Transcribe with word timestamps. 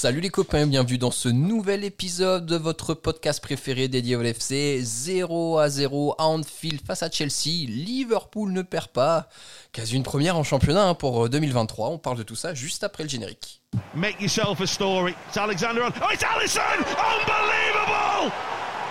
Salut 0.00 0.20
les 0.20 0.30
copains, 0.30 0.66
bienvenue 0.66 0.96
dans 0.96 1.10
ce 1.10 1.28
nouvel 1.28 1.84
épisode 1.84 2.46
de 2.46 2.56
votre 2.56 2.94
podcast 2.94 3.42
préféré 3.42 3.86
dédié 3.86 4.16
au 4.16 4.22
LFC. 4.22 4.80
0 4.80 5.58
à 5.58 5.68
0 5.68 6.14
à 6.16 6.24
Anfield 6.24 6.80
face 6.86 7.02
à 7.02 7.10
Chelsea. 7.10 7.66
Liverpool 7.68 8.50
ne 8.50 8.62
perd 8.62 8.86
pas. 8.88 9.28
Quasi 9.72 9.96
une 9.96 10.02
première 10.02 10.38
en 10.38 10.42
championnat 10.42 10.88
hein, 10.88 10.94
pour 10.94 11.28
2023. 11.28 11.90
On 11.90 11.98
parle 11.98 12.16
de 12.16 12.22
tout 12.22 12.34
ça 12.34 12.54
juste 12.54 12.82
après 12.82 13.02
le 13.02 13.10
générique. 13.10 13.60
Make 13.94 14.18
yourself 14.22 14.62
a 14.62 14.66
story. 14.66 15.14
It's 15.28 15.36
Alexander. 15.36 15.82
Oh, 15.82 16.08
it's 16.10 16.24
Allison! 16.24 16.62
Unbelievable! 16.96 18.32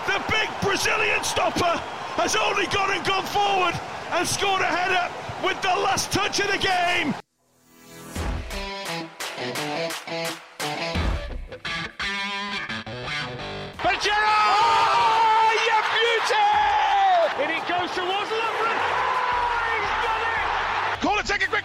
The 0.05 0.19
big 0.29 0.47
Brazilian 0.61 1.23
stopper 1.23 1.81
has 2.17 2.35
only 2.35 2.67
gone 2.67 2.91
and 2.91 3.03
gone 3.03 3.25
forward 3.25 3.73
and 4.13 4.27
scored 4.27 4.61
a 4.61 4.65
header 4.65 5.09
with 5.43 5.59
the 5.63 5.75
last 5.81 6.11
touch 6.11 6.39
of 6.39 6.51
the 6.51 6.59
game. 6.59 7.15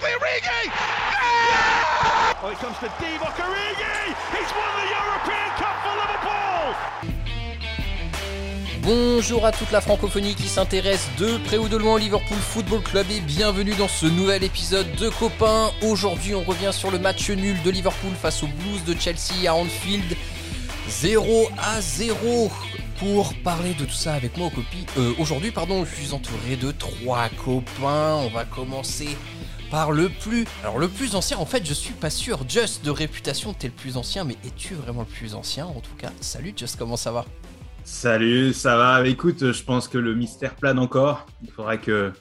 Call 0.05 0.13
it, 0.13 0.17
take 0.17 0.27
it 0.27 0.35
quickly, 0.35 0.45
Origi! 0.45 0.65
Yeah! 0.69 2.43
Oh, 2.43 2.51
it 2.51 2.59
comes 2.59 2.79
to 2.79 2.89
Divock 3.01 3.37
Origi! 3.41 4.13
He's 4.37 4.51
won 4.53 4.71
the 4.77 4.87
European 4.93 5.49
Cup 5.57 5.77
for 5.83 5.95
Liverpool! 5.97 6.75
Bonjour 8.83 9.47
à 9.47 9.53
toute 9.53 9.71
la 9.71 9.81
francophonie 9.81 10.35
qui 10.35 10.49
s'intéresse 10.49 11.09
de 11.19 11.39
près 11.39 11.57
ou 11.57 11.69
de 11.69 11.79
loin 11.79 11.95
au 11.95 11.99
Liverpool 11.99 12.37
Football 12.37 12.83
Club 12.83 13.07
et 13.11 13.21
bienvenue 13.21 13.75
dans 13.77 13.89
ce 13.89 14.05
nouvel 14.05 14.45
épisode 14.45 14.93
de 14.97 15.09
Copains. 15.09 15.71
Aujourd'hui, 15.83 16.35
on 16.35 16.43
revient 16.43 16.73
sur 16.73 16.91
le 16.91 16.99
match 16.99 17.31
nul 17.31 17.63
de 17.63 17.71
Liverpool 17.71 18.13
face 18.21 18.43
aux 18.43 18.49
Blues 18.49 18.85
de 18.85 18.95
Chelsea 19.01 19.49
à 19.49 19.55
Anfield. 19.55 20.15
0 20.89 21.49
à 21.57 21.81
0 21.81 22.53
pour 22.99 23.35
parler 23.43 23.73
de 23.75 23.87
tout 23.87 23.95
ça 23.95 24.15
avec 24.15 24.37
moi 24.37 24.51
copie. 24.55 24.85
Euh, 24.99 25.15
Aujourd'hui, 25.19 25.51
pardon, 25.51 25.85
je 25.85 25.95
suis 25.95 26.13
entouré 26.13 26.57
de 26.57 26.71
trois 26.73 27.31
copains. 27.43 28.17
On 28.17 28.29
va 28.29 28.45
commencer 28.45 29.17
par 29.75 29.91
le 29.91 30.09
plus. 30.09 30.45
Alors 30.63 30.79
le 30.79 30.87
plus 30.87 31.17
ancien, 31.17 31.37
en 31.39 31.47
fait, 31.47 31.67
je 31.67 31.75
suis 31.75 31.95
pas 31.95 32.09
sûr. 32.09 32.49
Just 32.49 32.85
de 32.85 32.93
réputation, 32.93 33.53
t'es 33.55 33.67
le 33.67 33.73
plus 33.73 33.97
ancien, 33.97 34.23
mais 34.23 34.37
es-tu 34.45 34.75
vraiment 34.75 35.01
le 35.01 35.07
plus 35.07 35.35
ancien 35.35 35.67
En 35.67 35.81
tout 35.81 35.97
cas, 35.99 36.13
salut 36.21 36.55
Just, 36.57 36.79
comment 36.79 36.97
ça 36.97 37.11
va? 37.11 37.25
Salut, 37.83 38.53
ça 38.53 38.77
va 38.77 39.05
Écoute, 39.05 39.51
je 39.51 39.63
pense 39.65 39.89
que 39.89 39.99
le 39.99 40.15
mystère 40.15 40.55
plane 40.55 40.79
encore. 40.79 41.27
Il 41.43 41.51
faudra 41.51 41.77
que, 41.77 42.13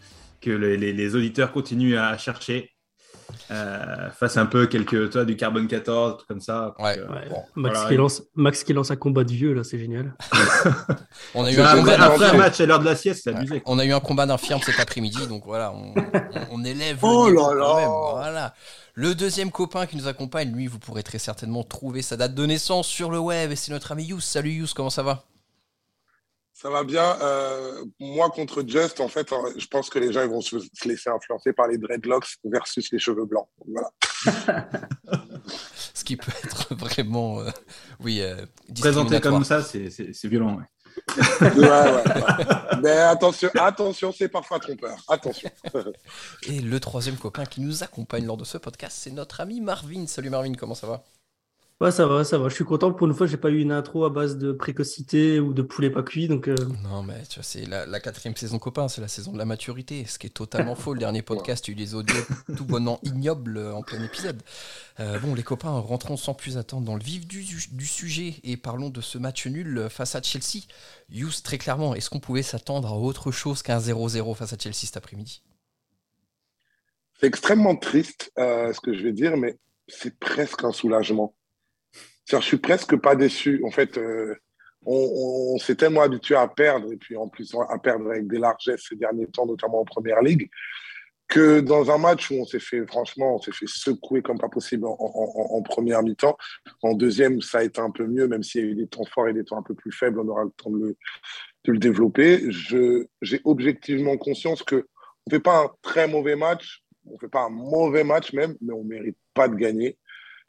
les 0.44 1.16
auditeurs 1.16 1.52
continuent 1.52 1.96
à 1.96 2.18
chercher. 2.18 2.73
Euh, 3.52 4.10
fassent 4.12 4.38
un 4.38 4.46
peu 4.46 4.68
quelques, 4.68 5.12
toi, 5.12 5.26
du 5.26 5.36
carbone 5.36 5.68
14, 5.68 6.18
trucs 6.18 6.28
comme 6.28 6.42
ça. 6.42 6.74
Ouais. 6.80 6.98
Euh, 7.00 7.08
Ouais. 7.08 7.30
Bon, 7.30 7.44
Max, 7.56 7.76
voilà. 7.76 7.90
qui 7.90 7.96
lance, 7.98 8.22
Max 8.36 8.64
qui 8.64 8.74
lance 8.74 8.92
un 8.92 8.96
combat 8.96 9.24
de 9.24 9.32
vieux, 9.32 9.54
là, 9.54 9.64
c'est 9.64 9.78
génial. 9.80 10.14
On 11.36 11.44
a 11.46 11.52
eu 11.52 11.60
un 11.60 11.76
combat 11.76 11.94
après 11.94 12.06
un 12.06 12.10
d'infirme. 12.18 12.38
match 12.38 12.60
à 12.62 12.66
l'heure 12.66 12.80
de 12.80 12.86
la 12.86 12.96
sieste, 12.96 13.22
c'est 13.24 13.32
Ouais. 13.32 13.38
abusé. 13.38 13.62
On 13.66 13.80
a 13.80 13.86
eu 13.86 13.92
un 13.94 14.00
combat 14.00 14.26
d'infirme 14.26 14.62
cet 14.62 14.80
après-midi, 14.80 15.28
donc 15.28 15.44
voilà, 15.46 15.72
on, 15.74 15.94
on- 15.96 16.60
on 16.62 16.64
élève 16.64 16.98
le 17.02 17.08
Oh 17.08 17.30
là 17.30 17.54
là. 17.54 17.88
Voilà. 18.14 18.54
Le 18.96 19.16
deuxième 19.16 19.52
copain 19.52 19.86
qui 19.88 19.98
nous 19.98 20.08
accompagne, 20.08 20.52
lui, 20.54 20.68
vous 20.68 20.80
pourrez 20.80 21.02
très 21.04 21.18
certainement 21.18 21.64
trouver 21.64 22.02
sa 22.02 22.16
date 22.16 22.36
de 22.36 22.46
naissance 22.46 22.88
sur 22.88 23.10
le 23.10 23.20
web, 23.20 23.52
et 23.52 23.56
c'est 23.56 23.72
notre 23.72 23.92
ami 23.92 24.06
Yous. 24.06 24.20
Salut 24.20 24.52
Yous, 24.52 24.68
comment 24.76 24.90
ça 24.92 25.02
va? 25.04 25.24
Ça 26.64 26.70
va 26.70 26.86
bien. 26.86 27.18
Euh, 27.22 27.84
moi, 28.00 28.30
contre 28.30 28.64
Just, 28.66 29.02
en 29.02 29.10
fait, 29.10 29.34
euh, 29.34 29.52
je 29.58 29.68
pense 29.68 29.90
que 29.90 30.00
les 30.00 30.14
gens 30.14 30.22
ils 30.22 30.30
vont 30.30 30.40
se, 30.40 30.60
se 30.60 30.88
laisser 30.88 31.10
influencer 31.10 31.52
par 31.52 31.68
les 31.68 31.78
dreadlocks 31.78 32.38
versus 32.46 32.90
les 32.94 33.00
cheveux 33.00 33.26
blancs. 33.26 33.50
Voilà. 33.68 33.92
Ce 35.94 36.06
qui 36.06 36.16
peut 36.16 36.32
être 36.46 36.74
vraiment, 36.74 37.42
euh, 37.42 37.50
oui, 38.00 38.22
euh, 38.22 38.46
Présenté 38.80 39.20
comme 39.20 39.44
ça, 39.44 39.62
c'est- 39.62 39.90
violent. 40.26 40.56
ouais. 40.58 40.64
Ouais, 41.42 41.50
ouais, 41.58 41.92
ouais. 41.92 42.46
Mais 42.82 42.92
attention, 42.92 43.50
attention, 43.60 44.14
c'est 44.18 44.30
parfois 44.30 44.60
trompeur. 44.60 44.96
Attention. 45.10 45.50
Et 46.48 46.62
le 46.62 46.80
troisième 46.80 47.18
copain 47.18 47.46
qui 47.46 47.60
nous 47.60 47.84
accompagne 47.84 48.26
lors 48.26 48.38
de 48.38 48.46
ce 48.46 48.58
podcast, 48.58 48.98
c'est 49.02 49.12
notre 49.12 49.42
ami 49.42 49.60
Marvin. 49.60 50.08
Salut 50.08 50.30
Marvin, 50.30 50.54
comment 50.54 50.76
ça 50.76 50.88
va? 50.88 51.04
Ouais, 51.84 51.92
ça 51.92 52.08
va, 52.08 52.24
ça 52.24 52.38
va. 52.38 52.48
Je 52.48 52.56
suis 52.56 52.64
content. 52.64 52.94
Pour 52.94 53.08
une 53.08 53.14
fois, 53.14 53.28
j'ai 53.28 53.36
pas 53.36 53.50
eu 53.50 53.60
une 53.60 53.74
intro 53.74 54.06
à 54.06 54.10
base 54.10 54.38
de 54.38 54.54
précocité 54.54 55.42
ou 55.42 55.52
de 55.52 55.62
poulet 55.62 55.90
pas 55.90 56.02
cuit. 56.02 56.30
Donc, 56.30 56.48
euh, 56.48 56.56
Non, 56.82 57.04
mais 57.04 57.24
tu 57.24 57.36
vois, 57.36 57.44
c'est 57.44 57.66
la, 57.66 57.86
la 57.86 58.00
quatrième 58.00 58.38
saison 58.38 58.58
copain, 58.58 58.88
c'est 58.88 59.02
la 59.02 59.10
saison 59.10 59.34
de 59.34 59.38
la 59.38 59.44
maturité, 59.44 60.06
ce 60.06 60.18
qui 60.18 60.28
est 60.28 60.30
totalement 60.30 60.76
faux. 60.76 60.94
Le 60.94 61.02
dernier 61.02 61.22
podcast, 61.24 61.68
il 61.68 61.72
y 61.72 61.74
a 61.74 61.76
eu 61.82 61.86
des 61.86 61.94
audios 61.94 62.16
tout 62.56 62.64
bonnement 62.64 63.02
ignobles 63.04 63.58
euh, 63.58 63.74
en 63.74 63.82
plein 63.82 64.02
épisode. 64.02 64.42
Euh, 65.02 65.20
bon, 65.20 65.36
les 65.36 65.44
copains, 65.44 65.72
rentrons 65.72 66.16
sans 66.16 66.34
plus 66.34 66.58
attendre 66.58 66.86
dans 66.86 66.96
le 66.96 67.04
vif 67.04 67.28
du, 67.28 67.44
du 67.44 67.86
sujet 67.86 68.36
et 68.46 68.56
parlons 68.56 68.90
de 68.90 69.02
ce 69.02 69.18
match 69.18 69.46
nul 69.46 69.88
face 69.90 70.16
à 70.16 70.22
Chelsea. 70.22 70.64
Yous, 71.10 71.42
très 71.44 71.58
clairement, 71.58 71.96
est-ce 71.96 72.10
qu'on 72.10 72.22
pouvait 72.22 72.44
s'attendre 72.44 72.94
à 72.94 72.98
autre 72.98 73.32
chose 73.32 73.62
qu'un 73.62 73.80
0-0 73.80 74.36
face 74.36 74.54
à 74.54 74.58
Chelsea 74.58 74.86
cet 74.86 74.96
après-midi? 74.96 75.44
C'est 77.20 77.28
extrêmement 77.28 77.76
triste 77.76 78.32
euh, 78.40 78.72
ce 78.72 78.80
que 78.80 78.94
je 78.94 79.04
vais 79.04 79.12
dire, 79.12 79.36
mais 79.36 79.58
c'est 79.90 80.18
presque 80.18 80.64
un 80.64 80.72
soulagement. 80.72 81.36
Je 82.26 82.40
suis 82.40 82.58
presque 82.58 82.96
pas 82.98 83.16
déçu. 83.16 83.62
En 83.66 83.72
fait, 83.72 83.98
euh, 83.98 84.36
on, 84.86 85.58
s'est 85.58 85.76
tellement 85.76 86.02
habitué 86.02 86.36
à 86.36 86.48
perdre, 86.48 86.92
et 86.92 86.98
puis 86.98 87.16
en 87.16 87.28
plus 87.28 87.54
à 87.70 87.78
perdre 87.80 88.10
avec 88.10 88.28
des 88.28 88.40
largesses 88.40 88.86
ces 88.90 88.96
derniers 88.96 89.28
temps, 89.28 89.46
notamment 89.46 89.82
en 89.82 89.86
première 89.86 90.22
ligue, 90.22 90.50
que 91.28 91.62
dans 91.62 91.90
un 91.90 91.98
match 91.98 92.30
où 92.32 92.36
on 92.36 92.46
s'est 92.46 92.60
fait, 92.60 92.86
franchement, 92.86 93.36
on 93.36 93.40
s'est 93.40 93.52
fait 93.52 93.68
secouer 93.68 94.22
comme 94.22 94.38
pas 94.38 94.50
possible 94.50 94.86
en, 94.86 95.62
première 95.64 96.04
mi-temps. 96.04 96.38
En 96.82 96.94
deuxième, 96.94 97.42
ça 97.42 97.60
a 97.60 97.64
été 97.64 97.80
un 97.82 97.92
peu 97.92 98.06
mieux, 98.06 98.28
même 98.28 98.44
s'il 98.44 98.62
y 98.62 98.68
a 98.68 98.68
eu 98.68 98.76
des 98.76 98.88
temps 98.88 99.06
forts 99.06 99.30
et 99.30 99.34
des 99.34 99.44
temps 99.44 99.58
un 99.58 99.64
peu 99.64 99.74
plus 99.74 99.92
faibles, 99.92 100.20
on 100.20 100.28
aura 100.28 100.44
le 100.44 100.52
temps 100.52 100.70
de 100.70 100.80
le, 100.80 100.98
de 101.66 101.72
le 101.72 101.80
développer. 101.80 102.44
J'ai 102.50 103.42
objectivement 103.46 104.18
conscience 104.18 104.64
que 104.64 104.88
on 105.26 105.30
fait 105.30 105.40
pas 105.40 105.64
un 105.64 105.72
très 105.82 106.08
mauvais 106.08 106.36
match, 106.36 106.84
on 107.06 107.18
fait 107.18 107.30
pas 107.30 107.46
un 107.46 107.50
mauvais 107.50 108.04
match 108.04 108.34
même, 108.34 108.56
mais 108.62 108.74
on 108.74 108.84
mérite 108.84 109.18
pas 109.34 109.48
de 109.48 109.56
gagner. 109.56 109.98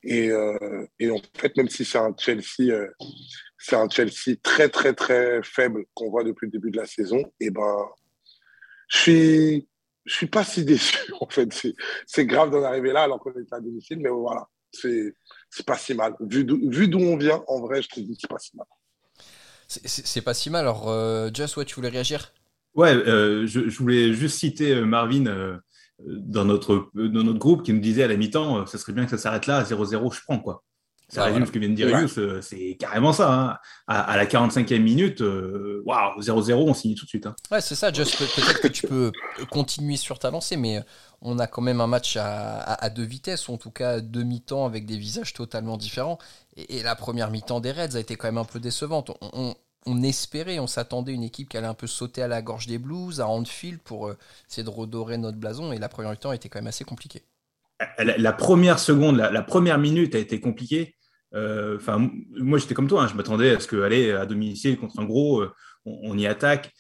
Et, 0.05 0.31
euh, 0.31 0.87
et 0.99 1.11
en 1.11 1.21
fait, 1.37 1.57
même 1.57 1.69
si 1.69 1.85
c'est 1.85 1.99
un 1.99 2.15
Chelsea, 2.19 2.71
euh, 2.71 2.89
c'est 3.59 3.77
un 3.77 3.89
Chelsea 3.89 4.37
très 4.43 4.69
très 4.69 4.93
très 4.93 5.43
faible 5.43 5.85
qu'on 5.95 6.11
voit 6.11 6.25
depuis 6.25 6.47
le 6.47 6.53
début 6.53 6.71
de 6.71 6.77
la 6.77 6.87
saison, 6.87 7.23
et 7.41 7.51
ben, 7.51 7.87
je 8.89 8.99
suis, 8.99 9.69
je 10.05 10.15
suis 10.15 10.27
pas 10.27 10.45
si 10.45 10.65
déçu. 10.67 10.99
En 11.21 11.29
fait, 11.29 11.49
c'est, 12.07 12.27
grave 12.27 12.51
d'en 12.51 12.63
arriver 12.63 12.93
là 12.93 13.05
alors 13.05 13.19
qu'on 13.19 13.33
était 13.33 13.55
à 13.55 13.61
domicile, 13.61 13.99
mais 14.01 14.11
voilà, 14.11 14.47
c'est, 14.73 15.15
c'est 15.51 15.67
pas 15.67 15.79
si 15.79 15.95
mal. 15.95 16.15
Vu 16.21 16.45
d'où, 16.45 16.59
vu 16.71 16.89
d'où 16.89 16.99
on 17.01 17.17
vient, 17.17 17.43
en 17.49 17.61
vrai, 17.61 17.83
je 17.83 17.89
te 17.89 18.01
dis, 18.01 18.17
c'est 18.21 18.29
pas 18.31 18.39
si 18.39 18.57
mal. 18.57 18.67
C'est- 19.67 20.21
pas 20.23 20.35
si 20.35 20.51
mal. 20.51 20.61
Alors, 20.61 20.89
euh, 20.91 21.31
Just, 21.33 21.57
ouais, 21.57 21.65
tu 21.65 21.75
voulais 21.75 21.89
réagir? 21.89 22.33
Ouais, 22.75 22.93
euh, 22.95 23.47
je, 23.47 23.69
je 23.69 23.79
voulais 23.79 24.13
juste 24.13 24.39
citer 24.39 24.73
euh, 24.73 24.85
Marvin 24.85 25.27
euh, 25.27 25.57
dans, 26.07 26.45
notre, 26.45 26.89
dans 26.95 27.23
notre 27.25 27.39
groupe 27.39 27.63
qui 27.63 27.73
nous 27.73 27.81
disait 27.81 28.03
à 28.05 28.09
la 28.09 28.17
mi-temps, 28.17 28.59
euh, 28.61 28.67
ça 28.67 28.79
serait 28.79 28.93
bien 28.93 29.05
que 29.05 29.11
ça 29.11 29.19
s'arrête 29.19 29.47
là, 29.47 29.59
à 29.59 29.63
0-0, 29.65 30.13
je 30.15 30.21
prends 30.27 30.39
quoi. 30.39 30.63
Ça 31.11 31.21
Ah, 31.21 31.25
résume 31.27 31.41
voilà. 31.41 31.47
ce 31.47 31.53
que 31.53 31.59
vient 31.59 31.69
de 31.69 31.75
dire 31.75 31.87
Ouais. 31.89 32.07
Euh, 32.19 32.41
c'est 32.41 32.77
carrément 32.81 33.13
ça. 33.13 33.31
hein. 33.33 33.59
À, 33.87 34.01
à 34.01 34.17
la 34.17 34.25
45e 34.25 34.79
minute, 34.83 35.21
euh, 35.21 35.83
waouh, 35.85 36.19
0-0, 36.21 36.55
on 36.67 36.73
signe 36.75 36.95
tout 36.95 37.05
de 37.05 37.09
suite. 37.11 37.27
hein. 37.27 37.37
Ouais, 37.51 37.61
c'est 37.61 37.75
ça, 37.75 37.93
Just. 37.93 38.17
Pe- 38.17 38.25
Peut-être 38.41 38.61
que 38.63 38.69
tu 38.69 38.87
peux 38.87 39.13
continuer 39.51 39.97
sur 39.97 40.19
ta 40.19 40.31
lancée, 40.31 40.57
mais 40.57 40.81
on 41.21 41.39
a 41.39 41.47
quand 41.47 41.61
même 41.63 41.83
un 41.83 41.87
match 41.87 42.17
à, 42.17 42.59
à- 42.59 42.85
à 42.87 42.91
deux 42.91 43.05
vitesses, 43.05 43.49
ou 43.49 43.53
en 43.53 43.59
tout 43.59 43.71
cas 43.71 44.01
deux 44.01 44.23
mi-temps 44.23 44.65
avec 44.65 44.87
des 44.87 44.97
visages 44.97 45.35
totalement 45.35 45.77
différents. 45.77 46.19
Et, 46.57 46.79
et 46.79 46.83
la 46.83 46.97
première 46.97 47.31
mi-temps 47.31 47.61
des 47.61 47.73
Reds 47.73 47.97
a 47.97 48.01
été 48.01 48.17
quand 48.17 48.29
même 48.29 48.39
un 48.39 48.45
peu 48.47 48.59
décevante. 48.59 49.11
On, 49.21 49.31
on- 49.35 49.55
on 49.87 50.03
espérait, 50.03 50.59
on 50.59 50.67
s'attendait 50.67 51.13
une 51.13 51.23
équipe 51.23 51.49
qui 51.49 51.57
allait 51.57 51.67
un 51.67 51.75
peu 51.75 51.87
sauter 51.87 52.23
à 52.23 52.29
la 52.29 52.43
gorge 52.43 52.67
des 52.67 52.79
Blues, 52.79 53.21
à 53.21 53.29
Anfield, 53.29 53.81
pour 53.83 54.09
euh, 54.09 54.17
essayer 54.49 54.65
de 54.65 54.71
redorer 54.71 55.19
notre 55.19 55.39
blason. 55.39 55.73
Et 55.73 55.79
la 55.79 55.89
première 55.89 56.11
mi-temps 56.11 56.33
était 56.33 56.49
quand 56.49 56.59
même 56.59 56.69
assez 56.69 56.85
compliquée. 56.85 57.23
la, 57.99 58.33
première 58.33 58.79
seconde, 58.79 59.17
la, 59.17 59.43
première 59.43 59.79
minute 59.79 60.15
a 60.15 60.19
été 60.19 60.41
compliquée. 60.41 60.95
Euh, 61.35 61.77
Enfin, 61.77 62.11
moi 62.37 62.59
j'étais 62.59 62.75
comme 62.75 62.87
toi, 62.87 63.03
hein, 63.03 63.09
je 63.09 63.15
m'attendais 63.15 63.57
à 63.57 63.61
ce 63.61 63.67
qu'aller 63.67 64.13
à 64.13 64.25
domicile 64.25 64.79
contre 64.79 65.01
un 65.01 65.05
gros, 65.05 65.41
euh, 65.41 65.53
on, 65.85 66.17
y 66.17 66.27
attaque. 66.27 66.71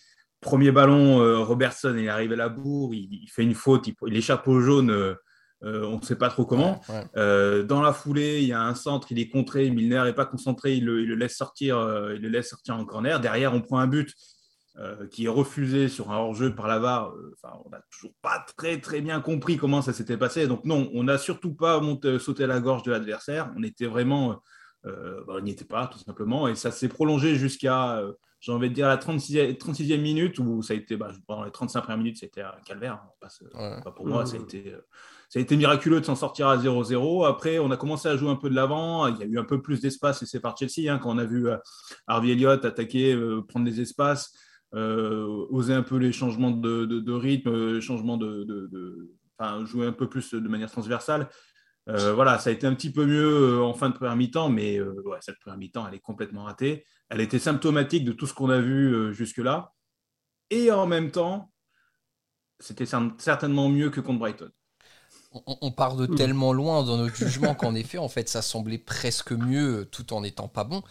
Premier 0.40 0.70
ballon, 0.70 1.44
Robertson, 1.44 1.96
il 1.98 2.08
arrive 2.08 2.32
à 2.32 2.36
la 2.36 2.50
bourre, 2.50 2.94
il, 2.94 3.08
il 3.10 3.28
fait 3.28 3.42
une 3.42 3.54
faute, 3.54 3.86
il, 3.88 3.94
il 4.06 4.16
échappe 4.16 4.46
au 4.46 4.60
jaune, 4.60 5.16
euh, 5.64 5.84
on 5.86 5.98
ne 5.98 6.02
sait 6.02 6.16
pas 6.16 6.28
trop 6.28 6.44
comment. 6.44 6.80
Ouais, 6.88 6.94
ouais. 6.96 7.04
Euh, 7.16 7.62
dans 7.64 7.80
la 7.80 7.92
foulée, 7.92 8.42
il 8.42 8.48
y 8.48 8.52
a 8.52 8.60
un 8.62 8.74
centre, 8.74 9.10
il 9.10 9.18
est 9.18 9.28
contré, 9.28 9.70
Milner 9.70 10.02
n'est 10.04 10.12
pas 10.12 10.26
concentré, 10.26 10.76
il 10.76 10.84
le, 10.84 11.00
il 11.02 11.08
le 11.08 11.14
laisse 11.14 11.36
sortir, 11.36 11.78
euh, 11.78 12.14
il 12.14 12.22
le 12.22 12.28
laisse 12.28 12.48
sortir 12.50 12.76
en 12.76 12.84
corner. 12.84 13.20
Derrière, 13.20 13.54
on 13.54 13.60
prend 13.60 13.78
un 13.78 13.86
but 13.86 14.12
euh, 14.78 15.06
qui 15.06 15.26
est 15.26 15.28
refusé 15.28 15.88
sur 15.88 16.10
un 16.10 16.16
hors-jeu 16.16 16.54
par 16.54 16.66
la 16.66 16.78
VAR. 16.78 17.10
Euh, 17.10 17.34
Enfin, 17.42 17.56
on 17.64 17.70
n'a 17.70 17.80
toujours 17.90 18.14
pas 18.22 18.44
très 18.56 18.80
très 18.80 19.00
bien 19.00 19.20
compris 19.20 19.56
comment 19.56 19.82
ça 19.82 19.92
s'était 19.92 20.16
passé. 20.16 20.46
Donc 20.48 20.64
non, 20.64 20.90
on 20.94 21.04
n'a 21.04 21.16
surtout 21.18 21.54
pas 21.54 21.78
monté, 21.80 22.18
sauté 22.18 22.44
à 22.44 22.46
la 22.48 22.60
gorge 22.60 22.82
de 22.82 22.90
l'adversaire. 22.90 23.52
On 23.56 23.62
était 23.62 23.86
vraiment, 23.86 24.40
euh, 24.86 25.22
bah, 25.26 25.34
on 25.38 25.40
n'y 25.42 25.52
était 25.52 25.64
pas 25.64 25.86
tout 25.86 25.98
simplement, 26.00 26.48
et 26.48 26.54
ça 26.56 26.70
s'est 26.72 26.88
prolongé 26.88 27.36
jusqu'à, 27.36 27.98
euh, 27.98 28.12
j'ai 28.40 28.52
envie 28.52 28.68
de 28.68 28.74
dire 28.74 28.88
la 28.88 28.96
36e, 28.98 29.56
36e 29.56 30.00
minute 30.00 30.38
où 30.40 30.60
ça 30.60 30.74
a 30.74 30.76
été, 30.76 30.96
bah, 30.96 31.10
pendant 31.26 31.44
les 31.44 31.50
35 31.52 31.80
premières 31.82 31.98
minutes, 31.98 32.18
c'était 32.18 32.42
un 32.42 32.52
calvaire. 32.66 32.94
hein, 33.22 33.28
Ouais. 33.54 33.80
bah, 33.84 33.92
pour 33.94 34.06
moi, 34.06 34.26
ça 34.26 34.36
a 34.36 34.40
été, 34.40 34.72
euh, 34.74 34.80
ça 35.34 35.40
a 35.40 35.42
été 35.42 35.56
miraculeux 35.56 36.00
de 36.00 36.04
s'en 36.06 36.14
sortir 36.14 36.46
à 36.46 36.56
0-0. 36.56 37.26
Après, 37.26 37.58
on 37.58 37.72
a 37.72 37.76
commencé 37.76 38.06
à 38.06 38.16
jouer 38.16 38.30
un 38.30 38.36
peu 38.36 38.48
de 38.48 38.54
l'avant. 38.54 39.08
Il 39.08 39.18
y 39.18 39.22
a 39.24 39.26
eu 39.26 39.36
un 39.36 39.44
peu 39.44 39.60
plus 39.60 39.80
d'espace 39.80 40.22
et 40.22 40.26
c'est 40.26 40.38
par 40.38 40.56
Chelsea 40.56 40.88
hein, 40.88 41.00
quand 41.02 41.12
on 41.12 41.18
a 41.18 41.24
vu 41.24 41.48
Harvey 42.06 42.30
Elliott 42.30 42.64
attaquer, 42.64 43.18
prendre 43.48 43.66
des 43.66 43.80
espaces. 43.80 44.32
oser 44.72 45.74
un 45.74 45.82
peu 45.82 45.96
les 45.96 46.12
changements 46.12 46.52
de, 46.52 47.12
rythme, 47.12 47.80
changements 47.80 48.16
de, 48.16 49.10
jouer 49.64 49.88
un 49.88 49.92
peu 49.92 50.08
plus 50.08 50.32
de 50.32 50.48
manière 50.48 50.70
transversale. 50.70 51.28
Euh, 51.88 52.14
voilà, 52.14 52.38
ça 52.38 52.50
a 52.50 52.52
été 52.52 52.66
un 52.66 52.74
petit 52.74 52.92
peu 52.92 53.04
mieux 53.04 53.58
euh, 53.58 53.62
en 53.62 53.74
fin 53.74 53.90
de 53.90 53.94
première 53.94 54.16
mi-temps, 54.16 54.48
mais 54.48 54.78
euh, 54.78 54.94
cette 55.20 55.40
première 55.40 55.58
mi-temps, 55.58 55.86
elle 55.86 55.94
est 55.94 56.00
complètement 56.00 56.44
ratée. 56.44 56.86
Elle 57.10 57.20
était 57.20 57.40
symptomatique 57.40 58.04
de 58.04 58.12
tout 58.12 58.28
ce 58.28 58.34
qu'on 58.34 58.50
a 58.50 58.60
vu 58.60 59.12
jusque-là. 59.12 59.72
Et 60.50 60.70
en 60.70 60.86
même 60.86 61.10
temps, 61.10 61.50
c'était 62.58 62.86
certainement 62.86 63.68
mieux 63.68 63.90
que 63.90 64.00
contre 64.00 64.20
Brighton. 64.20 64.50
On, 65.46 65.72
part 65.72 65.96
de 65.96 66.06
tellement 66.06 66.52
loin 66.52 66.84
dans 66.84 66.96
notre 66.96 67.16
jugement 67.16 67.54
qu'en 67.56 67.74
effet, 67.74 67.98
en 67.98 68.08
fait, 68.08 68.28
ça 68.28 68.42
semblait 68.42 68.78
presque 68.78 69.32
mieux 69.32 69.88
tout 69.90 70.12
en 70.12 70.20
n'étant 70.20 70.48
pas 70.48 70.64
bon. 70.64 70.82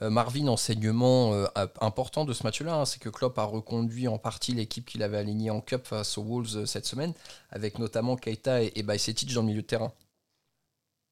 Marvin, 0.00 0.48
enseignement 0.48 1.34
important 1.82 2.24
de 2.24 2.32
ce 2.32 2.42
match-là, 2.44 2.74
hein, 2.74 2.84
c'est 2.86 2.98
que 2.98 3.10
Klopp 3.10 3.38
a 3.38 3.44
reconduit 3.44 4.08
en 4.08 4.16
partie 4.16 4.52
l'équipe 4.52 4.86
qu'il 4.86 5.02
avait 5.02 5.18
alignée 5.18 5.50
en 5.50 5.60
Cup 5.60 5.86
face 5.86 6.16
aux 6.16 6.24
Wolves 6.24 6.64
cette 6.64 6.86
semaine, 6.86 7.12
avec 7.50 7.78
notamment 7.78 8.16
Keita 8.16 8.62
et, 8.62 8.72
et 8.76 8.82
dans 8.82 9.42
le 9.42 9.46
milieu 9.46 9.60
de 9.60 9.66
terrain. 9.66 9.92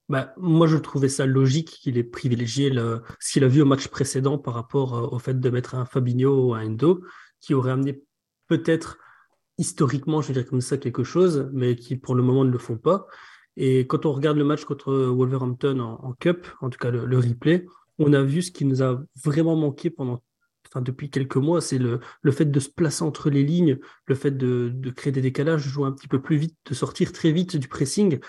Bah, 0.09 0.33
moi, 0.39 0.67
je 0.67 0.79
trouvais 0.79 1.11
ça 1.11 1.27
logique 1.27 1.69
qu'il 1.83 1.99
ait 1.99 2.05
privilégié 2.05 2.71
le, 2.71 3.03
ce 3.21 3.33
qu'il 3.33 3.45
a 3.45 3.49
vu 3.49 3.61
au 3.61 3.67
match 3.67 3.89
précédent 3.89 4.39
par 4.39 4.55
rapport 4.55 4.97
euh, 4.97 5.07
au 5.09 5.19
fait 5.19 5.39
de 5.39 5.51
mettre 5.51 5.75
un 5.75 5.85
Fabinho 5.85 6.49
ou 6.49 6.55
un 6.55 6.67
Endo, 6.67 7.05
qui 7.41 7.53
aurait 7.53 7.73
amené 7.73 8.03
peut-être 8.47 8.99
historiquement, 9.59 10.23
je 10.23 10.29
veux 10.29 10.35
dire 10.35 10.47
comme 10.47 10.61
ça, 10.61 10.79
quelque 10.79 11.05
chose, 11.05 11.51
mais 11.53 11.77
qui 11.77 11.97
pour 11.97 12.15
le 12.15 12.23
moment 12.23 12.45
ne 12.45 12.51
le 12.51 12.59
font 12.59 12.79
pas. 12.79 13.07
Et 13.57 13.87
quand 13.87 14.07
on 14.07 14.13
regarde 14.13 14.39
le 14.39 14.45
match 14.45 14.65
contre 14.65 14.95
Wolverhampton 14.95 15.81
en, 15.81 16.13
Cup, 16.15 16.47
en 16.61 16.71
tout 16.71 16.79
cas 16.79 16.91
le, 16.91 17.19
replay, 17.19 17.67
on 17.99 18.13
a 18.13 18.23
vu 18.23 18.43
ce 18.43 18.53
qui 18.53 18.65
nous 18.65 18.83
a 18.83 19.03
vraiment 19.25 19.57
manqué 19.57 19.91
pendant, 19.91 20.23
enfin, 20.69 20.81
depuis 20.81 21.11
quelques 21.11 21.37
mois, 21.37 21.61
c'est 21.61 21.79
le, 21.79 21.99
le, 22.23 22.33
fait 22.33 22.45
de 22.45 22.61
se 22.61 22.69
placer 22.69 23.03
entre 23.03 23.31
les 23.31 23.43
lignes, 23.43 23.79
le 24.07 24.15
fait 24.15 24.31
de, 24.31 24.71
de 24.73 24.91
créer 24.91 25.13
des 25.13 25.23
décalages, 25.23 25.65
de 25.65 25.71
jouer 25.71 25.87
un 25.87 25.93
petit 25.93 26.07
peu 26.09 26.23
plus 26.23 26.37
vite, 26.37 26.57
de 26.67 26.75
sortir 26.75 27.13
très 27.13 27.33
vite 27.33 27.57
du 27.57 27.67
pressing 27.67 28.21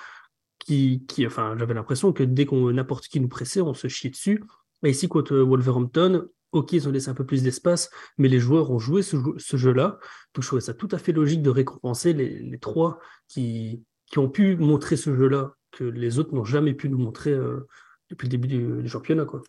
qui, 1.07 1.25
enfin, 1.25 1.55
j'avais 1.57 1.73
l'impression 1.73 2.13
que 2.13 2.23
dès 2.23 2.45
qu'on 2.45 2.71
n'importe 2.71 3.07
qui 3.07 3.19
nous 3.19 3.27
pressait, 3.27 3.61
on 3.61 3.73
se 3.73 3.87
chiait 3.87 4.09
dessus. 4.09 4.43
Et 4.83 4.91
ici, 4.91 5.07
contre 5.07 5.35
Wolverhampton, 5.37 6.27
ok, 6.51 6.73
ils 6.73 6.87
ont 6.87 6.91
laissé 6.91 7.09
un 7.09 7.13
peu 7.13 7.25
plus 7.25 7.43
d'espace, 7.43 7.89
mais 8.17 8.27
les 8.27 8.39
joueurs 8.39 8.71
ont 8.71 8.79
joué 8.79 9.01
ce, 9.03 9.17
jeu-là. 9.57 9.99
Donc, 10.33 10.43
je 10.43 10.47
trouvais 10.47 10.61
ça 10.61 10.73
tout 10.73 10.89
à 10.91 10.97
fait 10.97 11.11
logique 11.11 11.41
de 11.41 11.49
récompenser 11.49 12.13
les, 12.13 12.59
trois 12.59 12.99
qui, 13.27 13.83
qui 14.07 14.19
ont 14.19 14.29
pu 14.29 14.55
montrer 14.55 14.97
ce 14.97 15.15
jeu-là, 15.15 15.53
que 15.71 15.83
les 15.83 16.19
autres 16.19 16.33
n'ont 16.33 16.45
jamais 16.45 16.73
pu 16.73 16.89
nous 16.89 16.97
montrer 16.97 17.31
euh, 17.31 17.67
depuis 18.09 18.25
le 18.27 18.31
début 18.31 18.47
du, 18.47 18.89
championnat. 18.89 19.25
Quoi. 19.25 19.41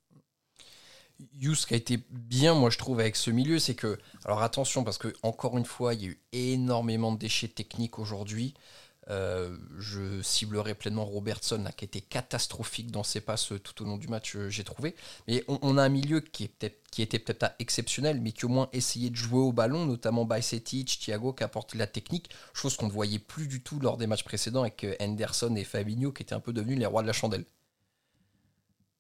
Yous, 1.35 1.67
qui 1.67 1.75
a 1.75 1.77
été 1.77 1.99
bien, 2.11 2.55
moi 2.55 2.71
je 2.71 2.79
trouve, 2.79 3.01
avec 3.01 3.17
ce 3.17 3.31
milieu, 3.31 3.59
c'est 3.59 3.75
que, 3.75 3.99
alors 4.25 4.43
attention, 4.43 4.85
parce 4.85 4.99
que 4.99 5.09
encore 5.23 5.59
une 5.59 5.65
fois, 5.65 5.95
il 5.95 6.03
y 6.03 6.07
a 6.07 6.09
eu 6.11 6.21
énormément 6.33 7.13
de 7.13 7.19
déchets 7.19 7.49
techniques 7.49 7.99
aujourd'hui. 7.99 8.55
Euh, 9.11 9.57
je 9.79 10.23
ciblerai 10.23 10.75
pleinement 10.75 11.05
Robertson, 11.05 11.65
qui 11.77 11.85
était 11.85 12.01
catastrophique 12.01 12.93
dans 12.93 13.03
ses 13.03 13.21
passes 13.21 13.53
tout 13.65 13.83
au 13.83 13.85
long 13.87 13.97
du 13.97 14.07
match, 14.07 14.37
euh, 14.37 14.49
j'ai 14.49 14.63
trouvé. 14.63 14.95
Mais 15.27 15.43
on, 15.49 15.77
a 15.79 15.83
un 15.83 15.89
milieu 15.89 16.21
qui, 16.21 16.45
est 16.45 16.49
peut 16.49 16.71
qui 16.93 17.03
était 17.03 17.19
peut-être 17.19 17.55
exceptionnel, 17.59 18.21
mais 18.21 18.31
qui 18.31 18.45
au 18.45 18.49
moins 18.49 18.69
essayait 18.73 19.11
de 19.11 19.17
jouer 19.17 19.41
au 19.41 19.53
ballon, 19.53 19.85
notamment 19.85 20.25
Bajcetic, 20.25 20.99
Thiago, 21.01 21.33
qui 21.33 21.43
apportait 21.43 21.77
la 21.77 21.89
technique, 21.89 22.31
chose 22.53 22.77
qu'on 22.77 22.87
ne 22.87 22.93
voyait 22.93 23.19
plus 23.19 23.49
du 23.49 23.63
tout 23.63 23.81
lors 23.81 23.97
des 23.97 24.07
matchs 24.07 24.25
précédents 24.25 24.63
avec 24.63 24.85
euh, 24.85 24.95
Henderson 25.01 25.55
et 25.57 25.65
Fabinho, 25.65 26.13
qui 26.13 26.23
étaient 26.23 26.35
un 26.35 26.41
peu 26.41 26.53
devenus 26.53 26.79
les 26.79 26.87
rois 26.87 27.03
de 27.03 27.09
la 27.09 27.13
chandelle. 27.13 27.45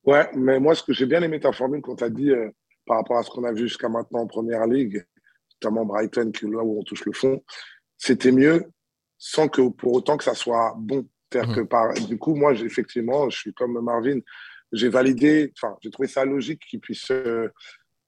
Ouais, 0.04 0.28
mais 0.34 0.58
moi, 0.58 0.74
ce 0.74 0.82
que 0.82 0.92
j'ai 0.92 1.06
bien 1.06 1.22
aimé 1.22 1.38
ta 1.38 1.52
formule 1.52 1.82
quand 1.82 1.96
tu 1.96 2.04
as 2.04 2.10
dit 2.10 2.32
par 2.86 2.96
rapport 2.96 3.18
à 3.18 3.22
ce 3.22 3.30
qu'on 3.30 3.44
a 3.44 3.52
vu 3.52 3.68
jusqu'à 3.68 3.88
maintenant 3.88 4.20
en 4.20 4.26
première 4.26 4.66
ligue, 4.66 5.04
notamment 5.62 5.84
Brighton, 5.84 6.32
qui 6.32 6.46
là 6.46 6.64
où 6.64 6.80
on 6.80 6.82
touche 6.82 7.04
le 7.04 7.12
fond, 7.12 7.44
c'était 7.98 8.32
mieux 8.32 8.64
sans 9.20 9.48
que 9.48 9.68
pour 9.68 9.92
autant 9.92 10.16
que 10.16 10.24
ça 10.24 10.34
soit 10.34 10.74
bon. 10.78 11.06
C'est-à-dire 11.30 11.54
que 11.54 11.60
par, 11.60 11.94
du 11.94 12.18
coup, 12.18 12.34
moi, 12.34 12.54
effectivement, 12.54 13.30
je 13.30 13.38
suis 13.38 13.54
comme 13.54 13.78
Marvin, 13.80 14.18
j'ai 14.72 14.88
validé, 14.88 15.52
enfin, 15.56 15.76
j'ai 15.80 15.90
trouvé 15.90 16.08
ça 16.08 16.24
logique 16.24 16.62
qu'il 16.68 16.80
puisse 16.80 17.10
euh, 17.12 17.48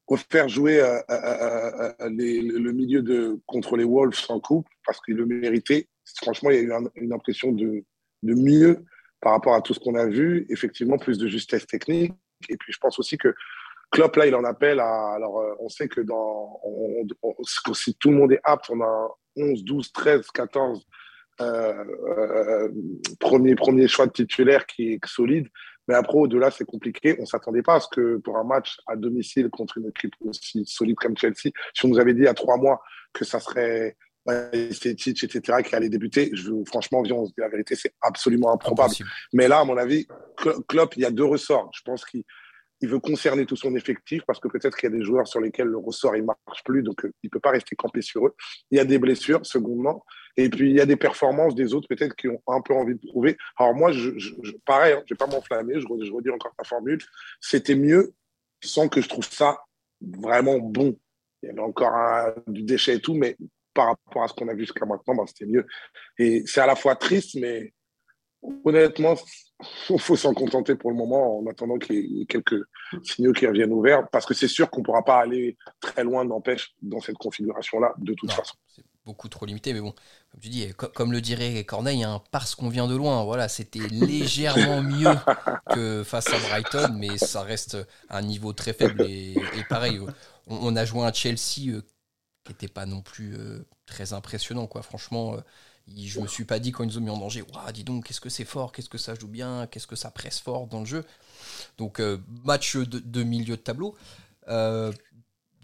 refaire 0.08 0.48
jouer 0.48 0.80
euh, 0.80 0.98
euh, 1.10 1.92
le 2.08 2.72
milieu 2.72 3.02
de, 3.02 3.38
contre 3.46 3.76
les 3.76 3.84
Wolves 3.84 4.18
en 4.28 4.40
coupe 4.40 4.66
parce 4.84 5.00
qu'il 5.02 5.14
le 5.14 5.26
méritait. 5.26 5.88
Franchement, 6.16 6.50
il 6.50 6.56
y 6.56 6.58
a 6.58 6.62
eu 6.62 6.72
une 6.96 7.12
impression 7.12 7.52
de, 7.52 7.84
de 8.22 8.34
mieux 8.34 8.84
par 9.20 9.34
rapport 9.34 9.54
à 9.54 9.62
tout 9.62 9.74
ce 9.74 9.78
qu'on 9.78 9.94
a 9.94 10.06
vu. 10.06 10.46
Effectivement, 10.48 10.98
plus 10.98 11.18
de 11.18 11.28
justesse 11.28 11.66
technique. 11.66 12.12
Et 12.48 12.56
puis, 12.56 12.72
je 12.72 12.78
pense 12.78 12.98
aussi 12.98 13.18
que 13.18 13.32
Klopp, 13.92 14.16
là, 14.16 14.26
il 14.26 14.34
en 14.34 14.42
appelle 14.42 14.80
à. 14.80 15.12
Alors, 15.12 15.44
on 15.60 15.68
sait 15.68 15.86
que 15.86 16.00
dans. 16.00 16.60
si 17.74 17.94
tout 17.96 18.10
le 18.10 18.16
monde 18.16 18.32
est 18.32 18.40
apte, 18.42 18.70
on 18.70 18.80
a 18.80 19.08
11, 19.36 19.64
12, 19.64 19.92
13, 19.92 20.30
14 20.32 20.78
euh, 20.78 20.80
euh, 20.80 21.01
premier, 23.18 23.54
premier 23.54 23.88
choix 23.88 24.06
de 24.06 24.12
titulaire 24.12 24.66
qui 24.66 24.92
est 24.92 25.06
solide. 25.06 25.48
Mais 25.88 25.94
après, 25.94 26.16
au-delà, 26.16 26.50
c'est 26.50 26.64
compliqué. 26.64 27.16
On 27.18 27.22
ne 27.22 27.26
s'attendait 27.26 27.62
pas 27.62 27.74
à 27.74 27.80
ce 27.80 27.88
que 27.90 28.16
pour 28.18 28.38
un 28.38 28.44
match 28.44 28.78
à 28.86 28.94
domicile 28.94 29.50
contre 29.50 29.78
une 29.78 29.88
équipe 29.88 30.14
aussi 30.20 30.64
solide 30.64 30.96
comme 30.96 31.16
Chelsea, 31.16 31.50
si 31.74 31.84
on 31.84 31.88
nous 31.88 31.98
avait 31.98 32.14
dit 32.14 32.26
à 32.26 32.34
trois 32.34 32.56
mois 32.56 32.80
que 33.12 33.24
ça 33.24 33.40
serait 33.40 33.96
esthétique, 34.52 35.24
etc., 35.24 35.58
qui 35.64 35.74
allait 35.74 35.88
débuter, 35.88 36.30
je, 36.34 36.52
franchement, 36.66 37.00
on 37.00 37.26
se 37.26 37.30
dit 37.30 37.40
la 37.40 37.48
vérité, 37.48 37.74
c'est 37.74 37.94
absolument 38.00 38.52
improbable. 38.52 38.94
Mais 39.32 39.48
là, 39.48 39.60
à 39.60 39.64
mon 39.64 39.76
avis, 39.76 40.06
Klopp, 40.68 40.96
il 40.96 41.02
y 41.02 41.04
a 41.04 41.10
deux 41.10 41.24
ressorts. 41.24 41.70
Je 41.74 41.82
pense 41.82 42.04
qu'il 42.04 42.22
il 42.82 42.88
veut 42.88 42.98
concerner 42.98 43.46
tout 43.46 43.56
son 43.56 43.74
effectif 43.76 44.22
parce 44.26 44.40
que 44.40 44.48
peut-être 44.48 44.76
qu'il 44.76 44.90
y 44.90 44.92
a 44.92 44.96
des 44.96 45.04
joueurs 45.04 45.26
sur 45.26 45.40
lesquels 45.40 45.68
le 45.68 45.78
ressort 45.78 46.16
il 46.16 46.24
marche 46.24 46.64
plus, 46.64 46.82
donc 46.82 47.04
euh, 47.04 47.12
il 47.22 47.30
peut 47.30 47.40
pas 47.40 47.50
rester 47.50 47.76
campé 47.76 48.02
sur 48.02 48.26
eux. 48.26 48.34
Il 48.70 48.76
y 48.76 48.80
a 48.80 48.84
des 48.84 48.98
blessures, 48.98 49.46
secondement, 49.46 50.04
et 50.36 50.48
puis 50.48 50.70
il 50.70 50.76
y 50.76 50.80
a 50.80 50.86
des 50.86 50.96
performances 50.96 51.54
des 51.54 51.74
autres 51.74 51.88
peut-être 51.88 52.16
qui 52.16 52.28
ont 52.28 52.42
un 52.48 52.60
peu 52.60 52.74
envie 52.74 52.94
de 52.94 53.06
prouver. 53.06 53.38
Alors 53.56 53.74
moi, 53.74 53.92
je, 53.92 54.18
je, 54.18 54.34
pareil, 54.66 54.94
hein, 54.94 55.02
je 55.06 55.14
vais 55.14 55.18
pas 55.18 55.28
m'enflammer, 55.28 55.74
je, 55.74 55.80
je 55.80 56.12
redis 56.12 56.30
encore 56.30 56.54
ta 56.58 56.64
formule. 56.64 56.98
C'était 57.40 57.76
mieux 57.76 58.12
sans 58.62 58.88
que 58.88 59.00
je 59.00 59.08
trouve 59.08 59.28
ça 59.28 59.58
vraiment 60.00 60.58
bon. 60.58 60.98
Il 61.42 61.46
y 61.46 61.50
avait 61.50 61.60
encore 61.60 62.34
du 62.46 62.62
déchet 62.62 62.96
et 62.96 63.00
tout, 63.00 63.14
mais 63.14 63.36
par 63.74 63.86
rapport 63.86 64.22
à 64.24 64.28
ce 64.28 64.34
qu'on 64.34 64.48
a 64.48 64.54
vu 64.54 64.60
jusqu'à 64.60 64.86
maintenant, 64.86 65.14
ben, 65.14 65.26
c'était 65.26 65.46
mieux. 65.46 65.66
Et 66.18 66.42
c'est 66.46 66.60
à 66.60 66.66
la 66.66 66.76
fois 66.76 66.94
triste, 66.96 67.36
mais 67.40 67.72
honnêtement, 68.64 69.14
il 69.90 69.98
faut 70.00 70.16
s'en 70.16 70.34
contenter 70.34 70.74
pour 70.74 70.90
le 70.90 70.96
moment 70.96 71.38
en 71.38 71.46
attendant 71.46 71.78
qu'il 71.78 71.96
y 71.96 72.22
ait 72.22 72.26
quelques 72.26 72.62
signaux 73.02 73.32
qui 73.32 73.46
reviennent 73.46 73.72
ouverts, 73.72 74.08
parce 74.10 74.26
que 74.26 74.34
c'est 74.34 74.48
sûr 74.48 74.70
qu'on 74.70 74.80
ne 74.80 74.84
pourra 74.84 75.04
pas 75.04 75.20
aller 75.20 75.56
très 75.80 76.04
loin, 76.04 76.24
n'empêche, 76.24 76.74
dans 76.82 77.00
cette 77.00 77.18
configuration-là, 77.18 77.94
de 77.98 78.14
toute 78.14 78.32
façon. 78.32 78.54
C'est 78.68 78.84
beaucoup 79.04 79.28
trop 79.28 79.46
limité, 79.46 79.72
mais 79.72 79.80
bon, 79.80 79.94
comme 80.30 80.40
tu 80.40 80.48
dis, 80.48 80.72
comme 80.74 81.12
le 81.12 81.20
dirait 81.20 81.64
Corneille, 81.64 82.04
hein, 82.04 82.22
parce 82.30 82.54
qu'on 82.54 82.68
vient 82.68 82.86
de 82.86 82.96
loin, 82.96 83.24
voilà, 83.24 83.48
c'était 83.48 83.78
légèrement 83.90 84.82
mieux 84.82 85.14
que 85.70 86.04
face 86.04 86.28
à 86.28 86.38
Brighton, 86.38 86.94
mais 86.96 87.18
ça 87.18 87.42
reste 87.42 87.76
un 88.08 88.22
niveau 88.22 88.52
très 88.52 88.72
faible. 88.72 89.02
Et, 89.08 89.36
pareil, 89.68 90.00
on, 90.46 90.76
a 90.76 90.84
joué 90.84 91.02
un 91.02 91.12
Chelsea 91.12 91.68
euh, 91.68 91.82
qui 92.44 92.52
n'était 92.52 92.68
pas 92.68 92.86
non 92.86 93.02
plus 93.02 93.34
euh, 93.36 93.66
très 93.86 94.12
impressionnant, 94.12 94.66
quoi. 94.66 94.82
Franchement. 94.82 95.34
Euh, 95.34 95.40
je 95.88 96.20
me 96.20 96.26
suis 96.26 96.44
pas 96.44 96.58
dit 96.58 96.72
quand 96.72 96.84
ils 96.84 96.88
nous 96.88 96.98
ont 96.98 97.02
mis 97.02 97.10
en 97.10 97.18
danger, 97.18 97.44
dis 97.74 97.84
donc, 97.84 98.06
qu'est-ce 98.06 98.20
que 98.20 98.28
c'est 98.28 98.44
fort, 98.44 98.72
qu'est-ce 98.72 98.88
que 98.88 98.98
ça 98.98 99.14
joue 99.14 99.28
bien, 99.28 99.66
qu'est-ce 99.66 99.86
que 99.86 99.96
ça 99.96 100.10
presse 100.10 100.38
fort 100.38 100.66
dans 100.66 100.80
le 100.80 100.86
jeu. 100.86 101.04
Donc, 101.78 102.00
euh, 102.00 102.18
match 102.44 102.76
de, 102.76 103.22
milieu 103.22 103.56
de 103.56 103.62
tableau. 103.62 103.96
Euh, 104.48 104.92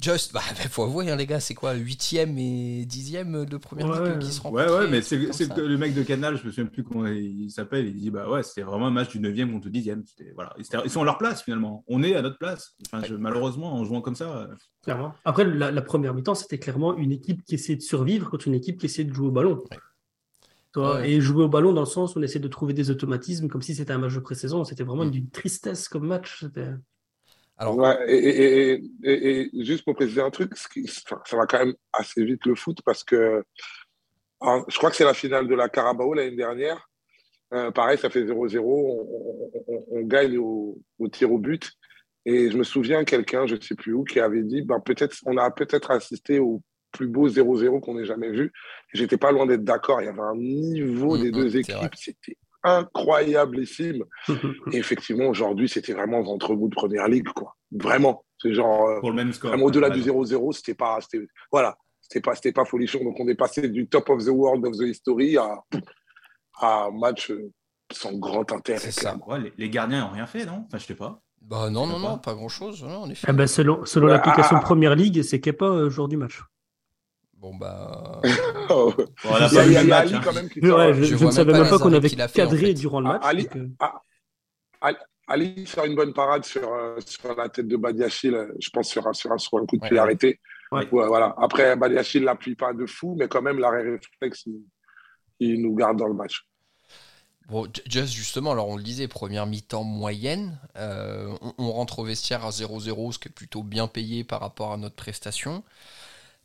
Just, 0.01 0.33
bah, 0.33 0.41
faut 0.71 0.85
avouer, 0.85 1.11
hein, 1.11 1.17
les 1.17 1.27
gars, 1.27 1.41
c'est 1.41 1.55
quoi 1.55 1.75
8ème 1.75 2.39
et 2.39 2.87
10ème 2.87 3.45
de 3.45 3.57
première 3.57 3.89
ouais, 3.89 4.19
qui 4.21 4.31
se 4.31 4.41
Ouais, 4.47 4.71
ouais, 4.71 4.89
mais 4.89 5.03
c'est 5.03 5.17
le 5.17 5.77
mec 5.77 5.93
de 5.93 6.05
Canal, 6.05 6.37
je 6.37 6.45
me 6.45 6.51
souviens 6.51 6.67
plus 6.67 6.85
comment 6.85 7.07
il 7.07 7.51
s'appelle, 7.51 7.87
il 7.89 7.95
dit 7.95 8.11
bah 8.11 8.29
ouais, 8.29 8.45
c'était 8.45 8.63
vraiment 8.63 8.87
un 8.87 8.93
match 8.93 9.11
du 9.11 9.19
9ème 9.19 9.51
contre 9.51 9.69
10ème. 9.69 10.05
Voilà. 10.37 10.55
Ils 10.59 10.91
sont 10.91 11.03
à 11.03 11.05
leur 11.05 11.19
place 11.19 11.43
finalement. 11.43 11.85
On 11.89 12.03
est 12.05 12.15
à 12.15 12.23
notre 12.23 12.39
place. 12.39 12.77
Enfin, 12.93 13.05
malheureusement, 13.19 13.75
en 13.75 13.85
jouant 13.85 14.01
comme 14.01 14.15
ça. 14.15 14.49
Clairement. 14.85 15.15
Après, 15.25 15.45
la, 15.45 15.83
première 15.83 16.15
mi-temps, 16.15 16.37
c'était 16.37 16.59
clairement 16.59 16.97
une 16.97 17.11
équipe 17.11 17.45
qui 17.45 17.57
essayait 17.57 17.77
de 17.77 17.83
survivre 17.83 18.31
contre 18.31 18.47
une 18.47 18.55
équipe 18.55 18.79
qui 18.79 18.87
essayait 18.87 19.09
de 19.09 19.13
jouer 19.13 19.29
au 19.29 19.33
ballon. 19.33 19.65
Et 20.77 21.21
jouer 21.21 21.45
au 21.45 21.49
ballon 21.49 21.73
dans 21.73 21.81
le 21.81 21.87
sens 21.87 22.15
où 22.15 22.19
on 22.19 22.23
essaie 22.23 22.39
de 22.39 22.49
trouver 22.49 22.73
des 22.73 22.91
automatismes 22.91 23.49
comme 23.49 23.63
si 23.63 23.75
c'était 23.75 23.93
un 23.93 23.99
match 23.99 24.15
de 24.15 24.21
pré-saison. 24.21 24.65
C'était 24.65 24.85
vraiment 24.85 25.05
mm. 25.05 25.15
une 25.15 25.31
tristesse 25.31 25.89
comme 25.89 26.07
match. 26.07 26.45
Alors... 27.57 27.77
Ouais, 27.77 27.97
et, 28.07 29.51
juste 29.65 29.85
pour 29.85 29.95
préciser 29.95 30.21
un 30.21 30.31
truc, 30.31 30.53
ça 30.57 31.37
va 31.37 31.47
quand 31.47 31.59
même 31.59 31.75
assez 31.93 32.25
vite 32.25 32.45
le 32.47 32.55
foot 32.55 32.79
parce 32.85 33.03
que 33.03 33.43
hein, 34.41 34.65
je 34.69 34.77
crois 34.77 34.91
que 34.91 34.97
c'est 34.97 35.05
la 35.05 35.15
finale 35.15 35.49
de 35.49 35.55
la 35.55 35.69
Carabao 35.69 36.15
l'année 36.15 36.37
dernière. 36.37 36.89
Euh, 37.55 37.71
pareil, 37.71 37.99
ça 37.99 38.11
fait 38.11 38.25
0-0. 38.25 38.61
On, 39.91 40.01
gagne 40.03 40.39
au, 40.39 40.79
tir 41.11 41.33
au 41.33 41.39
but. 41.39 41.73
Et 42.25 42.51
je 42.51 42.59
me 42.59 42.65
souviens 42.65 43.05
quelqu'un, 43.05 43.47
je 43.47 43.55
ne 43.55 43.61
sais 43.61 43.75
plus 43.75 43.95
où, 43.95 44.05
qui 44.05 44.21
avait 44.21 44.43
dit 44.43 44.63
ben, 44.63 44.81
peut-être, 44.81 45.17
on 45.25 45.39
a 45.39 45.51
peut-être 45.51 45.91
assisté 45.91 46.39
au 46.39 46.63
plus 46.93 47.09
beau 47.09 47.29
0-0 47.29 47.81
qu'on 47.81 47.99
ait 47.99 48.05
jamais 48.05 48.31
vu. 48.31 48.53
J'étais 48.93 49.17
pas 49.17 49.33
loin 49.33 49.47
d'être 49.47 49.65
d'accord. 49.65 50.01
Il 50.01 50.07
y 50.07 50.09
avait 50.09 50.21
un 50.21 50.37
niveau 50.37 51.17
Mm, 51.17 51.23
des 51.23 51.29
mm, 51.31 51.35
deux 51.35 51.51
c'est 51.51 51.59
équipes, 51.61 51.95
c'était 51.95 52.37
incroyablissime. 52.63 54.05
Et 54.73 54.77
effectivement, 54.77 55.27
aujourd'hui, 55.29 55.69
c'était 55.69 55.93
vraiment 55.93 56.23
ventre 56.23 56.55
mou 56.55 56.69
de 56.69 56.75
première 56.75 57.09
ligue, 57.09 57.29
quoi. 57.29 57.57
Vraiment. 57.73 58.25
C'est 58.41 58.53
genre, 58.53 58.89
euh, 58.89 59.01
Pour 59.01 59.11
le 59.11 59.17
même 59.17 59.33
score. 59.33 59.53
au-delà 59.63 59.89
Ouais, 59.89 59.95
du 59.95 60.03
0-0, 60.03 60.53
c'était 60.53 60.75
pas, 60.75 60.99
c'était, 61.01 61.27
voilà, 61.51 61.77
c'était 62.01 62.21
pas, 62.21 62.35
c'était 62.35 62.53
pas 62.53 62.65
folichon. 62.65 63.03
Donc, 63.03 63.19
on 63.19 63.29
est 63.29 63.35
passé 63.35 63.69
du 63.69 63.89
top 63.89 64.09
of 64.11 64.25
the 64.25 64.29
world 64.29 64.65
of 64.65 64.77
the 64.77 64.83
history 64.83 65.37
à, 65.37 65.59
à 66.61 66.85
un 66.85 66.91
match 66.91 67.31
euh, 67.31 67.51
sans 67.93 68.13
grand 68.13 68.51
intérêt. 68.53 68.79
C'est 68.79 68.93
ça. 68.93 69.17
Ouais, 69.27 69.41
les, 69.41 69.53
les 69.57 69.71
gardiens 69.71 70.03
n'ont 70.03 70.13
rien 70.13 70.27
fait, 70.27 70.45
non? 70.45 70.65
Enfin, 70.67 70.79
je 70.79 70.87
sais 70.87 70.95
pas. 70.95 71.21
Bah 71.43 71.71
non, 71.71 71.87
non, 71.87 71.95
sais 71.95 72.03
non, 72.03 72.09
pas. 72.17 72.19
pas 72.19 72.35
grand 72.35 72.49
chose. 72.49 72.87
Eh 73.27 73.33
ben, 73.33 73.47
selon 73.47 74.07
l'application 74.07 74.57
ah, 74.57 74.61
ah, 74.61 74.65
Première 74.65 74.95
Ligue, 74.95 75.23
c'est 75.23 75.41
Kepa 75.41 75.65
euh, 75.65 75.91
joueur 75.91 76.09
du 76.09 76.17
match. 76.17 76.43
Bon 77.41 77.55
bah. 77.55 78.21
Oh, 78.71 78.93
Bon, 78.97 79.31
on 79.31 79.35
a 79.35 79.49
Il 79.49 79.73
y 79.73 79.77
a, 79.77 79.81
pas 79.81 79.83
le 79.83 79.89
match. 79.89 80.13
Ali 80.13 80.15
hein. 80.15 80.21
quand 80.25 80.33
même 80.33 80.49
qui 80.49 80.61
Ouais, 80.61 80.95
je, 80.95 81.03
je 81.05 81.17
je 81.17 81.17
vois 81.17 81.27
ne 81.27 81.33
savais 81.33 81.53
même 81.53 81.69
pas 81.69 81.79
qu'on 81.79 81.93
avait 81.93 82.09
en 82.23 82.27
cadré 82.29 82.59
fait. 82.59 82.75
durant 82.75 83.01
le 83.01 83.07
Ah, 83.09 83.13
match. 83.15 83.23
Ali- 83.25 83.43
donc, 83.45 83.57
euh, 83.57 83.69
Ah, 83.79 84.03
Ali- 84.81 84.97
Ali 85.29 85.67
sort 85.67 85.85
une 85.87 85.95
bonne 85.95 86.13
parade 86.15 86.45
sur, 86.45 86.73
euh, 86.73 86.99
sur 87.07 87.35
la 87.37 87.49
tête 87.49 87.69
de 87.69 87.77
Badiachil, 87.77 88.35
euh, 88.35 88.53
je 88.61 88.71
pense 88.71 88.89
sur 88.89 89.07
un, 89.07 89.13
sur 89.13 89.33
un, 89.33 89.39
sur 89.39 89.59
un 89.59 89.67
coup 89.67 89.77
de 89.77 89.83
Ouais. 89.83 89.89
pied 89.89 89.99
arrêté. 89.99 90.41
Ouais. 90.73 90.87
Voilà. 90.91 91.35
Après, 91.39 91.77
Badiachil 91.77 92.23
ne 92.23 92.27
l'appuie 92.27 92.57
pas 92.57 92.73
de 92.75 92.87
fou, 92.87 93.17
mais 93.19 93.29
quand 93.29 93.43
même, 93.43 93.59
l'arrêt 93.59 93.83
réflexe, 93.83 94.45
il, 94.47 94.63
il 95.41 95.63
nous 95.63 95.75
garde 95.75 95.99
dans 95.99 96.09
le 96.09 96.15
match. 96.15 96.45
Bon, 97.49 97.67
Just 97.87 98.13
justement, 98.13 98.53
alors 98.53 98.69
on 98.69 98.77
le 98.77 98.83
disait, 98.83 99.09
première 99.09 99.47
mi-temps 99.47 99.83
moyenne, 99.85 100.59
euh, 100.77 101.35
on, 101.41 101.55
on 101.57 101.73
rentre 101.73 101.99
au 102.01 102.05
vestiaire 102.05 102.45
à 102.45 102.51
0-0, 102.53 103.11
ce 103.13 103.19
qui 103.19 103.29
est 103.29 103.33
plutôt 103.33 103.63
bien 103.63 103.87
payé 103.89 104.23
par 104.23 104.41
rapport 104.41 104.73
à 104.73 104.77
notre 104.77 104.97
prestation. 104.97 105.65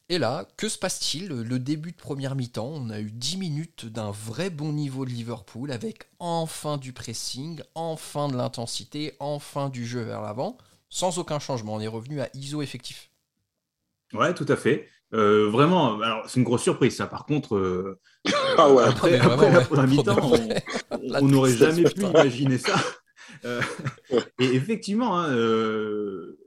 Et 0.07 0.17
là, 0.17 0.47
que 0.55 0.69
se 0.69 0.77
passe-t-il? 0.77 1.27
Le 1.27 1.59
début 1.59 1.91
de 1.91 1.97
première 1.97 2.35
mi-temps, 2.35 2.67
on 2.73 2.89
a 2.89 3.01
eu 3.01 3.11
10 3.11 3.35
minutes 3.37 3.85
d'un 3.85 4.11
vrai 4.11 4.49
bon 4.49 4.71
niveau 4.71 5.03
de 5.03 5.09
Liverpool, 5.09 5.71
avec 5.73 6.09
enfin 6.19 6.77
du 6.77 6.93
pressing, 6.93 7.61
enfin 7.75 8.29
de 8.29 8.37
l'intensité, 8.37 9.13
enfin 9.19 9.67
du 9.69 9.85
jeu 9.85 10.01
vers 10.03 10.21
l'avant, 10.21 10.57
sans 10.89 11.17
aucun 11.19 11.39
changement. 11.39 11.73
On 11.73 11.79
est 11.81 11.87
revenu 11.87 12.21
à 12.21 12.29
ISO 12.33 12.61
effectif. 12.61 13.09
Ouais, 14.13 14.33
tout 14.33 14.45
à 14.47 14.55
fait. 14.55 14.87
Euh, 15.13 15.49
vraiment, 15.49 15.99
alors 16.01 16.29
c'est 16.29 16.39
une 16.39 16.43
grosse 16.45 16.63
surprise, 16.63 16.95
ça. 16.95 17.07
Par 17.07 17.25
contre, 17.25 17.55
euh, 17.55 17.99
Ah 18.57 18.69
ouais. 18.71 18.83
après, 18.83 19.19
après 19.19 19.49
la 19.51 19.59
ouais. 19.59 19.65
première 19.65 19.87
mi-temps, 19.87 20.31
on- 21.19 21.27
n'aurait 21.27 21.55
jamais 21.55 21.85
pu 21.87 22.05
imaginer 22.05 22.57
ça. 22.57 22.75
Euh, 23.45 23.61
et 24.39 24.45
effectivement, 24.45 25.19
hein, 25.19 25.29
euh, 25.31 26.37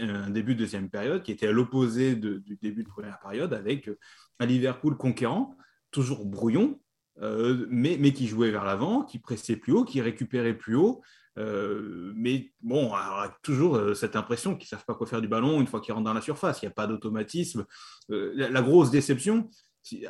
un 0.00 0.30
début 0.30 0.54
de 0.54 0.60
deuxième 0.60 0.88
période 0.88 1.22
qui 1.22 1.32
était 1.32 1.48
à 1.48 1.52
l'opposé 1.52 2.14
du 2.16 2.58
début 2.62 2.84
de 2.84 2.88
première 2.88 3.18
période 3.20 3.52
avec 3.52 3.88
euh, 3.88 3.98
un 4.38 4.46
Liverpool 4.46 4.96
conquérant, 4.96 5.56
toujours 5.90 6.24
brouillon, 6.24 6.80
mais, 7.20 7.96
mais 8.00 8.12
qui 8.12 8.26
jouait 8.26 8.50
vers 8.50 8.64
l'avant, 8.64 9.04
qui 9.04 9.20
pressait 9.20 9.54
plus 9.54 9.72
haut, 9.72 9.84
qui 9.84 10.00
récupérait 10.00 10.54
plus 10.54 10.74
haut. 10.74 11.02
Mais 11.36 12.52
bon, 12.60 12.92
alors, 12.92 13.30
toujours 13.42 13.94
cette 13.94 14.16
impression 14.16 14.56
qu'ils 14.56 14.64
ne 14.64 14.70
savent 14.70 14.84
pas 14.84 14.94
quoi 14.94 15.06
faire 15.06 15.20
du 15.20 15.28
ballon 15.28 15.60
une 15.60 15.68
fois 15.68 15.80
qu'ils 15.80 15.94
rentrent 15.94 16.06
dans 16.06 16.12
la 16.12 16.20
surface. 16.20 16.60
Il 16.62 16.64
n'y 16.64 16.72
a 16.72 16.74
pas 16.74 16.88
d'automatisme. 16.88 17.64
La, 18.08 18.62
grosse 18.62 18.90
déception, 18.90 19.48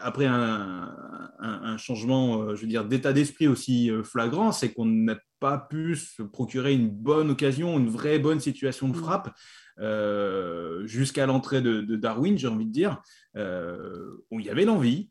après 0.00 0.24
un, 0.24 1.76
changement, 1.76 2.54
je 2.54 2.62
veux 2.62 2.68
dire, 2.68 2.86
d'état 2.86 3.12
d'esprit 3.12 3.48
aussi 3.48 3.90
flagrant, 4.02 4.50
c'est 4.50 4.72
qu'on 4.72 4.86
n'a 4.86 5.16
pas 5.44 5.58
pu 5.58 5.94
se 5.96 6.22
procurer 6.22 6.72
une 6.72 6.88
bonne 6.88 7.30
occasion, 7.30 7.78
une 7.78 7.90
vraie 7.90 8.18
bonne 8.18 8.40
situation 8.40 8.88
de 8.88 8.96
frappe 8.96 9.28
euh, 9.78 10.86
jusqu'à 10.86 11.26
l'entrée 11.26 11.60
de, 11.60 11.82
de 11.82 11.96
Darwin, 11.96 12.38
j'ai 12.38 12.48
envie 12.48 12.64
de 12.66 12.72
dire, 12.72 13.02
euh, 13.36 14.24
où 14.30 14.40
il 14.40 14.46
y 14.46 14.50
avait 14.50 14.64
l'envie. 14.64 15.10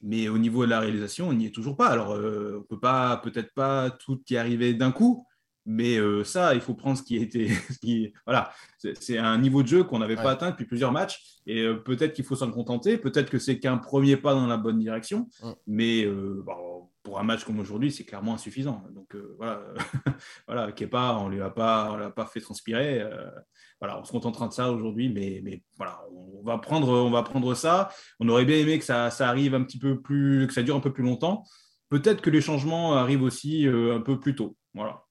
Mais 0.00 0.28
au 0.28 0.38
niveau 0.38 0.64
de 0.64 0.70
la 0.70 0.80
réalisation, 0.80 1.28
on 1.28 1.32
n'y 1.34 1.46
est 1.46 1.54
toujours 1.54 1.76
pas. 1.76 1.88
Alors, 1.88 2.12
euh, 2.12 2.58
on 2.60 2.62
peut 2.62 2.80
pas, 2.80 3.18
peut-être 3.18 3.52
pas 3.54 3.90
tout 3.90 4.20
y 4.30 4.36
arriver 4.36 4.72
d'un 4.74 4.92
coup, 4.92 5.26
mais 5.66 5.96
euh, 5.98 6.24
ça, 6.24 6.54
il 6.54 6.60
faut 6.62 6.74
prendre 6.74 6.96
ce 6.98 7.02
qui 7.02 7.16
ce 7.74 7.78
qui, 7.78 8.12
voilà, 8.26 8.52
c'est 9.00 9.18
un 9.18 9.38
niveau 9.38 9.62
de 9.62 9.68
jeu 9.68 9.84
qu'on 9.84 9.98
n'avait 9.98 10.16
Ouais. 10.16 10.22
pas 10.22 10.32
atteint 10.32 10.50
depuis 10.50 10.66
plusieurs 10.66 10.92
matchs, 10.92 11.20
et 11.46 11.62
euh, 11.62 11.74
peut-être 11.76 12.12
qu'il 12.14 12.24
faut 12.24 12.36
s'en 12.36 12.50
contenter, 12.50 12.96
peut-être 12.98 13.30
que 13.30 13.38
c'est 13.38 13.58
qu'un 13.60 13.78
premier 13.78 14.16
pas 14.16 14.32
dans 14.34 14.46
la 14.46 14.56
bonne 14.58 14.78
direction, 14.78 15.28
Mm. 15.42 15.52
mais 15.66 16.06
bon, 16.06 16.88
pour 17.04 17.20
un 17.20 17.22
match 17.22 17.44
comme 17.44 17.60
aujourd'hui, 17.60 17.92
c'est 17.92 18.04
clairement 18.04 18.34
insuffisant. 18.34 18.82
Donc 18.90 19.14
euh, 19.14 19.34
voilà, 19.36 19.62
voilà, 20.48 20.72
Kepa, 20.72 21.18
on 21.20 21.28
lui 21.28 21.40
a 21.40 21.50
pas, 21.50 21.92
on 21.92 21.96
l'a 21.96 22.10
pas 22.10 22.26
fait 22.26 22.40
transpirer. 22.40 23.00
euh, 23.00 23.30
voilà, 23.78 24.00
on 24.00 24.04
se 24.04 24.10
contentera 24.10 24.48
de 24.48 24.52
ça 24.54 24.72
aujourd'hui, 24.72 25.12
mais, 25.12 25.42
mais 25.44 25.62
voilà, 25.76 26.00
on 26.10 26.42
va 26.42 26.56
prendre, 26.58 26.88
on 26.88 27.10
va 27.10 27.22
prendre 27.22 27.54
ça. 27.54 27.90
On 28.18 28.28
aurait 28.30 28.46
bien 28.46 28.56
aimé 28.56 28.78
que 28.78 28.84
ça, 28.84 29.10
ça 29.10 29.28
arrive 29.28 29.54
un 29.54 29.62
petit 29.62 29.78
peu 29.78 30.00
plus, 30.00 30.46
que 30.46 30.54
ça 30.54 30.62
dure 30.62 30.76
un 30.76 30.80
peu 30.80 30.92
plus 30.92 31.04
longtemps. 31.04 31.44
Peut-être 31.90 32.22
que 32.22 32.30
les 32.30 32.40
changements 32.40 32.94
arrivent 32.94 33.22
aussi 33.22 33.68
euh, 33.68 33.94
un 33.94 34.00
peu 34.00 34.18
plus 34.18 34.34
tôt. 34.34 34.56
Voilà. 34.72 35.04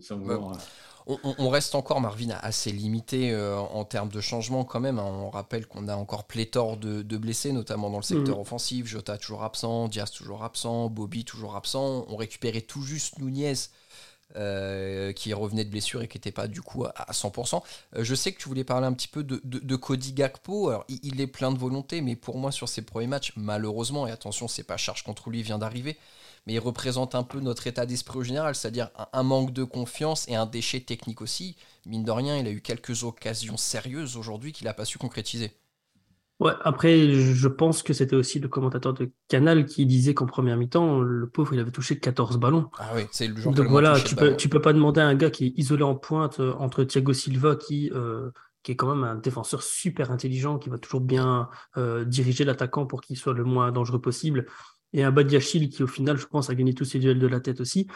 Ça, 0.00 0.16
on 0.16 0.22
Ouais. 0.24 0.56
On, 1.06 1.48
reste 1.48 1.74
encore, 1.74 2.00
Marvin, 2.00 2.30
assez 2.42 2.70
limité 2.72 3.32
euh, 3.32 3.58
en 3.58 3.84
termes 3.84 4.08
de 4.08 4.20
changement 4.20 4.64
quand 4.64 4.80
même. 4.80 4.98
hein. 4.98 5.04
On 5.04 5.30
rappelle 5.30 5.66
qu'on 5.66 5.88
a 5.88 5.96
encore 5.96 6.24
pléthore 6.24 6.76
de, 6.76 7.02
de 7.02 7.16
blessés, 7.16 7.52
notamment 7.52 7.90
dans 7.90 7.96
le 7.98 8.02
secteur 8.04 8.36
Mhm. 8.36 8.42
offensif. 8.42 8.86
Jota 8.86 9.18
toujours 9.18 9.42
absent, 9.42 9.88
Diaz 9.88 10.10
toujours 10.12 10.44
absent, 10.44 10.88
Bobby 10.88 11.24
toujours 11.24 11.56
absent. 11.56 12.04
On 12.08 12.16
récupérait 12.16 12.60
tout 12.62 12.82
juste 12.82 13.18
Nunez. 13.18 13.54
euh, 14.36 15.12
qui 15.12 15.34
revenait 15.34 15.64
de 15.64 15.70
blessure 15.70 16.02
et 16.02 16.08
qui 16.08 16.16
n'était 16.16 16.32
pas 16.32 16.48
du 16.48 16.62
coup 16.62 16.84
à, 16.86 16.92
à 16.96 17.12
100%. 17.12 17.62
Euh, 17.96 18.04
je 18.04 18.14
sais 18.14 18.32
que 18.32 18.40
tu 18.40 18.48
voulais 18.48 18.64
parler 18.64 18.86
un 18.86 18.92
petit 18.94 19.08
peu 19.08 19.22
de, 19.24 19.40
de- 19.44 19.58
de 19.58 19.76
Cody 19.76 20.12
Gakpo. 20.12 20.70
Alors, 20.70 20.84
il, 20.88 21.00
il 21.02 21.20
est 21.20 21.26
plein 21.26 21.52
de 21.52 21.58
volonté, 21.58 22.00
mais 22.00 22.16
pour 22.16 22.38
moi, 22.38 22.50
sur 22.52 22.68
ses 22.68 22.82
premiers 22.82 23.06
matchs, 23.08 23.32
malheureusement, 23.36 24.06
et 24.06 24.10
attention, 24.10 24.48
c'est 24.48 24.62
pas 24.62 24.76
charge 24.78 25.02
contre 25.04 25.28
lui, 25.30 25.40
il 25.40 25.44
vient 25.44 25.58
d'arriver, 25.58 25.98
mais 26.46 26.54
il 26.54 26.58
représente 26.58 27.14
un 27.14 27.22
peu 27.22 27.40
notre 27.40 27.66
état 27.66 27.86
d'esprit 27.86 28.18
au 28.18 28.22
général, 28.22 28.54
c'est-à-dire 28.54 28.90
un, 29.12 29.22
manque 29.22 29.52
de 29.52 29.64
confiance 29.64 30.28
et 30.28 30.34
un 30.34 30.46
déchet 30.46 30.80
technique 30.80 31.22
aussi. 31.22 31.56
Mine 31.86 32.04
de 32.04 32.10
rien, 32.10 32.36
il 32.36 32.46
a 32.46 32.50
eu 32.50 32.60
quelques 32.60 33.04
occasions 33.04 33.56
sérieuses 33.56 34.16
aujourd'hui 34.16 34.52
qu'il 34.52 34.66
n'a 34.66 34.74
pas 34.74 34.84
su 34.84 34.98
concrétiser. 34.98 35.52
Ouais, 36.40 36.52
après, 36.64 37.12
je 37.12 37.46
pense 37.46 37.84
que 37.84 37.92
c'était 37.92 38.16
aussi 38.16 38.40
le 38.40 38.48
commentateur 38.48 38.94
de 38.94 39.12
Canal 39.28 39.64
qui 39.64 39.86
disait 39.86 40.12
qu'en 40.12 40.26
première 40.26 40.56
mi-temps, 40.56 41.00
le 41.00 41.28
pauvre, 41.28 41.54
il 41.54 41.60
avait 41.60 41.70
touché 41.70 42.00
14 42.00 42.38
ballons. 42.38 42.68
Ah 42.78 42.90
oui, 42.96 43.02
c'est 43.12 43.28
le 43.28 43.36
genre 43.36 43.54
Donc 43.54 43.68
voilà, 43.68 44.00
tu 44.00 44.16
peux, 44.16 44.36
tu 44.36 44.48
peux 44.48 44.60
pas 44.60 44.72
demander 44.72 45.00
à 45.00 45.06
un 45.06 45.14
gars 45.14 45.30
qui 45.30 45.46
est 45.46 45.52
isolé 45.56 45.84
en 45.84 45.94
pointe 45.94 46.40
euh, 46.40 46.52
entre 46.58 46.82
Thiago 46.82 47.12
Silva, 47.12 47.54
qui, 47.54 47.92
euh, 47.94 48.30
qui 48.64 48.72
est 48.72 48.76
quand 48.76 48.92
même 48.92 49.04
un 49.04 49.14
défenseur 49.14 49.62
super 49.62 50.10
intelligent, 50.10 50.58
qui 50.58 50.68
va 50.68 50.78
toujours 50.78 51.00
bien 51.00 51.48
euh, 51.76 52.04
diriger 52.04 52.44
l'attaquant 52.44 52.86
pour 52.86 53.02
qu'il 53.02 53.16
soit 53.16 53.34
le 53.34 53.44
moins 53.44 53.70
dangereux 53.70 54.00
possible, 54.00 54.46
et 54.92 55.02
un 55.02 55.10
Badiachil 55.10 55.68
qui, 55.70 55.82
au 55.82 55.86
final, 55.86 56.16
je 56.16 56.26
pense, 56.26 56.50
a 56.50 56.54
gagné 56.54 56.74
tous 56.74 56.84
ses 56.84 56.98
duels 56.98 57.18
de 57.18 57.26
la 57.26 57.40
tête 57.40 57.60
aussi. 57.60 57.86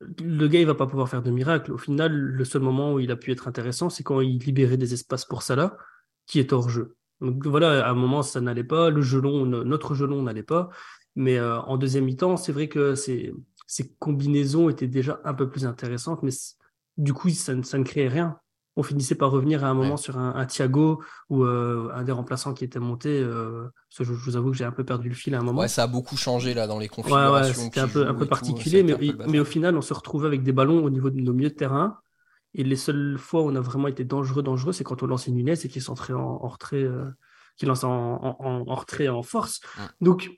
Le 0.00 0.46
gars, 0.48 0.60
il 0.60 0.66
va 0.66 0.74
pas 0.74 0.86
pouvoir 0.86 1.08
faire 1.08 1.22
de 1.22 1.30
miracle. 1.30 1.72
Au 1.72 1.78
final, 1.78 2.12
le 2.12 2.44
seul 2.44 2.62
moment 2.62 2.94
où 2.94 3.00
il 3.00 3.10
a 3.10 3.16
pu 3.16 3.32
être 3.32 3.48
intéressant, 3.48 3.88
c'est 3.88 4.02
quand 4.02 4.20
il 4.20 4.38
libérait 4.38 4.76
des 4.76 4.92
espaces 4.92 5.24
pour 5.24 5.42
Salah, 5.42 5.76
qui 6.26 6.38
est 6.38 6.52
hors 6.52 6.68
jeu. 6.68 6.96
Donc 7.20 7.46
voilà, 7.46 7.86
à 7.86 7.90
un 7.90 7.94
moment, 7.94 8.22
ça 8.22 8.40
n'allait 8.40 8.64
pas. 8.64 8.90
Le 8.90 9.00
gelon, 9.00 9.46
notre 9.46 9.94
gelon 9.94 10.22
n'allait 10.22 10.42
pas. 10.42 10.68
Mais 11.14 11.38
euh, 11.38 11.58
en 11.60 11.78
deuxième 11.78 12.04
mi-temps, 12.04 12.36
c'est 12.36 12.52
vrai 12.52 12.68
que 12.68 12.94
ces 12.94 13.32
combinaisons 13.98 14.68
étaient 14.68 14.86
déjà 14.86 15.20
un 15.24 15.32
peu 15.32 15.48
plus 15.48 15.64
intéressantes, 15.64 16.22
mais 16.22 16.32
du 16.98 17.14
coup, 17.14 17.30
ça, 17.30 17.54
ne 17.54 17.82
créait 17.84 18.08
rien. 18.08 18.38
On 18.78 18.82
finissait 18.82 19.14
par 19.14 19.30
revenir 19.30 19.64
à 19.64 19.68
un 19.68 19.74
moment 19.74 19.92
ouais. 19.92 19.96
sur 19.96 20.18
un, 20.18 20.34
un, 20.34 20.44
Thiago 20.44 21.02
ou 21.30 21.44
euh, 21.44 21.90
un 21.94 22.04
des 22.04 22.12
remplaçants 22.12 22.52
qui 22.52 22.62
était 22.62 22.78
monté. 22.78 23.08
Euh, 23.08 23.68
parce 23.88 23.98
que 23.98 24.04
je, 24.04 24.18
je, 24.18 24.24
vous 24.30 24.36
avoue 24.36 24.50
que 24.50 24.56
j'ai 24.56 24.64
un 24.64 24.72
peu 24.72 24.84
perdu 24.84 25.08
le 25.08 25.14
fil 25.14 25.34
à 25.34 25.38
un 25.38 25.42
moment. 25.42 25.60
Ouais, 25.60 25.68
ça 25.68 25.84
a 25.84 25.86
beaucoup 25.86 26.16
changé 26.16 26.52
là 26.52 26.66
dans 26.66 26.78
les 26.78 26.88
configurations. 26.88 27.32
Ouais, 27.32 27.40
ouais, 27.40 27.54
c'était 27.54 27.80
un 27.80 27.88
peu, 27.88 28.06
un 28.06 28.14
peu 28.14 28.26
particulier, 28.26 28.84
tout, 28.84 28.98
mais, 29.00 29.14
mais, 29.28 29.38
au 29.38 29.44
final, 29.46 29.76
on 29.76 29.80
se 29.80 29.94
retrouvait 29.94 30.26
avec 30.26 30.42
des 30.42 30.52
ballons 30.52 30.84
au 30.84 30.90
niveau 30.90 31.08
de 31.08 31.20
nos 31.20 31.32
milieux 31.32 31.48
de 31.48 31.54
terrain. 31.54 31.98
Et 32.54 32.64
les 32.64 32.76
seules 32.76 33.18
fois 33.18 33.42
où 33.42 33.50
on 33.50 33.54
a 33.54 33.60
vraiment 33.60 33.88
été 33.88 34.04
dangereux, 34.04 34.42
dangereux, 34.42 34.72
c'est 34.72 34.84
quand 34.84 35.02
on 35.02 35.06
lançait 35.06 35.30
Nunez 35.30 35.52
et 35.52 35.68
qu'il 35.68 35.82
s'entrait 35.82 36.14
en, 36.14 36.40
en, 36.42 36.48
retrait, 36.48 36.82
euh, 36.82 37.04
qu'il 37.56 37.68
lance 37.68 37.84
en, 37.84 37.90
en, 37.90 38.64
en, 38.66 38.74
retrait 38.74 39.08
en 39.08 39.22
force. 39.22 39.60
Donc, 40.00 40.30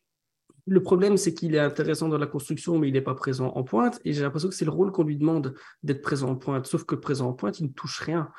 le 0.68 0.82
problème, 0.82 1.16
c'est 1.16 1.34
qu'il 1.34 1.54
est 1.54 1.60
intéressant 1.60 2.08
dans 2.08 2.18
la 2.18 2.26
construction, 2.26 2.78
mais 2.78 2.88
il 2.88 2.92
n'est 2.92 3.00
pas 3.00 3.14
présent 3.14 3.52
en 3.54 3.62
pointe. 3.64 4.00
Et 4.04 4.12
j'ai 4.12 4.22
l'impression 4.22 4.48
que 4.48 4.54
c'est 4.54 4.64
le 4.64 4.70
rôle 4.70 4.92
qu'on 4.92 5.04
lui 5.04 5.16
demande 5.16 5.54
d'être 5.82 6.02
présent 6.02 6.30
en 6.30 6.36
pointe. 6.36 6.66
Sauf 6.66 6.84
que 6.84 6.94
présent 6.94 7.28
en 7.28 7.32
pointe, 7.32 7.60
il 7.60 7.64
ne 7.64 7.72
touche 7.72 8.00
rien. 8.00 8.30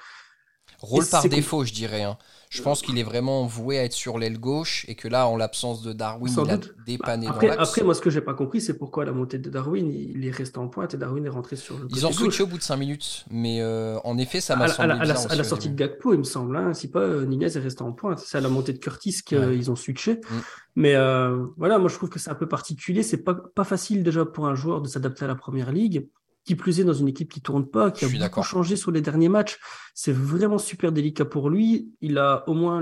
Rôle 0.79 1.05
par 1.05 1.27
défaut, 1.27 1.65
je 1.65 1.73
dirais. 1.73 2.03
Hein. 2.03 2.17
Je 2.49 2.63
pense 2.63 2.81
qu'il 2.81 2.97
est 2.97 3.03
vraiment 3.03 3.45
voué 3.45 3.77
à 3.77 3.83
être 3.83 3.93
sur 3.93 4.17
l'aile 4.17 4.39
gauche 4.39 4.83
et 4.87 4.95
que 4.95 5.07
là, 5.07 5.27
en 5.27 5.37
l'absence 5.37 5.83
de 5.83 5.93
Darwin, 5.93 6.33
Sans 6.33 6.45
il 6.45 6.55
doute. 6.55 6.73
a 6.79 6.83
dépanné 6.83 7.27
après, 7.27 7.47
dans 7.47 7.55
l'axe. 7.55 7.69
Après, 7.69 7.83
moi, 7.83 7.93
ce 7.93 8.01
que 8.01 8.09
j'ai 8.09 8.21
pas 8.21 8.33
compris, 8.33 8.59
c'est 8.59 8.75
pourquoi 8.75 9.05
la 9.05 9.11
montée 9.11 9.37
de 9.37 9.51
Darwin, 9.51 9.91
il 9.91 10.25
est 10.25 10.31
resté 10.31 10.57
en 10.57 10.67
pointe 10.67 10.95
et 10.95 10.97
Darwin 10.97 11.23
est 11.23 11.29
rentré 11.29 11.55
sur 11.55 11.77
le 11.77 11.87
Ils 11.91 12.07
ont 12.07 12.11
switché 12.11 12.41
au 12.41 12.47
bout 12.47 12.57
de 12.57 12.63
5 12.63 12.77
minutes, 12.77 13.25
mais 13.29 13.61
euh, 13.61 13.99
en 14.03 14.17
effet, 14.17 14.41
ça 14.41 14.55
m'a 14.55 14.67
semblé 14.67 14.93
à, 14.93 14.95
la, 14.95 15.01
à, 15.01 15.05
la, 15.05 15.13
aussi, 15.13 15.27
à 15.29 15.35
la 15.35 15.43
sortie 15.43 15.69
de 15.69 15.75
Gakpo, 15.75 16.13
il 16.13 16.19
me 16.19 16.23
semble. 16.23 16.57
Hein, 16.57 16.73
si 16.73 16.89
pas, 16.89 17.01
euh, 17.01 17.25
Nunez 17.25 17.45
est 17.45 17.59
resté 17.59 17.83
en 17.83 17.91
pointe. 17.91 18.17
C'est 18.17 18.39
à 18.39 18.41
la 18.41 18.49
montée 18.49 18.73
de 18.73 18.79
Curtis 18.79 19.21
qu'ils 19.23 19.37
ouais. 19.37 19.69
ont 19.69 19.75
switché. 19.75 20.15
Mm. 20.15 20.35
Mais 20.75 20.95
euh, 20.95 21.45
voilà, 21.57 21.77
moi, 21.77 21.87
je 21.87 21.95
trouve 21.95 22.09
que 22.09 22.17
c'est 22.17 22.31
un 22.31 22.35
peu 22.35 22.47
particulier. 22.47 23.03
C'est 23.03 23.23
pas, 23.23 23.35
pas 23.35 23.63
facile 23.63 24.01
déjà 24.01 24.25
pour 24.25 24.47
un 24.47 24.55
joueur 24.55 24.81
de 24.81 24.87
s'adapter 24.87 25.25
à 25.25 25.27
la 25.27 25.35
première 25.35 25.71
ligue 25.71 26.09
qui 26.45 26.55
plus 26.55 26.79
est 26.79 26.83
dans 26.83 26.93
une 26.93 27.07
équipe 27.07 27.31
qui 27.31 27.41
tourne 27.41 27.67
pas, 27.67 27.91
qui 27.91 28.05
a 28.05 28.27
beaucoup 28.27 28.43
changé 28.43 28.75
sur 28.75 28.91
les 28.91 29.01
derniers 29.01 29.29
matchs. 29.29 29.59
C'est 29.93 30.13
vraiment 30.13 30.57
super 30.57 30.91
délicat 30.91 31.25
pour 31.25 31.49
lui. 31.49 31.91
Il 32.01 32.17
a 32.17 32.43
au 32.47 32.53
moins 32.53 32.81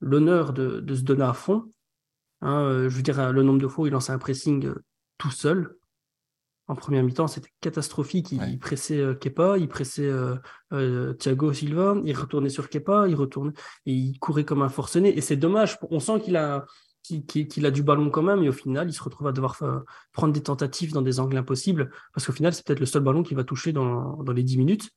l'honneur 0.00 0.52
de, 0.52 0.94
se 0.94 1.02
donner 1.02 1.24
à 1.24 1.32
fond. 1.32 1.70
Hein, 2.40 2.88
je 2.88 2.94
veux 2.94 3.02
dire, 3.02 3.32
le 3.32 3.42
nombre 3.42 3.60
de 3.60 3.68
fois 3.68 3.84
où 3.84 3.86
il 3.86 3.92
lançait 3.92 4.12
un 4.12 4.18
pressing 4.18 4.72
tout 5.18 5.30
seul, 5.30 5.76
en 6.68 6.74
première 6.74 7.04
mi-temps, 7.04 7.28
c'était 7.28 7.50
catastrophique. 7.60 8.32
Il, 8.32 8.58
pressait 8.58 8.98
euh, 8.98 9.14
Kepa, 9.14 9.56
il 9.58 9.68
pressait 9.68 10.08
euh, 10.08 10.34
euh, 10.72 11.12
Thiago 11.14 11.52
Silva, 11.52 11.94
il 12.04 12.16
retournait 12.16 12.48
sur 12.48 12.68
Kepa, 12.68 13.06
il 13.08 13.14
retournait 13.14 13.52
et 13.86 13.92
il 13.92 14.18
courait 14.18 14.44
comme 14.44 14.62
un 14.62 14.68
forcené. 14.68 15.16
Et 15.16 15.20
c'est 15.20 15.36
dommage. 15.36 15.78
On 15.90 16.00
sent 16.00 16.20
qu'il 16.20 16.36
a, 16.36 16.66
qu'il, 17.06 17.66
a 17.66 17.70
du 17.70 17.82
ballon 17.82 18.10
quand 18.10 18.22
même, 18.22 18.42
et 18.42 18.48
au 18.48 18.52
final, 18.52 18.88
il 18.88 18.92
se 18.92 19.02
retrouve 19.02 19.28
à 19.28 19.32
devoir 19.32 19.58
prendre 20.12 20.32
des 20.32 20.42
tentatives 20.42 20.92
dans 20.92 21.02
des 21.02 21.20
angles 21.20 21.36
impossibles, 21.36 21.90
parce 22.12 22.26
qu'au 22.26 22.32
final, 22.32 22.52
c'est 22.52 22.64
peut-être 22.64 22.80
le 22.80 22.86
seul 22.86 23.02
ballon 23.02 23.22
qu'il 23.22 23.36
va 23.36 23.44
toucher 23.44 23.72
dans, 23.72 24.18
les 24.34 24.42
10 24.42 24.58
minutes. 24.58 24.90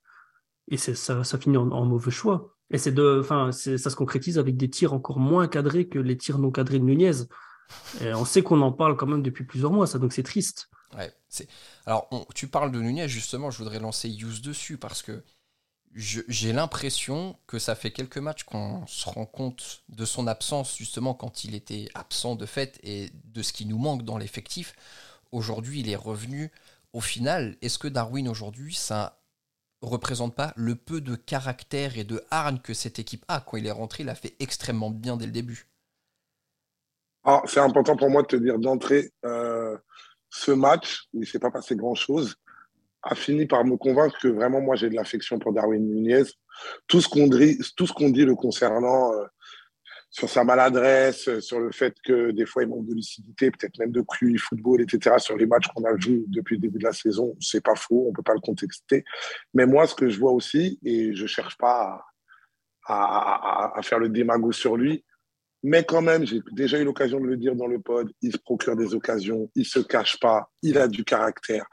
Et 0.72 0.78
ça, 0.78 1.24
ça 1.24 1.38
finit 1.38 1.58
en, 1.58 1.86
mauvais 1.86 2.12
choix. 2.12 2.56
Et 2.72 2.78
c'est 2.78 2.92
de, 2.92 3.22
ça 3.52 3.52
se 3.52 3.96
concrétise 3.96 4.38
avec 4.38 4.58
des 4.58 4.70
tirs 4.70 4.94
encore 4.94 5.20
moins 5.20 5.48
cadrés 5.48 5.88
que 5.88 5.98
les 5.98 6.18
tirs 6.18 6.38
non 6.38 6.52
cadrés 6.52 6.80
de 6.80 6.84
Nunez. 6.84 7.24
On 8.02 8.26
sait 8.26 8.44
qu'on 8.44 8.62
en 8.62 8.72
parle 8.72 8.96
quand 8.96 9.08
même 9.08 9.24
depuis 9.24 9.44
plusieurs 9.44 9.72
mois, 9.72 9.88
ça, 9.88 10.00
donc 10.00 10.14
c'est 10.14 10.24
triste. 10.24 10.70
Ouais. 10.98 11.14
Alors, 11.86 12.10
tu 12.34 12.48
parles 12.48 12.72
de 12.72 12.80
Nunez, 12.80 13.08
justement, 13.08 13.52
je 13.52 13.58
voudrais 13.60 13.80
lancer 13.80 14.10
Use 14.10 14.42
dessus 14.42 14.78
parce 14.78 15.02
que 15.02 15.24
j'ai 15.96 16.54
l'impression 16.54 17.38
que 17.48 17.58
ça 17.58 17.76
fait 17.76 17.92
quelques 17.92 18.18
matchs 18.18 18.44
qu'on 18.44 18.86
se 18.86 19.10
rend 19.10 19.26
compte 19.26 19.84
de 19.90 20.06
son 20.06 20.28
absence, 20.28 20.78
justement, 20.78 21.14
quand 21.14 21.44
il 21.44 21.56
était 21.56 21.88
absent 21.96 22.36
de 22.36 22.46
fait 22.46 22.80
et 22.84 23.10
de 23.26 23.42
ce 23.42 23.54
qui 23.54 23.66
nous 23.66 23.80
manque 23.80 24.04
dans 24.04 24.18
l'effectif. 24.18 24.76
Aujourd'hui, 25.32 25.80
il 25.80 25.90
est 25.90 25.96
revenu. 25.96 26.52
Au 26.94 27.02
final, 27.02 27.56
est-ce 27.62 27.80
que 27.80 27.88
Darwin, 27.88 28.28
aujourd'hui, 28.28 28.74
ça 28.74 29.20
représente 29.82 30.36
pas 30.36 30.54
le 30.56 30.76
peu 30.76 31.02
de 31.02 31.16
caractère 31.16 31.98
et 31.98 32.04
de 32.04 32.24
hargne 32.32 32.60
que 32.60 32.74
cette 32.74 33.00
équipe 33.00 33.26
a 33.28 33.42
Quand 33.42 33.58
il 33.58 33.66
est 33.66 33.72
rentré, 33.72 34.04
il 34.04 34.10
a 34.10 34.16
fait 34.16 34.36
extrêmement 34.40 34.92
bien 34.92 35.18
dès 35.18 35.26
le 35.26 35.32
début. 35.32 35.68
Ah, 37.24 37.42
c'est 37.46 37.60
important 37.60 37.96
pour 37.96 38.10
moi 38.10 38.22
de 38.22 38.28
te 38.28 38.36
dire 38.36 38.60
d'entrée. 38.60 39.12
Euh, 39.26 39.78
ce 40.30 40.52
match, 40.52 41.08
il 41.14 41.22
ne 41.22 41.26
s'est 41.26 41.40
pas 41.40 41.52
passé 41.52 41.76
grand-chose, 41.76 42.36
a 43.04 43.16
fini 43.16 43.46
par 43.46 43.64
me 43.66 43.78
convaincre 43.78 44.18
que 44.20 44.28
vraiment, 44.28 44.62
moi, 44.62 44.76
j'ai 44.76 44.90
de 44.90 44.96
l'affection 44.96 45.40
pour 45.40 45.54
Darwin 45.54 45.86
Nunez. 45.86 46.24
Tout 46.88 47.02
ce 47.02 47.08
qu'on 47.08 47.28
dit, 47.28 47.58
tout 47.78 47.88
dit 48.12 48.26
le 48.26 48.36
concernant 48.36 49.14
euh, 49.14 49.26
sur 50.10 50.30
sa 50.30 50.44
maladresse, 50.44 51.28
euh, 51.30 51.40
sur 51.40 51.60
le 51.60 51.72
fait 51.72 51.96
que 52.04 52.32
des 52.32 52.46
fois, 52.46 52.64
il 52.64 52.70
manque 52.70 52.88
de 52.88 52.94
lucidité, 52.94 53.52
peut-être 53.52 53.78
même 53.78 53.92
de 53.92 54.02
QI 54.02 54.38
football, 54.38 54.82
etc., 54.82 55.16
sur 55.20 55.38
les 55.38 55.46
matchs 55.46 55.68
qu'on 55.68 55.86
a 55.86 55.94
vus 55.94 56.26
depuis 56.28 56.56
le 56.56 56.62
début 56.62 56.80
de 56.80 56.84
la 56.84 56.94
saison, 56.94 57.36
c'est 57.40 57.64
pas 57.64 57.76
faux, 57.76 58.08
on 58.10 58.14
peut 58.14 58.24
pas 58.24 58.34
le 58.34 58.42
contexter. 58.42 59.06
Mais 59.54 59.66
moi, 59.66 59.88
ce 59.88 59.96
que 59.96 60.10
je 60.10 60.20
vois 60.20 60.32
aussi, 60.32 60.80
et 60.84 61.14
je 61.14 61.26
cherche 61.26 61.58
pas 61.58 62.04
à 62.92 63.80
faire 63.84 64.00
le 64.00 64.10
démago 64.10 64.52
sur 64.52 64.76
lui, 64.76 65.06
mais 65.64 65.84
quand 65.84 66.02
même, 66.02 66.26
j'ai 66.26 66.42
déjà 66.52 66.80
eu 66.80 66.86
l'occasion 66.86 67.20
de 67.20 67.26
le 67.26 67.38
dire 67.38 67.56
dans 67.56 67.68
le 67.68 67.80
pod, 67.80 68.12
il 68.22 68.32
se 68.32 68.38
procure 68.38 68.76
des 68.76 68.94
occasions, 68.96 69.50
il 69.56 69.66
se 69.66 69.80
cache 69.80 70.20
pas, 70.20 70.50
il 70.62 70.78
a 70.78 70.88
du 70.88 71.04
caractère. 71.04 71.66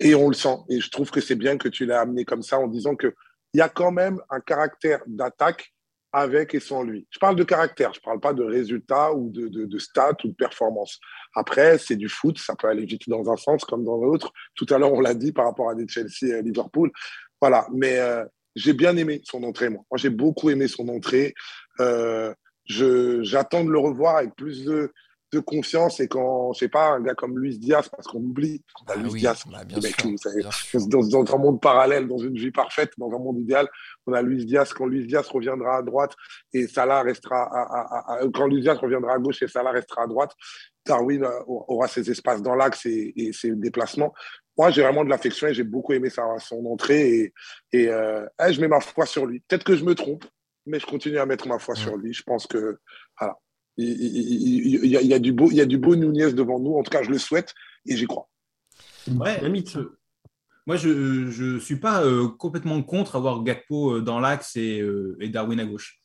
Et 0.00 0.14
on 0.14 0.28
le 0.28 0.34
sent. 0.34 0.56
Et 0.68 0.80
je 0.80 0.90
trouve 0.90 1.10
que 1.10 1.20
c'est 1.20 1.34
bien 1.36 1.56
que 1.56 1.68
tu 1.68 1.86
l'as 1.86 2.00
amené 2.00 2.24
comme 2.24 2.42
ça 2.42 2.58
en 2.58 2.66
disant 2.66 2.96
qu'il 2.96 3.12
y 3.54 3.60
a 3.60 3.68
quand 3.68 3.92
même 3.92 4.20
un 4.30 4.40
caractère 4.40 5.00
d'attaque 5.06 5.72
avec 6.12 6.54
et 6.54 6.60
sans 6.60 6.82
lui. 6.82 7.06
Je 7.10 7.18
parle 7.18 7.36
de 7.36 7.44
caractère, 7.44 7.92
je 7.92 8.00
ne 8.00 8.04
parle 8.04 8.20
pas 8.20 8.32
de 8.32 8.42
résultats 8.42 9.12
ou 9.12 9.28
de, 9.30 9.48
de, 9.48 9.78
stats 9.78 10.16
ou 10.24 10.28
de 10.28 10.34
performance. 10.34 10.98
Après, 11.34 11.76
c'est 11.76 11.96
du 11.96 12.08
foot, 12.08 12.38
ça 12.38 12.54
peut 12.56 12.68
aller 12.68 12.86
vite 12.86 13.08
dans 13.08 13.30
un 13.30 13.36
sens 13.36 13.64
comme 13.64 13.84
dans 13.84 13.98
l'autre. 13.98 14.32
Tout 14.54 14.66
à 14.70 14.78
l'heure, 14.78 14.92
on 14.92 15.00
l'a 15.00 15.14
dit 15.14 15.32
par 15.32 15.44
rapport 15.44 15.68
à 15.68 15.74
des 15.74 15.86
Chelsea 15.86 16.34
et 16.38 16.42
Liverpool. 16.42 16.90
Voilà, 17.40 17.66
mais 17.74 17.98
euh, 17.98 18.24
j'ai 18.54 18.72
bien 18.72 18.96
aimé 18.96 19.20
son 19.24 19.42
entrée, 19.42 19.68
moi. 19.68 19.82
Moi, 19.90 19.98
j'ai 19.98 20.08
beaucoup 20.08 20.48
aimé 20.48 20.68
son 20.68 20.88
entrée. 20.88 21.34
Euh, 21.80 22.32
j'attends 22.64 23.64
de 23.64 23.70
le 23.70 23.78
revoir 23.78 24.16
avec 24.16 24.34
plus 24.36 24.64
de, 24.64 24.92
de 25.32 25.40
confiance 25.40 25.98
et 26.00 26.08
quand, 26.08 26.52
je 26.52 26.60
sais 26.60 26.68
pas, 26.68 26.90
un 26.90 27.00
gars 27.00 27.14
comme 27.14 27.38
Luis 27.38 27.58
Diaz, 27.58 27.88
parce 27.88 28.06
qu'on 28.06 28.20
oublie 28.20 28.62
qu'on 28.74 28.84
a 28.92 28.94
ah 28.94 29.02
Luis 29.02 29.14
Diaz, 29.14 29.42
bah, 29.50 29.64
dans, 29.64 31.34
un 31.34 31.38
monde 31.38 31.60
parallèle, 31.60 32.06
dans 32.06 32.18
une 32.18 32.36
vie 32.36 32.52
parfaite, 32.52 32.92
dans 32.96 33.10
un 33.12 33.18
monde 33.18 33.38
idéal, 33.40 33.68
on 34.06 34.12
a 34.12 34.22
Luis 34.22 34.44
Diaz, 34.44 34.72
quand 34.72 34.86
Luis 34.86 35.06
Diaz 35.06 35.26
reviendra 35.28 35.78
à 35.78 35.82
droite 35.82 36.14
et 36.52 36.68
Salah 36.68 37.02
restera 37.02 37.42
à, 37.42 38.20
quand 38.32 38.46
Luis 38.46 38.60
Diaz 38.60 38.78
reviendra 38.78 39.14
à 39.14 39.18
gauche 39.18 39.42
et 39.42 39.48
Salah 39.48 39.72
restera 39.72 40.04
à 40.04 40.06
droite, 40.06 40.32
Darwin 40.84 41.24
euh, 41.24 41.40
aura 41.46 41.88
ses 41.88 42.08
espaces 42.10 42.42
dans 42.42 42.54
l'axe 42.54 42.86
et, 42.86 43.32
ses 43.32 43.50
déplacements. 43.52 44.14
Moi, 44.56 44.70
j'ai 44.70 44.82
vraiment 44.82 45.04
de 45.04 45.10
l'affection 45.10 45.48
et 45.48 45.54
j'ai 45.54 45.64
beaucoup 45.64 45.92
aimé 45.92 46.08
sa, 46.08 46.22
son 46.38 46.64
entrée 46.66 47.08
et, 47.08 47.34
et 47.72 47.88
euh, 47.88 48.24
eh, 48.46 48.52
je 48.52 48.60
mets 48.60 48.68
ma 48.68 48.80
foi 48.80 49.04
sur 49.04 49.26
lui. 49.26 49.40
Peut-être 49.40 49.64
que 49.64 49.76
je 49.76 49.84
me 49.84 49.94
trompe, 49.94 50.24
mais 50.64 50.78
je 50.78 50.86
continue 50.86 51.18
à 51.18 51.26
mettre 51.26 51.46
ma 51.46 51.58
foi 51.58 51.74
sur 51.74 51.96
lui. 51.96 52.14
Je 52.14 52.22
pense 52.22 52.46
que 52.46 52.78
voilà, 53.18 53.36
il, 53.76 54.86
y 54.86 55.14
a, 55.14 55.18
du 55.18 55.32
beau, 55.32 55.50
il 55.50 55.56
y 55.56 55.60
a 55.60 55.66
du 55.66 55.78
beau 55.78 55.96
Nunez 55.96 56.32
devant 56.32 56.58
nous. 56.58 56.74
En 56.74 56.82
tout 56.82 56.90
cas, 56.90 57.02
je 57.02 57.10
le 57.10 57.18
souhaite 57.18 57.54
et 57.86 57.96
j'y 57.96 58.06
crois. 58.06 58.28
Ouais, 59.08 59.40
moi, 60.66 60.76
je 60.76 60.88
ne 60.88 61.60
suis 61.60 61.76
pas 61.76 62.04
euh, 62.04 62.26
complètement 62.26 62.82
contre 62.82 63.14
avoir 63.14 63.44
Gakpo 63.44 63.96
euh, 63.96 64.00
dans 64.00 64.18
l'axe 64.18 64.56
et, 64.56 64.80
euh, 64.80 65.16
et, 65.20 65.28
Darwin 65.28 65.60
à 65.60 65.64
gauche. 65.64 66.00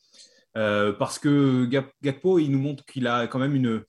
parce 0.54 1.18
que 1.18 1.66
Gakpo, 2.02 2.38
il 2.38 2.52
nous 2.52 2.60
montre 2.60 2.84
qu'il 2.84 3.08
a 3.08 3.26
quand 3.26 3.40
même 3.40 3.56
une, 3.56 3.82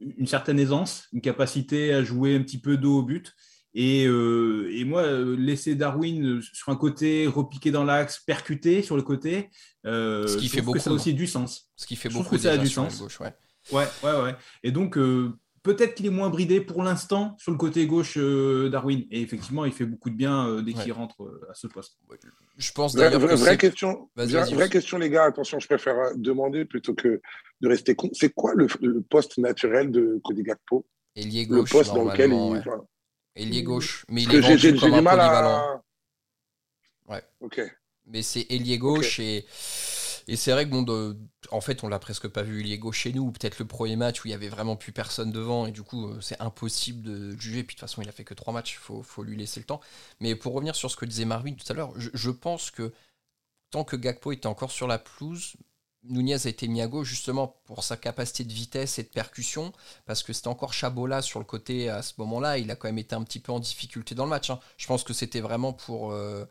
une 0.00 0.26
certaine 0.26 0.58
aisance, 0.58 1.08
une 1.12 1.20
capacité 1.20 1.92
à 1.92 2.02
jouer 2.02 2.36
un 2.36 2.42
petit 2.42 2.60
peu 2.60 2.78
dos 2.78 3.00
au 3.00 3.02
but. 3.02 3.34
Euh, 3.76 4.70
et, 4.72 4.84
moi, 4.84 5.02
euh, 5.02 5.36
laisser 5.36 5.74
Darwin 5.74 6.24
euh, 6.24 6.40
sur 6.40 6.70
un 6.70 6.76
côté, 6.76 7.26
repiquer 7.26 7.70
dans 7.70 7.84
l'axe, 7.84 8.20
percuter 8.20 8.82
sur 8.82 8.96
le 8.96 9.02
côté, 9.02 9.50
ce 9.84 10.36
qui 10.38 10.48
fait 10.48 10.60
beaucoup, 10.60 10.78
que 10.78 10.84
ça 10.84 10.90
a 10.90 10.92
aussi 10.92 11.14
du 11.14 11.26
sens. 11.26 11.70
Ce 11.76 11.86
qui 11.86 11.96
fait 11.96 12.08
beaucoup 12.08 12.36
que 12.36 12.40
ça 12.40 12.52
a 12.52 12.56
du 12.56 12.68
sens. 12.68 13.00
Gauche, 13.00 13.20
ouais. 13.20 13.34
ouais. 13.72 13.86
ouais, 14.04 14.36
Et 14.62 14.70
donc, 14.70 14.96
peut-être 15.62 15.94
qu'il 15.94 16.06
est 16.06 16.10
moins 16.10 16.30
bridé 16.30 16.60
pour 16.60 16.84
l'instant 16.84 17.34
sur 17.38 17.50
le 17.50 17.58
côté 17.58 17.86
gauche 17.86 18.16
Darwin. 18.16 19.04
Et 19.10 19.22
effectivement, 19.22 19.64
il 19.64 19.72
fait 19.72 19.86
beaucoup 19.86 20.10
de 20.10 20.16
bien 20.16 20.62
dès 20.62 20.72
qu'il 20.72 20.92
rentre 20.92 21.28
à 21.50 21.54
ce 21.54 21.66
poste. 21.66 21.98
Je 22.56 22.70
pense 22.70 22.94
d'ailleurs 22.94 23.18
vraie, 23.18 23.34
vraie 23.34 23.58
question, 23.58 24.08
vraie, 24.14 24.68
question, 24.68 24.98
les 24.98 25.10
gars. 25.10 25.24
Attention, 25.24 25.58
je 25.58 25.66
préfère 25.66 25.96
demander 26.14 26.64
plutôt 26.64 26.94
que 26.94 27.20
de 27.60 27.68
rester 27.68 27.96
con. 27.96 28.08
C'est 28.12 28.32
quoi 28.32 28.52
le, 28.54 28.68
poste 29.02 29.38
naturel 29.38 29.90
de 29.90 30.20
Cody 30.22 30.44
Gakpo? 30.44 30.86
Le 31.16 31.64
poste 31.64 31.92
dans 31.92 32.04
lequel 32.04 32.32
il. 32.32 32.62
Ailier 33.36 33.62
gauche. 33.62 34.04
Mais 34.08 34.22
il 34.22 34.34
est 34.34 34.40
vendu 34.40 34.76
comme 34.76 34.94
un 34.94 35.02
polyvalent. 35.02 35.82
Ouais. 37.08 37.22
Ok. 37.40 37.60
Mais 38.06 38.22
c'est 38.22 38.46
ailier 38.50 38.78
gauche 38.78 39.18
et, 39.18 39.46
et 40.28 40.36
c'est 40.36 40.52
vrai 40.52 40.66
que 40.66 40.70
bon, 40.70 41.16
en 41.50 41.60
fait, 41.60 41.82
on 41.84 41.88
l'a 41.88 41.98
presque 41.98 42.28
pas 42.28 42.42
vu 42.42 42.60
ailier 42.60 42.78
gauche 42.78 42.98
chez 42.98 43.12
nous. 43.12 43.32
Peut-être 43.32 43.58
le 43.58 43.66
premier 43.66 43.96
match 43.96 44.22
où 44.24 44.28
il 44.28 44.30
y 44.30 44.34
avait 44.34 44.48
vraiment 44.48 44.76
plus 44.76 44.92
personne 44.92 45.32
devant 45.32 45.66
et 45.66 45.72
du 45.72 45.82
coup, 45.82 46.08
euh, 46.08 46.20
c'est 46.20 46.40
impossible 46.40 47.02
de 47.02 47.38
juger. 47.38 47.64
Puis 47.64 47.74
de 47.74 47.80
toute 47.80 47.88
façon, 47.88 48.02
il 48.02 48.08
a 48.08 48.12
fait 48.12 48.24
que 48.24 48.34
trois 48.34 48.52
matchs. 48.52 48.74
Il 48.74 48.78
faut, 48.78 49.02
faut, 49.02 49.22
lui 49.22 49.36
laisser 49.36 49.60
le 49.60 49.66
temps. 49.66 49.80
Mais 50.20 50.34
pour 50.34 50.52
revenir 50.54 50.76
sur 50.76 50.90
ce 50.90 50.96
que 50.96 51.06
disait 51.06 51.24
Marvin 51.24 51.54
tout 51.54 51.70
à 51.70 51.74
l'heure, 51.74 51.92
je, 51.96 52.10
je 52.12 52.30
pense 52.30 52.70
que 52.70 52.92
tant 53.70 53.84
que 53.84 53.96
Gakpo 53.96 54.32
était 54.32 54.46
encore 54.46 54.70
sur 54.70 54.86
la 54.86 54.98
pelouse, 54.98 55.54
Nunez 56.06 56.46
a 56.46 56.48
été 56.48 56.68
mis 56.68 56.80
à 56.82 56.86
gauche 56.86 57.08
justement 57.08 57.56
pour 57.64 57.82
sa 57.84 57.96
capacité 57.96 58.44
de 58.44 58.52
vitesse 58.52 58.98
et 58.98 59.02
de 59.02 59.08
percussion, 59.08 59.72
parce 60.06 60.22
que 60.22 60.32
c'était 60.32 60.48
encore 60.48 60.72
Chabola 60.72 61.22
sur 61.22 61.38
le 61.38 61.44
côté 61.44 61.88
à 61.88 62.02
ce 62.02 62.14
moment-là. 62.18 62.58
Il 62.58 62.70
a 62.70 62.76
quand 62.76 62.88
même 62.88 62.98
été 62.98 63.14
un 63.14 63.22
petit 63.22 63.40
peu 63.40 63.52
en 63.52 63.60
difficulté 63.60 64.14
dans 64.14 64.24
le 64.24 64.30
match. 64.30 64.50
Hein. 64.50 64.60
Je 64.76 64.86
pense 64.86 65.02
que 65.04 65.12
c'était 65.12 65.40
vraiment 65.40 65.72
pour, 65.72 66.12
euh, 66.12 66.44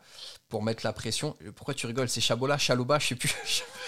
pour 0.54 0.62
mettre 0.62 0.86
la 0.86 0.92
pression. 0.92 1.34
Pourquoi 1.56 1.74
tu 1.74 1.88
rigoles? 1.88 2.08
C'est 2.08 2.20
Chabola, 2.20 2.56
Chaloba, 2.58 3.00
je 3.00 3.08
sais 3.08 3.16
plus. 3.16 3.34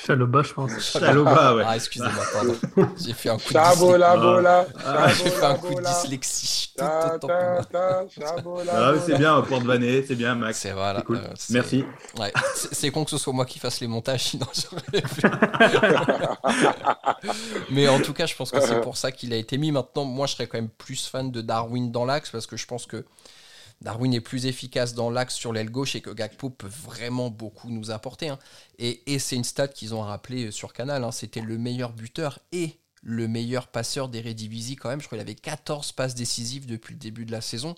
Chaloba, 0.04 0.42
je 0.42 0.52
pense. 0.52 0.72
Chaloba, 0.98 1.54
ouais. 1.54 1.62
Ah, 1.64 1.76
excusez-moi, 1.76 2.24
pardon. 2.32 2.56
J'ai 3.00 3.12
fait 3.12 3.28
un 3.28 3.36
coup 3.36 3.50
de 3.50 3.52
Chabola, 3.52 4.16
bola. 4.16 4.66
Ah, 4.84 5.06
J'ai 5.10 5.30
fait 5.30 5.44
un 5.44 5.54
coup 5.54 5.76
de 5.76 5.80
dyslexie. 5.80 6.72
Ah, 6.80 7.18
c'est 9.06 9.16
bien, 9.16 9.40
pour 9.42 9.60
de 9.60 9.64
vanner, 9.64 10.04
c'est 10.04 10.16
bien, 10.16 10.34
Max. 10.34 10.58
C'est 10.58 10.72
voilà. 10.72 11.02
Cool. 11.02 11.18
Euh, 11.18 11.34
Merci. 11.50 11.84
Ouais. 12.18 12.32
C'est 12.72 12.90
con 12.90 13.04
que 13.04 13.12
ce 13.12 13.18
soit 13.18 13.32
moi 13.32 13.46
qui 13.46 13.60
fasse 13.60 13.78
les 13.78 13.86
montages, 13.86 14.24
sinon 14.24 14.46
Mais 17.70 17.86
en 17.86 18.00
tout 18.00 18.12
cas, 18.12 18.26
je 18.26 18.34
pense 18.34 18.50
que 18.50 18.60
c'est 18.60 18.80
pour 18.80 18.96
ça 18.96 19.12
qu'il 19.12 19.32
a 19.32 19.36
été 19.36 19.56
mis. 19.56 19.70
Maintenant, 19.70 20.04
moi, 20.04 20.26
je 20.26 20.32
serais 20.32 20.48
quand 20.48 20.58
même 20.58 20.70
plus 20.70 21.06
fan 21.06 21.30
de 21.30 21.42
Darwin 21.42 21.92
dans 21.92 22.04
l'axe 22.04 22.30
parce 22.30 22.48
que 22.48 22.56
je 22.56 22.66
pense 22.66 22.86
que 22.86 23.04
Darwin 23.82 24.12
est 24.14 24.20
plus 24.20 24.46
efficace 24.46 24.94
dans 24.94 25.10
l'axe 25.10 25.34
sur 25.34 25.52
l'aile 25.52 25.70
gauche 25.70 25.94
et 25.96 26.00
que 26.00 26.10
Gakpo 26.10 26.50
peut 26.50 26.68
vraiment 26.68 27.30
beaucoup 27.30 27.70
nous 27.70 27.90
apporter. 27.90 28.28
Hein. 28.28 28.38
Et, 28.78 29.18
c'est 29.18 29.36
une 29.36 29.44
stat 29.44 29.68
qu'ils 29.68 29.94
ont 29.94 30.02
rappelé 30.02 30.50
sur 30.50 30.72
Canal. 30.72 31.04
Hein. 31.04 31.12
C'était 31.12 31.40
le 31.42 31.58
meilleur 31.58 31.92
buteur 31.92 32.38
et 32.52 32.78
le 33.02 33.28
meilleur 33.28 33.68
passeur 33.68 34.08
d'Eredivisie 34.08 34.76
quand 34.76 34.88
même. 34.88 35.00
Je 35.00 35.06
crois 35.06 35.18
qu'il 35.18 35.26
avait 35.26 35.34
14 35.34 35.92
passes 35.92 36.14
décisives 36.14 36.66
depuis 36.66 36.94
le 36.94 37.00
début 37.00 37.26
de 37.26 37.32
la 37.32 37.40
saison. 37.40 37.76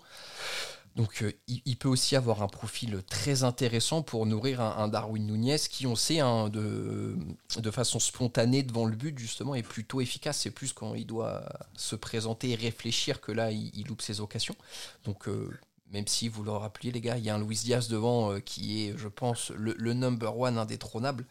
Donc 0.97 1.23
euh, 1.23 1.33
il, 1.47 1.77
peut 1.77 1.89
aussi 1.89 2.17
avoir 2.17 2.43
un 2.43 2.49
profil 2.49 3.03
très 3.09 3.45
intéressant 3.45 4.03
pour 4.03 4.27
nourrir 4.27 4.61
un, 4.61 4.89
Darwin 4.89 5.27
Nunez 5.27 5.59
qui, 5.71 5.87
on 5.87 5.95
sait, 5.95 6.19
hein, 6.19 6.49
de, 6.49 7.17
de, 7.57 7.71
façon 7.71 8.01
spontanée 8.01 8.65
devant 8.65 8.85
le 8.85 8.97
but, 8.97 9.17
justement, 9.17 9.55
est 9.55 9.63
plutôt 9.63 10.01
efficace. 10.01 10.41
C'est 10.41 10.51
plus 10.51 10.73
quand 10.73 10.97
il 10.97 11.07
doit 11.07 11.45
se 11.77 11.95
présenter 11.95 12.51
et 12.51 12.55
réfléchir 12.57 13.21
que 13.21 13.31
là, 13.31 13.53
il, 13.53 13.85
loupe 13.87 14.03
ses 14.03 14.21
occasions. 14.21 14.57
Donc 15.05 15.29
euh, 15.29 15.49
même 15.91 16.07
si 16.07 16.29
vous 16.29 16.43
le 16.43 16.51
rappelez 16.51 16.91
les 16.91 17.01
gars, 17.01 17.17
il 17.17 17.25
y 17.25 17.31
a 17.31 17.35
un 17.35 17.43
Luis 17.43 17.61
Diaz 17.65 17.89
devant 17.89 18.33
euh, 18.33 18.41
qui 18.41 18.87
est, 18.87 18.97
je 18.97 19.09
pense, 19.09 19.51
le, 19.51 19.93
number 19.93 20.39
one 20.39 20.59
indétrônable. 20.59 21.25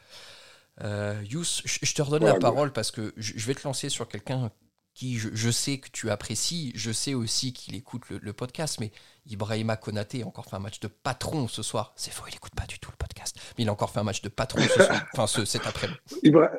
Euh, 0.84 1.22
Yous, 1.30 1.62
je 1.66 1.94
te 1.94 2.02
redonne 2.02 2.26
la 2.26 2.36
parole 2.36 2.72
parce 2.72 2.92
que 2.92 3.14
je 3.18 3.46
vais 3.46 3.56
te 3.56 3.64
lancer 3.64 3.90
sur 3.90 4.08
quelqu'un 4.08 4.52
qui 4.98 5.20
je, 5.20 5.52
sais 5.52 5.78
que 5.78 5.90
tu 5.92 6.10
apprécies, 6.10 6.72
je 6.74 6.92
sais 6.92 7.14
aussi 7.14 7.54
qu'il 7.54 7.76
écoute 7.76 8.02
le, 8.10 8.34
podcast, 8.34 8.80
mais 8.80 8.92
Ibrahima 9.28 9.78
Konaté 9.78 10.24
a 10.24 10.26
encore 10.26 10.46
fait 10.46 10.56
un 10.56 10.60
match 10.60 10.80
de 10.80 10.88
patron 10.88 11.48
ce 11.48 11.62
soir. 11.62 11.94
C'est 11.96 12.10
faux, 12.10 12.24
il 12.28 12.34
n'écoute 12.34 12.56
pas 12.56 12.66
du 12.66 12.80
tout 12.80 12.90
le 12.90 12.98
podcast, 12.98 13.40
mais 13.56 13.64
il 13.64 13.70
a 13.70 13.72
encore 13.72 13.92
fait 13.92 14.00
un 14.00 14.04
match 14.04 14.24
de 14.24 14.30
patron 14.30 14.60
ce 14.60 14.84
soir, 14.84 15.06
enfin 15.14 15.28
ce, 15.28 15.46
cet 15.46 15.68
après-midi. 15.68 16.00
Ibra... 16.24 16.50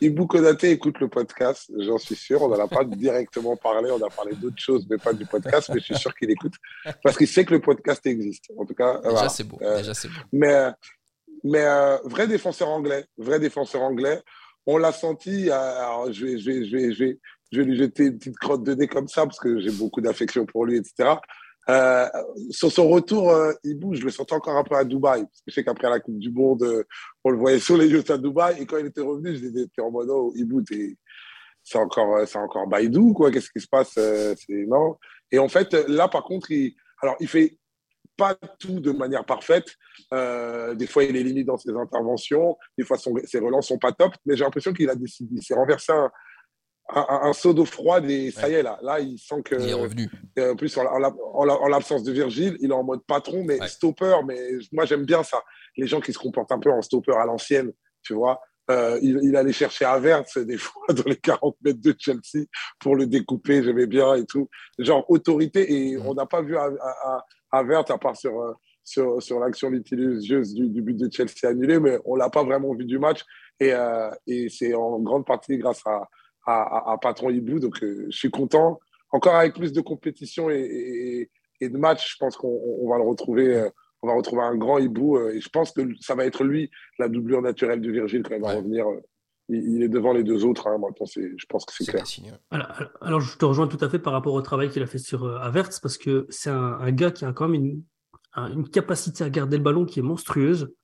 Ibou 0.00 0.26
Konaté 0.26 0.70
écoute 0.70 0.98
le 1.00 1.08
podcast, 1.08 1.70
j'en 1.78 1.98
suis 1.98 2.16
sûr, 2.16 2.42
on 2.42 2.48
n'en 2.48 2.58
a 2.58 2.68
pas 2.68 2.84
directement 2.84 3.56
parlé, 3.56 3.90
on 3.90 4.02
a 4.02 4.10
parlé 4.10 4.34
d'autres 4.34 4.58
choses, 4.58 4.86
mais 4.88 4.98
pas 4.98 5.12
du 5.12 5.26
podcast, 5.26 5.70
mais 5.72 5.80
je 5.80 5.84
suis 5.84 5.96
sûr 5.96 6.14
qu'il 6.14 6.30
écoute, 6.30 6.54
parce 7.02 7.16
qu'il 7.16 7.28
sait 7.28 7.44
que 7.44 7.54
le 7.54 7.60
podcast 7.60 8.04
existe. 8.06 8.50
En 8.56 8.64
tout 8.64 8.74
cas, 8.74 9.00
déjà 9.02 9.28
c'est 9.28 9.44
beau, 9.44 9.58
euh, 9.62 9.78
déjà 9.78 9.94
c'est 9.94 10.08
beau. 10.08 10.20
Mais, 10.32 10.70
mais 11.42 11.64
euh, 11.64 11.98
vrai 12.04 12.26
défenseur 12.26 12.68
anglais, 12.68 13.04
vrai 13.16 13.38
défenseur 13.38 13.82
anglais, 13.82 14.22
on 14.66 14.78
l'a 14.78 14.92
senti. 14.92 15.50
Alors, 15.50 16.12
je 16.12 16.26
vais, 16.26 16.38
je 16.38 16.50
vais, 16.50 16.64
je 16.64 16.76
vais, 16.76 16.92
je 16.92 17.04
vais, 17.04 17.18
je 17.52 17.60
vais 17.60 17.64
lui 17.64 17.76
jeter 17.76 18.06
une 18.06 18.18
petite 18.18 18.38
crotte 18.38 18.64
de 18.64 18.74
nez 18.74 18.88
comme 18.88 19.08
ça 19.08 19.24
parce 19.24 19.38
que 19.38 19.60
j'ai 19.60 19.70
beaucoup 19.70 20.00
d'affection 20.00 20.46
pour 20.46 20.64
lui, 20.64 20.78
etc. 20.78 21.14
Euh, 21.68 22.06
sur 22.50 22.70
son 22.70 22.88
retour, 22.88 23.30
euh, 23.30 23.52
il 23.62 23.78
bouge. 23.78 23.98
Je 23.98 24.04
le 24.04 24.10
sentais 24.10 24.34
encore 24.34 24.56
un 24.56 24.64
peu 24.64 24.76
à 24.76 24.84
Dubaï. 24.84 25.22
Parce 25.22 25.40
que 25.40 25.44
je 25.48 25.54
sais 25.54 25.64
qu'après 25.64 25.88
la 25.88 26.00
Coupe 26.00 26.18
du 26.18 26.30
Monde, 26.30 26.62
euh, 26.62 26.84
on 27.24 27.30
le 27.30 27.38
voyait 27.38 27.58
sur 27.58 27.76
les 27.76 27.88
yeux 27.88 28.04
à 28.10 28.18
Dubaï. 28.18 28.60
Et 28.60 28.66
quand 28.66 28.78
il 28.78 28.86
était 28.86 29.00
revenu, 29.00 29.36
j'étais 29.36 29.82
en 29.82 29.90
mode, 29.90 30.08
oh, 30.10 30.32
Ibou, 30.36 30.62
c'est 31.62 31.78
encore, 31.78 32.26
c'est 32.26 32.38
encore 32.38 32.66
Baïdou, 32.66 33.14
quoi. 33.14 33.30
Qu'est-ce 33.30 33.50
qui 33.50 33.60
se 33.60 33.68
passe 33.68 33.92
c'est, 33.92 34.66
non 34.66 34.98
Et 35.30 35.38
en 35.38 35.48
fait, 35.48 35.72
là, 35.88 36.08
par 36.08 36.24
contre, 36.24 36.50
il, 36.50 36.74
alors, 37.00 37.16
il 37.20 37.28
fait 37.28 37.58
pas 38.16 38.34
tout 38.58 38.80
de 38.80 38.92
manière 38.92 39.24
parfaite. 39.24 39.74
des 40.12 40.86
fois, 40.86 41.04
il 41.04 41.16
est 41.16 41.22
limite 41.22 41.46
dans 41.46 41.56
ses 41.56 41.70
interventions. 41.70 42.56
Des 42.76 42.84
fois, 42.84 42.98
ses 42.98 43.38
relances 43.38 43.68
sont 43.68 43.78
pas 43.78 43.92
top. 43.92 44.12
Mais 44.26 44.36
j'ai 44.36 44.44
l'impression 44.44 44.72
qu'il 44.74 44.90
a 44.90 44.94
décidé. 44.94 45.36
Il 45.36 45.42
s'est 45.42 45.54
renversé 45.54 45.92
un, 45.92 46.10
un, 46.88 47.32
saut 47.32 47.54
d'eau 47.54 47.64
froide 47.64 48.08
et 48.10 48.30
ça 48.30 48.48
y 48.48 48.54
est, 48.54 48.62
là. 48.62 48.78
Là, 48.82 49.00
il 49.00 49.18
sent 49.18 49.42
que. 49.42 49.54
Il 49.54 49.70
est 49.70 49.74
revenu. 49.74 50.10
En 50.38 50.54
plus, 50.54 50.76
en, 50.76 51.68
l'absence 51.68 52.02
de 52.02 52.12
Virgile, 52.12 52.56
il 52.60 52.70
est 52.70 52.74
en 52.74 52.84
mode 52.84 53.04
patron, 53.06 53.42
mais 53.44 53.58
stopper. 53.68 54.16
Mais 54.26 54.38
moi, 54.72 54.84
j'aime 54.84 55.04
bien 55.04 55.22
ça. 55.22 55.42
Les 55.76 55.86
gens 55.86 56.00
qui 56.00 56.12
se 56.12 56.18
comportent 56.18 56.52
un 56.52 56.58
peu 56.58 56.70
en 56.70 56.82
stopper 56.82 57.12
à 57.12 57.24
l'ancienne, 57.24 57.72
tu 58.02 58.14
vois. 58.14 58.40
Euh, 58.70 58.98
il, 59.02 59.36
allait 59.36 59.52
chercher 59.52 59.84
Avertz 59.84 60.38
des 60.38 60.56
fois 60.56 60.86
dans 60.88 61.02
les 61.04 61.16
40 61.16 61.56
mètres 61.62 61.82
de 61.82 61.94
Chelsea 61.98 62.46
pour 62.78 62.96
le 62.96 63.06
découper, 63.06 63.62
j'aimais 63.62 63.86
bien 63.86 64.14
et 64.14 64.24
tout. 64.24 64.48
Genre 64.78 65.04
autorité, 65.10 65.70
et 65.70 65.96
mhm. 65.96 66.06
on 66.06 66.14
n'a 66.14 66.24
pas 66.24 66.40
vu 66.40 66.56
Avertz 67.50 67.90
à 67.90 67.98
part 67.98 68.16
sur, 68.16 68.40
euh, 68.40 68.52
sur, 68.82 69.22
sur 69.22 69.38
l'action 69.38 69.68
litigieuse 69.68 70.54
du, 70.54 70.70
du, 70.70 70.80
but 70.80 70.96
de 70.96 71.10
Chelsea 71.12 71.46
annulé, 71.46 71.78
mais 71.78 71.98
on 72.06 72.16
l'a 72.16 72.30
pas 72.30 72.42
vraiment 72.42 72.74
vu 72.74 72.86
du 72.86 72.98
match. 72.98 73.22
Et, 73.60 73.72
euh, 73.72 74.10
et 74.26 74.48
c'est 74.48 74.74
en 74.74 74.98
grande 75.00 75.26
partie 75.26 75.58
grâce 75.58 75.82
à, 75.86 76.08
à, 76.46 76.96
Patron 77.00 77.30
Hibou. 77.30 77.58
Donc, 77.58 77.82
euh, 77.82 78.06
je 78.10 78.16
suis 78.16 78.30
content. 78.30 78.80
Encore 79.10 79.36
avec 79.36 79.54
plus 79.54 79.72
de 79.72 79.80
compétition 79.80 80.50
et, 80.50 81.30
de 81.60 81.78
matchs, 81.78 82.12
je 82.12 82.16
pense 82.18 82.36
qu'on 82.36 82.88
va 82.88 82.98
le 82.98 83.04
retrouver. 83.04 83.56
Euh, 83.56 83.70
on 84.02 84.06
va 84.06 84.14
retrouver 84.14 84.42
un 84.42 84.54
grand 84.54 84.76
hibou 84.78 85.16
euh, 85.16 85.32
et 85.32 85.40
je 85.40 85.48
pense 85.48 85.72
que 85.72 85.80
ça 86.00 86.14
va 86.14 86.26
être 86.26 86.44
lui, 86.44 86.70
la 86.98 87.08
doublure 87.08 87.40
naturelle 87.40 87.80
de 87.80 87.90
Virgile, 87.90 88.22
quand 88.22 88.34
il 88.34 88.42
va 88.42 88.54
revenir. 88.54 88.84
Il, 89.48 89.82
est 89.82 89.88
devant 89.88 90.12
les 90.12 90.24
deux 90.24 90.44
autres. 90.44 90.68
Hein. 90.68 90.78
je 91.14 91.46
pense 91.46 91.64
que 91.64 91.72
c'est 91.74 91.90
clair. 91.90 92.04
Alors, 93.00 93.20
je 93.20 93.36
te 93.36 93.44
rejoins 93.44 93.66
tout 93.66 93.82
à 93.82 93.88
fait 93.88 93.98
par 93.98 94.12
rapport 94.12 94.34
au 94.34 94.42
travail 94.42 94.70
qu'il 94.70 94.82
a 94.82 94.86
fait 94.86 94.98
sur 94.98 95.26
Avertz 95.42 95.80
parce 95.80 95.98
que 95.98 96.26
c'est 96.30 96.50
un, 96.50 96.90
gars 96.92 97.10
qui 97.10 97.24
a 97.24 97.32
quand 97.32 97.48
même 97.48 97.62
une, 97.62 97.82
une 98.36 98.68
capacité 98.68 99.22
à 99.22 99.30
garder 99.30 99.58
le 99.58 99.62
ballon 99.62 99.84
qui 99.84 100.00
est 100.00 100.02
monstrueuse. 100.02 100.74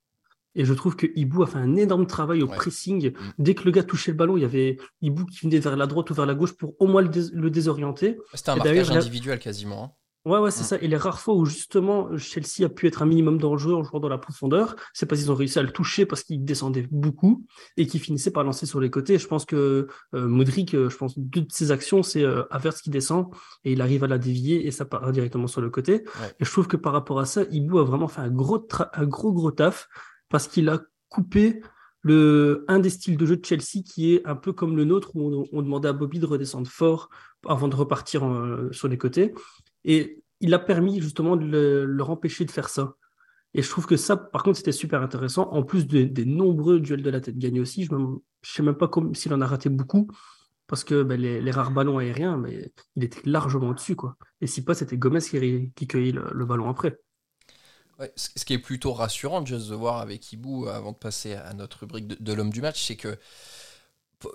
Et 0.54 0.64
je 0.64 0.74
trouve 0.74 0.96
que 0.96 1.06
Ibou 1.14 1.42
a 1.42 1.46
fait 1.46 1.58
un 1.58 1.76
énorme 1.76 2.06
travail 2.06 2.42
au 2.42 2.46
pressing. 2.46 3.10
Mm. 3.10 3.14
Dès 3.38 3.54
que 3.54 3.64
le 3.64 3.70
gars 3.70 3.82
touchait 3.82 4.10
le 4.10 4.16
ballon, 4.16 4.36
il 4.36 4.42
y 4.42 4.44
avait 4.44 4.78
Ibou 5.00 5.24
qui 5.26 5.40
venait 5.46 5.58
vers 5.60 5.76
la 5.76 5.86
droite 5.86 6.10
ou 6.10 6.14
vers 6.14 6.26
la 6.26 6.34
gauche 6.34 6.52
pour 6.52 6.74
au 6.80 6.86
moins 6.86 7.02
le, 7.02 7.50
désorienter. 7.50 8.18
C'était 8.34 8.50
un 8.50 8.56
marquage 8.56 8.90
individuel 8.90 9.38
quasiment. 9.38 9.84
Hein. 9.84 9.90
Ouais, 10.26 10.38
ouais, 10.38 10.50
c'est 10.50 10.62
mm. 10.62 10.64
ça. 10.64 10.76
Et 10.82 10.88
les 10.88 10.98
rares 10.98 11.18
fois 11.18 11.34
où 11.34 11.46
justement 11.46 12.14
Chelsea 12.18 12.66
a 12.66 12.68
pu 12.68 12.86
être 12.86 13.00
un 13.00 13.06
minimum 13.06 13.38
dangereux 13.38 13.74
en 13.74 13.82
jouant 13.82 14.00
dans 14.00 14.08
la 14.08 14.18
profondeur, 14.18 14.76
c'est 14.92 15.06
parce 15.06 15.20
qu'ils 15.20 15.32
ont 15.32 15.34
réussi 15.34 15.58
à 15.58 15.62
le 15.62 15.70
toucher 15.70 16.04
parce 16.04 16.22
qu'il 16.24 16.44
descendait 16.44 16.86
beaucoup 16.90 17.46
et 17.78 17.86
qu'il 17.86 18.00
finissait 18.00 18.30
par 18.30 18.44
lancer 18.44 18.66
sur 18.66 18.80
les 18.80 18.90
côtés. 18.90 19.18
je 19.18 19.26
pense 19.26 19.46
que 19.46 19.88
euh, 20.14 20.28
Modric, 20.28 20.74
euh, 20.74 20.90
je 20.90 20.96
pense 20.98 21.18
deux 21.18 21.40
de 21.40 21.50
ses 21.50 21.70
actions, 21.70 22.02
c'est 22.02 22.22
euh, 22.22 22.42
Averse 22.50 22.82
qui 22.82 22.90
descend 22.90 23.28
et 23.64 23.72
il 23.72 23.80
arrive 23.80 24.04
à 24.04 24.08
la 24.08 24.18
dévier 24.18 24.66
et 24.66 24.70
ça 24.70 24.84
part 24.84 25.10
directement 25.10 25.46
sur 25.46 25.62
le 25.62 25.70
côté. 25.70 26.04
Et 26.38 26.44
je 26.44 26.50
trouve 26.50 26.68
que 26.68 26.76
par 26.76 26.92
rapport 26.92 27.18
à 27.18 27.24
ça, 27.24 27.44
Ibou 27.50 27.78
a 27.78 27.84
vraiment 27.84 28.08
fait 28.08 28.20
un 28.20 28.30
gros, 28.30 28.68
un 28.92 29.06
gros, 29.06 29.32
gros 29.32 29.52
taf 29.52 29.88
parce 30.30 30.48
qu'il 30.48 30.70
a 30.70 30.80
coupé 31.10 31.60
le, 32.02 32.64
un 32.68 32.78
des 32.78 32.88
styles 32.88 33.18
de 33.18 33.26
jeu 33.26 33.36
de 33.36 33.44
Chelsea 33.44 33.82
qui 33.84 34.14
est 34.14 34.26
un 34.26 34.36
peu 34.36 34.54
comme 34.54 34.74
le 34.74 34.84
nôtre 34.84 35.14
où 35.14 35.46
on, 35.52 35.62
demandait 35.62 35.88
à 35.88 35.92
Bobby 35.92 36.18
de 36.18 36.24
redescendre 36.24 36.68
fort 36.68 37.10
avant 37.46 37.68
de 37.68 37.76
repartir 37.76 38.22
sur 38.70 38.88
les 38.88 38.96
côtés. 38.96 39.34
Et 39.84 40.22
il 40.40 40.54
a 40.54 40.58
permis 40.58 41.00
justement 41.02 41.36
de 41.36 41.84
leur 41.86 42.08
empêcher 42.08 42.46
de 42.46 42.50
faire 42.50 42.70
ça. 42.70 42.94
Et 43.52 43.62
je 43.62 43.68
trouve 43.68 43.86
que 43.86 43.96
ça, 43.96 44.16
par 44.16 44.42
contre, 44.42 44.56
c'était 44.56 44.72
super 44.72 45.02
intéressant. 45.02 45.50
En 45.50 45.62
plus 45.62 45.86
des 45.86 46.24
nombreux 46.24 46.80
duels 46.80 47.02
de 47.02 47.10
la 47.10 47.20
tête 47.20 47.36
gagnés 47.36 47.60
aussi, 47.60 47.84
je 47.84 47.94
ne 47.94 48.16
sais 48.42 48.62
même 48.62 48.76
pas 48.76 48.90
s'il 49.12 49.34
en 49.34 49.40
a 49.40 49.46
raté 49.46 49.68
beaucoup, 49.68 50.08
parce 50.68 50.84
que 50.84 51.02
ben, 51.02 51.20
les, 51.20 51.50
rares 51.50 51.72
ballons 51.72 51.98
aériens, 51.98 52.38
mais 52.38 52.72
il 52.96 53.04
était 53.04 53.28
largement 53.28 53.72
dessus. 53.72 53.96
Quoi. 53.96 54.16
Et 54.40 54.46
si 54.46 54.64
pas, 54.64 54.74
c'était 54.74 54.96
Gomez 54.96 55.20
qui, 55.20 55.72
qui 55.74 55.86
cueillait 55.86 56.12
le 56.12 56.44
ballon 56.46 56.70
après 56.70 56.98
ce 58.16 58.44
qui 58.44 58.54
est 58.54 58.58
plutôt 58.58 58.92
rassurant, 58.92 59.44
juste 59.44 59.68
de 59.68 59.74
voir 59.74 59.98
avec 59.98 60.32
Ibou, 60.32 60.66
avant 60.68 60.92
de 60.92 60.96
passer 60.96 61.34
à 61.34 61.52
notre 61.54 61.80
rubrique 61.80 62.06
de, 62.06 62.32
l'homme 62.32 62.50
du 62.50 62.60
match, 62.60 62.84
c'est 62.86 62.96
que 62.96 63.18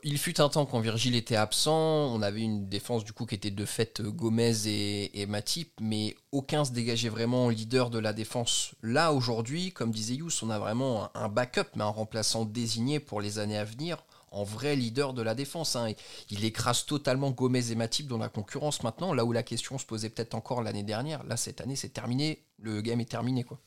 il 0.04 0.17
fut 0.17 0.41
un 0.41 0.49
temps 0.49 0.65
quand 0.65 0.80
Virgile 0.80 1.15
était 1.15 1.36
absent, 1.36 1.75
on 1.75 2.23
avait 2.23 2.41
une 2.41 2.67
défense 2.67 3.04
du 3.04 3.13
coup 3.13 3.28
qui 3.28 3.36
était 3.36 3.51
de 3.51 3.65
fait 3.65 4.01
Gomez 4.01 4.65
et, 4.65 5.25
Matip, 5.28 5.73
mais 5.80 6.15
aucun 6.32 6.65
se 6.65 6.71
dégageait 6.71 7.10
vraiment 7.10 7.49
leader 7.49 7.91
de 7.91 7.99
la 7.99 8.12
défense. 8.12 8.71
Là 8.82 9.13
aujourd'hui, 9.13 9.73
comme 9.73 9.91
disait 9.91 10.15
Yous, 10.15 10.32
on 10.41 10.49
a 10.49 10.58
vraiment 10.58 11.15
un 11.15 11.30
backup, 11.30 11.69
mais 11.75 11.84
un 11.84 11.89
remplaçant 11.89 12.45
désigné 12.45 12.99
pour 12.99 13.21
les 13.21 13.38
années 13.38 13.60
à 13.60 13.63
venir 13.63 14.04
en 14.32 14.43
vrai 14.43 14.75
leader 14.75 15.13
de 15.13 15.21
la 15.21 15.34
défense. 15.34 15.75
Hein. 15.75 15.93
Il 16.30 16.43
écrase 16.43 16.86
totalement 16.86 17.32
Gomez 17.32 17.71
et 17.71 17.75
Matip 17.75 18.08
dans 18.08 18.17
la 18.17 18.30
concurrence 18.30 18.84
maintenant, 18.84 19.13
là 19.13 19.23
où 19.23 19.32
la 19.32 19.43
question 19.43 19.78
se 19.78 19.86
posait 19.86 20.10
peut-être 20.10 20.36
encore 20.36 20.62
l'année 20.62 20.84
dernière. 20.84 21.23
Là, 21.23 21.38
cette 21.38 21.62
année, 21.62 21.75
c'est 21.75 21.89
terminé. 21.89 22.44
Le 22.60 22.82
game 22.82 23.00
est 23.00 23.10
terminé. 23.10 23.44
quoi. 23.44 23.62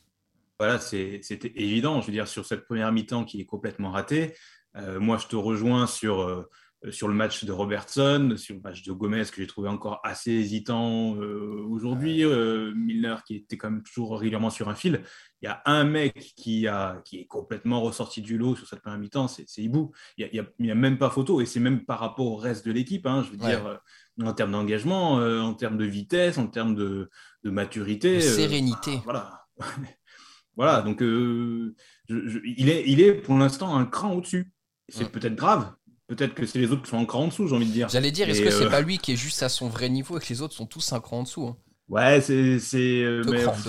Voilà, 0.59 0.79
c'était 0.79 1.53
évident. 1.55 2.01
Je 2.01 2.07
veux 2.07 2.13
dire, 2.13 2.27
sur 2.27 2.45
cette 2.45 2.65
première 2.65 2.91
mi-temps 2.91 3.23
qui 3.23 3.39
est 3.39 3.45
complètement 3.45 3.91
ratée, 3.91 4.35
euh, 4.75 4.99
moi, 4.99 5.17
je 5.17 5.27
te 5.27 5.35
rejoins 5.35 5.87
sur, 5.87 6.21
euh, 6.21 6.49
sur 6.91 7.09
le 7.09 7.13
match 7.13 7.43
de 7.43 7.51
Robertson, 7.51 8.35
sur 8.37 8.55
le 8.55 8.61
match 8.61 8.83
de 8.83 8.93
Gomez 8.93 9.25
que 9.25 9.35
j'ai 9.37 9.47
trouvé 9.47 9.67
encore 9.67 9.99
assez 10.03 10.31
hésitant 10.31 11.15
euh, 11.15 11.65
aujourd'hui, 11.67 12.23
euh, 12.23 12.73
Milner 12.73 13.17
qui 13.27 13.35
était 13.35 13.57
quand 13.57 13.69
même 13.69 13.83
toujours 13.83 14.17
régulièrement 14.17 14.49
sur 14.49 14.69
un 14.69 14.75
fil. 14.75 15.03
Il 15.41 15.45
y 15.45 15.49
a 15.49 15.61
un 15.65 15.83
mec 15.83 16.33
qui, 16.37 16.67
a, 16.67 17.01
qui 17.03 17.19
est 17.19 17.25
complètement 17.25 17.81
ressorti 17.81 18.21
du 18.21 18.37
lot 18.37 18.55
sur 18.55 18.67
cette 18.67 18.81
première 18.81 18.99
mi-temps, 18.99 19.27
c'est 19.27 19.45
Ibou. 19.57 19.91
Il 20.17 20.29
n'y 20.31 20.39
a, 20.39 20.73
a, 20.73 20.75
même 20.75 20.97
pas 20.97 21.09
photo 21.09 21.41
et 21.41 21.45
c'est 21.45 21.59
même 21.59 21.85
par 21.85 21.99
rapport 21.99 22.27
au 22.27 22.37
reste 22.37 22.65
de 22.65 22.71
l'équipe. 22.71 23.05
Hein, 23.05 23.23
je 23.25 23.31
veux 23.31 23.37
dire, 23.37 23.79
en 24.21 24.33
termes 24.33 24.51
d'engagement, 24.51 25.15
en 25.15 25.53
termes 25.53 25.77
de 25.77 25.85
vitesse, 25.85 26.37
en 26.37 26.47
termes 26.47 26.75
de, 26.75 27.09
de 27.43 27.49
maturité. 27.49 28.15
De 28.15 28.21
sérénité. 28.21 29.01
voilà. 29.03 29.45
voilà, 30.55 30.81
donc 30.81 31.01
il, 31.01 32.69
est, 32.69 32.83
il 32.87 33.01
est 33.01 33.13
pour 33.13 33.37
l'instant 33.37 33.75
un 33.75 33.85
cran 33.85 34.13
au-dessus. 34.13 34.53
C'est 34.89 35.11
peut-être 35.11 35.35
grave, 35.35 35.73
Peut-être 36.09 36.33
que 36.33 36.47
c'est 36.47 36.57
les 36.57 36.71
autres 36.71 36.81
qui 36.81 36.89
sont 36.89 37.05
cran 37.05 37.25
en 37.25 37.27
dessous, 37.27 37.47
j'ai 37.47 37.55
envie 37.55 37.67
de 37.67 37.71
dire. 37.71 37.87
J'allais 37.87 38.09
dire, 38.09 38.27
est-ce 38.27 38.41
que 38.41 38.49
c'est 38.49 38.65
euh, 38.65 38.69
pas 38.69 38.81
lui 38.81 38.97
qui 38.97 39.13
est 39.13 39.15
juste 39.15 39.43
à 39.43 39.49
son 39.49 39.69
vrai 39.69 39.89
niveau 39.89 40.17
et 40.17 40.19
que 40.19 40.27
les 40.27 40.41
autres 40.41 40.55
sont 40.55 40.65
tous 40.65 40.91
un 40.91 40.99
cran 40.99 41.19
en 41.19 41.23
dessous 41.23 41.45
hein 41.45 41.57
Ouais, 41.87 42.19
c'est. 42.19 42.33
Euh, 42.35 43.21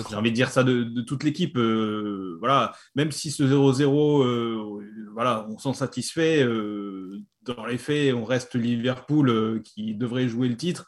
j'ai 0.09 0.15
envie 0.15 0.31
de 0.31 0.35
dire 0.35 0.49
ça 0.49 0.63
de, 0.63 1.01
toute 1.01 1.23
l'équipe. 1.23 1.55
Euh, 1.57 2.37
voilà, 2.39 2.73
même 2.95 3.11
si 3.11 3.29
ce 3.29 3.43
0-0, 3.43 4.81
voilà, 5.13 5.47
on 5.51 5.59
s'en 5.59 5.73
satisfait, 5.73 6.43
dans 7.43 7.65
les 7.67 7.77
faits, 7.77 8.15
on 8.15 8.23
reste 8.23 8.55
Liverpool 8.55 9.61
qui 9.63 9.93
devrait 9.93 10.27
jouer 10.27 10.49
le 10.49 10.57
titre. 10.57 10.87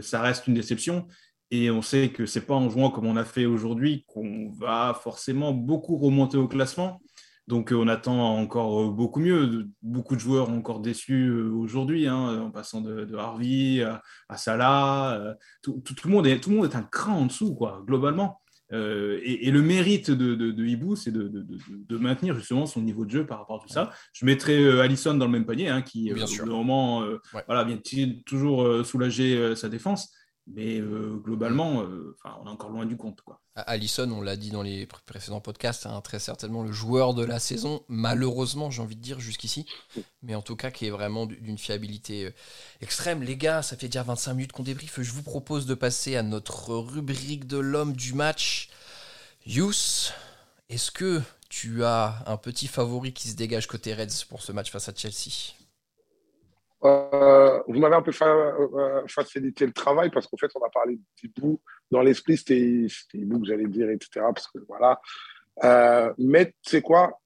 ça 0.00 0.22
reste 0.22 0.46
une 0.46 0.54
déception. 0.54 1.06
Et 1.50 1.70
on 1.70 1.82
sait 1.82 2.10
que 2.10 2.24
c'est 2.26 2.46
pas 2.46 2.54
en 2.54 2.68
jouant 2.68 2.90
comme 2.90 3.06
on 3.06 3.16
a 3.16 3.24
fait 3.24 3.46
aujourd'hui 3.46 4.04
qu'on 4.06 4.50
va 4.50 4.98
forcément 5.02 5.52
beaucoup 5.52 5.96
remonter 5.96 6.36
au 6.36 6.48
classement. 6.48 7.00
Donc 7.48 7.72
euh, 7.72 7.76
on 7.76 7.88
attend 7.88 8.36
encore 8.36 8.82
euh, 8.82 8.90
beaucoup 8.90 9.20
mieux. 9.20 9.68
Beaucoup 9.80 10.14
de 10.14 10.20
joueurs 10.20 10.50
ont 10.50 10.58
encore 10.58 10.80
déçu 10.80 11.28
euh, 11.28 11.50
aujourd'hui, 11.50 12.06
hein, 12.06 12.42
en 12.42 12.50
passant 12.50 12.82
de, 12.82 13.16
Harvey 13.16 13.82
à, 14.28 14.36
Salah. 14.36 15.34
Tout, 15.62 15.82
le 16.04 16.10
monde 16.10 16.26
est, 16.26 16.40
tout 16.40 16.50
le 16.50 16.56
monde 16.56 16.66
est 16.66 16.76
un 16.76 16.82
cran 16.82 17.14
en 17.14 17.26
dessous, 17.26 17.54
quoi, 17.54 17.82
globalement. 17.86 18.38
et, 18.70 19.50
le 19.50 19.62
mérite 19.62 20.10
de, 20.10 20.34
de, 20.34 20.64
Hibou, 20.64 20.94
c'est 20.94 21.10
de, 21.10 21.96
maintenir 21.96 22.34
justement 22.34 22.66
son 22.66 22.82
niveau 22.82 23.06
de 23.06 23.10
jeu 23.10 23.26
par 23.26 23.38
rapport 23.38 23.56
à 23.56 23.66
tout 23.66 23.72
ça. 23.72 23.92
Je 24.12 24.26
mettrai 24.26 24.80
Allison 24.80 25.14
dans 25.14 25.24
le 25.24 25.32
même 25.32 25.46
panier, 25.46 25.68
hein, 25.68 25.80
qui, 25.80 26.12
au 26.12 26.46
moment, 26.46 27.02
voilà, 27.46 27.64
vient 27.64 27.80
toujours 28.26 28.84
soulager 28.84 29.56
sa 29.56 29.70
défense. 29.70 30.12
Mais 30.54 30.78
euh, 30.80 31.20
globalement, 31.22 31.82
euh, 31.82 32.16
on 32.24 32.46
est 32.46 32.50
encore 32.50 32.70
loin 32.70 32.86
du 32.86 32.96
compte. 32.96 33.20
Quoi. 33.20 33.40
Allison, 33.54 34.10
on 34.10 34.22
l'a 34.22 34.36
dit 34.36 34.50
dans 34.50 34.62
les 34.62 34.86
précédents 34.86 35.40
podcasts, 35.40 35.84
hein, 35.84 36.00
très 36.00 36.18
certainement 36.18 36.62
le 36.62 36.72
joueur 36.72 37.12
de 37.12 37.24
la 37.24 37.38
saison, 37.38 37.82
malheureusement, 37.88 38.70
j'ai 38.70 38.80
envie 38.80 38.96
de 38.96 39.02
dire 39.02 39.20
jusqu'ici, 39.20 39.66
mais 40.22 40.34
en 40.34 40.42
tout 40.42 40.56
cas 40.56 40.70
qui 40.70 40.86
est 40.86 40.90
vraiment 40.90 41.26
d'une 41.26 41.58
fiabilité 41.58 42.26
euh, 42.26 42.30
extrême. 42.80 43.22
Les 43.22 43.36
gars, 43.36 43.62
ça 43.62 43.76
fait 43.76 43.88
déjà 43.88 44.02
25 44.02 44.34
minutes 44.34 44.52
qu'on 44.52 44.62
débriefe. 44.62 45.00
Je 45.02 45.12
vous 45.12 45.22
propose 45.22 45.66
de 45.66 45.74
passer 45.74 46.16
à 46.16 46.22
notre 46.22 46.74
rubrique 46.74 47.46
de 47.46 47.58
l'homme 47.58 47.92
du 47.92 48.14
match. 48.14 48.70
Yous, 49.44 50.12
est-ce 50.70 50.90
que 50.90 51.20
tu 51.50 51.84
as 51.84 52.22
un 52.26 52.36
petit 52.38 52.68
favori 52.68 53.12
qui 53.12 53.28
se 53.28 53.36
dégage 53.36 53.66
côté 53.66 53.92
Reds 53.92 54.24
pour 54.28 54.42
ce 54.42 54.52
match 54.52 54.70
face 54.70 54.88
à 54.88 54.94
Chelsea? 54.94 55.57
Euh, 56.84 57.60
vous 57.66 57.78
m'avez 57.80 57.96
un 57.96 58.02
peu 58.02 58.12
euh, 58.22 59.02
facilité 59.08 59.66
le 59.66 59.72
travail 59.72 60.10
parce 60.10 60.26
qu'en 60.26 60.36
fait, 60.36 60.50
on 60.54 60.64
a 60.64 60.70
parlé 60.70 60.98
d'Ibou. 61.20 61.60
Dans 61.90 62.02
l'esprit, 62.02 62.36
c'était 62.36 62.86
Ibou 63.14 63.40
que 63.40 63.46
j'allais 63.46 63.66
dire, 63.66 63.90
etc. 63.90 64.26
Parce 64.34 64.46
que 64.48 64.58
voilà. 64.68 65.00
Euh, 65.64 66.12
mais 66.18 66.46
tu 66.62 66.70
sais 66.70 66.82
quoi? 66.82 67.18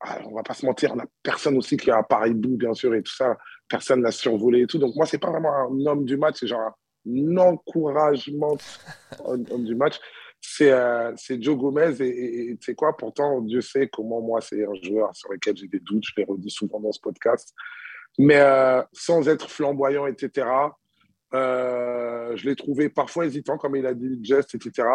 Ah, 0.00 0.18
On 0.26 0.34
va 0.34 0.42
pas 0.42 0.54
se 0.54 0.66
mentir, 0.66 0.92
on 0.94 0.98
a 0.98 1.06
personne 1.22 1.56
aussi 1.56 1.76
qui 1.76 1.90
a 1.90 1.98
un 1.98 2.02
pareil 2.02 2.32
Ibou, 2.32 2.56
bien 2.56 2.74
sûr, 2.74 2.94
et 2.94 3.02
tout 3.02 3.14
ça. 3.14 3.36
Personne 3.68 4.02
l'a 4.02 4.10
survolé 4.10 4.62
et 4.62 4.66
tout. 4.66 4.78
Donc, 4.78 4.94
moi, 4.96 5.06
c'est 5.06 5.18
pas 5.18 5.30
vraiment 5.30 5.52
un 5.52 5.86
homme 5.86 6.04
du 6.04 6.16
match, 6.16 6.36
c'est 6.40 6.46
genre 6.46 6.72
un 7.06 7.36
encouragement 7.36 8.56
homme 9.24 9.64
du 9.64 9.76
match. 9.76 9.98
C'est 10.40 11.42
Joe 11.42 11.56
Gomez 11.56 12.00
et 12.00 12.56
tu 12.60 12.64
sais 12.64 12.74
quoi? 12.74 12.96
Pourtant, 12.96 13.40
Dieu 13.40 13.60
sait 13.60 13.88
comment 13.88 14.20
moi, 14.20 14.40
c'est 14.40 14.64
un 14.64 14.74
joueur 14.82 15.14
sur 15.14 15.32
lequel 15.32 15.56
j'ai 15.56 15.66
des 15.66 15.80
doutes. 15.80 16.04
Je 16.04 16.12
l'ai 16.16 16.24
redit 16.24 16.50
souvent 16.50 16.80
dans 16.80 16.92
ce 16.92 17.00
podcast 17.00 17.54
mais 18.18 18.40
euh, 18.40 18.82
sans 18.92 19.28
être 19.28 19.48
flamboyant, 19.48 20.06
etc. 20.06 20.46
Euh, 21.34 22.36
je 22.36 22.48
l'ai 22.48 22.56
trouvé 22.56 22.88
parfois 22.88 23.26
hésitant, 23.26 23.56
comme 23.56 23.76
il 23.76 23.86
a 23.86 23.94
dit, 23.94 24.18
Just, 24.22 24.54
etc. 24.56 24.88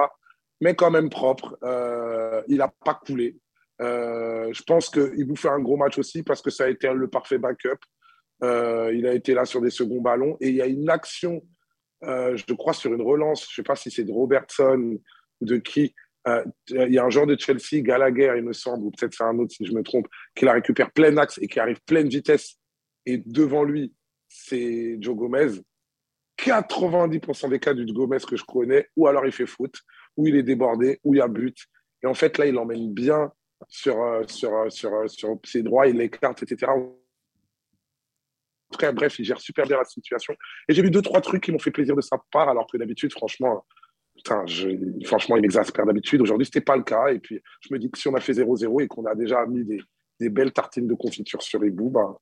Mais 0.62 0.76
quand 0.76 0.92
même 0.92 1.10
propre. 1.10 1.58
Euh, 1.64 2.42
il 2.48 2.58
n'a 2.58 2.72
pas 2.84 2.94
coulé. 2.94 3.38
je 3.80 4.64
pense 4.64 4.90
qu'il 4.90 5.26
vous 5.26 5.36
fait 5.36 5.50
un 5.50 5.60
gros 5.60 5.78
match 5.78 5.98
aussi 5.98 6.22
parce 6.22 6.42
que 6.42 6.50
ça 6.50 6.66
a 6.66 6.68
été 6.68 6.92
le 6.94 7.08
parfait 7.08 7.38
backup. 7.38 7.80
il 8.42 9.08
a 9.08 9.14
été 9.14 9.34
là 9.34 9.46
sur 9.46 9.62
des 9.62 9.70
seconds 9.70 10.02
ballons 10.02 10.38
et 10.42 10.50
il 10.50 10.56
y 10.56 10.62
a 10.62 10.68
une 10.68 10.90
action, 10.90 11.42
je 12.02 12.54
crois, 12.54 12.74
sur 12.74 12.94
une 12.94 13.02
relance. 13.02 13.48
Je 13.50 13.52
ne 13.52 13.56
sais 13.56 13.68
pas 13.68 13.76
si 13.76 13.90
c'est 13.90 14.04
de 14.04 14.12
Robertson 14.12 15.00
ou 15.42 15.46
de 15.46 15.58
qui. 15.58 15.96
il 16.70 16.94
y 16.94 16.98
a 16.98 17.06
un 17.06 17.10
joueur 17.10 17.28
de 17.28 17.38
Chelsea, 17.38 17.82
Gallagher, 17.82 18.34
il 18.38 18.44
me 18.44 18.54
semble, 18.54 18.84
ou 18.86 18.92
peut-être 18.92 19.14
c'est 19.14 19.24
un 19.24 19.38
autre 19.40 19.54
si 19.56 19.66
je 19.66 19.74
me 19.74 19.82
trompe, 19.82 20.08
qui 20.36 20.44
la 20.44 20.54
récupère 20.54 20.92
plein 20.92 21.16
axe 21.18 21.38
et 21.42 21.48
qui 21.48 21.60
arrive 21.60 21.80
pleine 21.86 22.10
vitesse 22.10 22.58
et 23.06 23.18
devant 23.18 23.64
lui, 23.64 23.94
c'est 24.28 24.98
Joe 25.00 25.16
Gomez. 25.16 25.62
90% 26.38 27.50
des 27.50 27.60
cas 27.60 27.74
du 27.74 27.86
Gomez 27.86 28.18
que 28.28 28.36
je 28.36 28.44
connais, 28.44 28.88
ou 28.96 29.08
alors 29.08 29.26
il 29.26 29.32
fait 29.32 29.46
foot, 29.46 29.76
ou 30.18 30.28
il 30.28 30.36
est 30.36 30.44
débordé, 30.44 31.00
ou 31.04 31.14
il 31.14 31.18
y 31.20 31.22
a 31.22 31.28
but. 31.28 31.58
Et 32.04 32.08
en 32.08 32.14
fait, 32.14 32.38
là, 32.38 32.46
il 32.46 32.58
emmène 32.58 32.94
bien 32.94 33.32
sur, 33.68 34.02
euh, 34.02 34.24
sur, 34.28 34.54
euh, 34.54 34.70
sur, 34.70 34.94
euh, 34.94 35.08
sur 35.08 35.40
ses 35.44 35.64
droits, 35.64 35.88
il 35.88 35.98
l'écarte, 35.98 36.44
etc. 36.44 36.72
Très 38.72 38.92
bref, 38.92 39.20
il 39.20 39.26
gère 39.26 39.40
super 39.40 39.66
bien 39.68 39.78
la 39.78 39.86
situation. 39.86 40.34
Et 40.68 40.74
j'ai 40.74 40.82
vu 40.82 40.90
deux, 40.90 41.02
trois 41.02 41.22
trucs 41.22 41.44
qui 41.44 41.52
m'ont 41.52 41.60
fait 41.60 41.72
plaisir 41.72 41.96
de 41.96 42.02
sa 42.02 42.18
part, 42.32 42.50
alors 42.50 42.68
que 42.68 42.78
d'habitude, 42.78 43.12
franchement, 43.12 43.66
putain, 44.16 44.44
franchement, 45.06 45.38
il 45.38 45.42
m'exaspère 45.42 45.86
d'habitude. 45.86 46.22
Aujourd'hui, 46.22 46.46
ce 46.46 46.50
n'était 46.50 46.62
pas 46.62 46.76
le 46.76 46.84
cas. 46.84 47.08
Et 47.10 47.20
puis, 47.20 47.40
je 47.62 47.74
me 47.74 47.80
dis 47.80 47.90
que 47.92 47.98
si 47.98 48.08
on 48.08 48.16
a 48.16 48.20
fait 48.20 48.34
0-0 48.34 48.82
et 48.82 48.88
qu'on 48.88 49.06
a 49.06 49.16
déjà 49.16 49.46
mis 49.46 49.64
des, 49.64 49.80
belles 50.30 50.54
tartines 50.54 50.88
de 50.88 50.94
confiture 50.94 51.42
sur 51.42 51.60
les 51.60 51.70
bouts, 51.70 51.90
ben, 51.90 52.16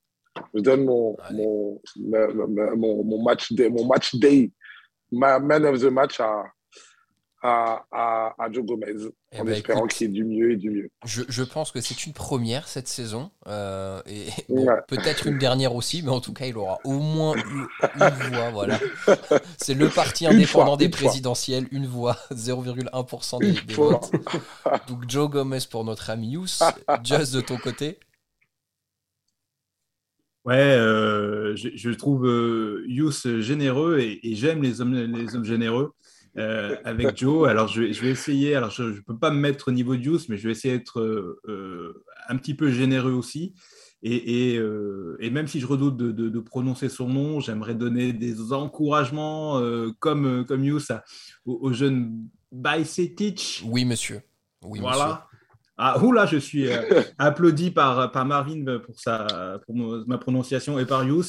je 0.54 0.60
donne 0.60 0.84
mon, 0.84 1.16
mon, 1.30 1.80
mon, 1.96 3.04
mon, 3.04 3.22
match 3.22 3.52
day, 3.52 3.68
mon 3.68 3.86
match 3.86 4.14
day, 4.16 4.50
ma 5.10 5.38
man 5.38 5.64
of 5.66 5.80
the 5.80 5.90
match 5.90 6.20
à, 6.20 6.44
à, 7.42 7.84
à, 7.90 8.34
à 8.38 8.52
Joe 8.52 8.64
Gomez, 8.64 8.94
eh 9.32 9.40
en 9.40 9.44
ben, 9.44 9.54
espérant 9.54 9.86
qu'il 9.86 10.06
y 10.06 10.10
ait 10.10 10.12
du 10.12 10.24
mieux 10.24 10.52
et 10.52 10.56
du 10.56 10.70
mieux. 10.70 10.90
Je, 11.04 11.22
je 11.28 11.42
pense 11.42 11.72
que 11.72 11.80
c'est 11.80 12.06
une 12.06 12.12
première 12.12 12.68
cette 12.68 12.86
saison, 12.86 13.30
euh, 13.48 14.00
et 14.06 14.28
peut-être 14.86 15.26
une 15.26 15.38
dernière 15.38 15.74
aussi, 15.74 16.02
mais 16.02 16.10
en 16.10 16.20
tout 16.20 16.32
cas, 16.32 16.46
il 16.46 16.56
aura 16.56 16.78
au 16.84 16.98
moins 16.98 17.34
une, 17.34 17.66
voix. 18.30 18.50
Voilà. 18.52 18.78
C'est 19.58 19.74
le 19.74 19.88
parti 19.88 20.26
indépendant 20.26 20.76
des 20.76 20.88
présidentielles, 20.88 21.66
une 21.72 21.86
voix, 21.86 22.16
0,1% 22.32 23.40
des, 23.40 23.52
des 23.52 23.74
votes. 23.74 24.10
Donc 24.88 25.08
Joe 25.08 25.28
Gomez 25.28 25.58
pour 25.68 25.84
notre 25.84 26.10
ami 26.10 26.30
Yous, 26.30 26.60
Just 27.02 27.34
de 27.34 27.40
ton 27.40 27.56
côté. 27.56 27.98
Ouais, 30.44 30.56
euh, 30.56 31.54
je, 31.54 31.68
je, 31.74 31.90
trouve 31.90 32.26
euh, 32.26 32.84
Yous 32.88 33.40
généreux 33.40 33.98
et, 34.00 34.18
et 34.26 34.34
j'aime 34.34 34.62
les 34.62 34.80
hommes, 34.80 34.92
les 34.92 35.36
hommes 35.36 35.44
généreux 35.44 35.92
euh, 36.38 36.76
avec 36.84 37.16
Joe. 37.16 37.48
Alors, 37.48 37.68
je, 37.68 37.92
je, 37.92 38.00
vais 38.00 38.10
essayer, 38.10 38.54
alors 38.54 38.70
je 38.70 38.82
ne 38.84 39.00
peux 39.00 39.18
pas 39.18 39.30
me 39.30 39.38
mettre 39.38 39.68
au 39.68 39.72
niveau 39.72 39.96
de 39.96 40.02
Yous, 40.02 40.20
mais 40.28 40.36
je 40.36 40.48
vais 40.48 40.52
essayer 40.52 40.78
d'être 40.78 41.00
euh, 41.00 42.04
un 42.28 42.36
petit 42.36 42.54
peu 42.54 42.70
généreux 42.70 43.12
aussi. 43.12 43.54
Et, 44.02 44.54
et, 44.54 44.58
euh, 44.58 45.16
et 45.20 45.30
même 45.30 45.46
si 45.46 45.60
je 45.60 45.66
redoute 45.66 45.96
de, 45.96 46.10
de, 46.10 46.28
de 46.28 46.40
prononcer 46.40 46.88
son 46.88 47.08
nom, 47.08 47.38
j'aimerais 47.38 47.74
donner 47.74 48.12
des 48.12 48.52
encouragements 48.52 49.62
comme, 50.00 50.44
comme 50.46 50.64
Yous 50.64 50.90
au, 51.44 51.58
au 51.62 51.72
jeune 51.72 52.26
Bajcetic. 52.50 53.62
Oui, 53.64 53.84
monsieur. 53.84 54.22
Oui, 54.64 54.80
voilà. 54.80 55.06
Monsieur. 55.06 55.31
Ah, 55.84 55.98
oula, 56.00 56.26
je 56.26 56.36
suis 56.36 56.68
euh, 56.68 57.02
applaudi 57.18 57.72
par, 57.72 58.12
par 58.12 58.24
Marvin 58.24 58.78
pour, 58.78 59.00
sa, 59.00 59.58
pour 59.66 59.74
ma 60.06 60.16
prononciation 60.16 60.78
et 60.78 60.86
par 60.86 61.02
Yous. 61.02 61.24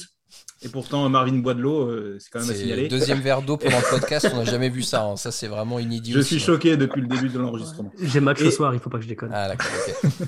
Et 0.62 0.70
pourtant, 0.70 1.10
Marvin 1.10 1.39
boit 1.39 1.56
de 1.56 1.62
l'eau, 1.62 1.89
euh, 1.89 2.18
c'est 2.20 2.30
quand 2.30 2.39
même 2.39 2.52
à 2.52 2.54
signaler. 2.54 2.88
Deuxième 2.88 3.20
verre 3.20 3.42
d'eau 3.42 3.58
pendant 3.58 3.80
le 3.80 3.89
podcast, 4.00 4.30
on 4.32 4.38
n'a 4.38 4.46
jamais 4.46 4.70
vu 4.70 4.84
ça. 4.84 5.04
Hein. 5.04 5.16
Ça, 5.16 5.32
c'est 5.32 5.48
vraiment 5.48 5.80
inédit. 5.80 6.12
Je 6.12 6.20
suis 6.20 6.39
choqué 6.39 6.78
depuis 6.78 7.02
le 7.02 7.08
début 7.08 7.30
de 7.30 7.39
l'enregistrement. 7.39 7.92
J'ai 8.00 8.20
match 8.20 8.42
et... 8.42 8.46
ce 8.46 8.52
soir, 8.52 8.74
il 8.74 8.78
ne 8.78 8.82
faut 8.82 8.92
pas 8.92 9.00
que 9.00 9.04
je 9.04 9.10
déconne. 9.10 9.32
Ah, 9.34 9.48
d'accord, 9.48 9.72
ok. 9.88 10.28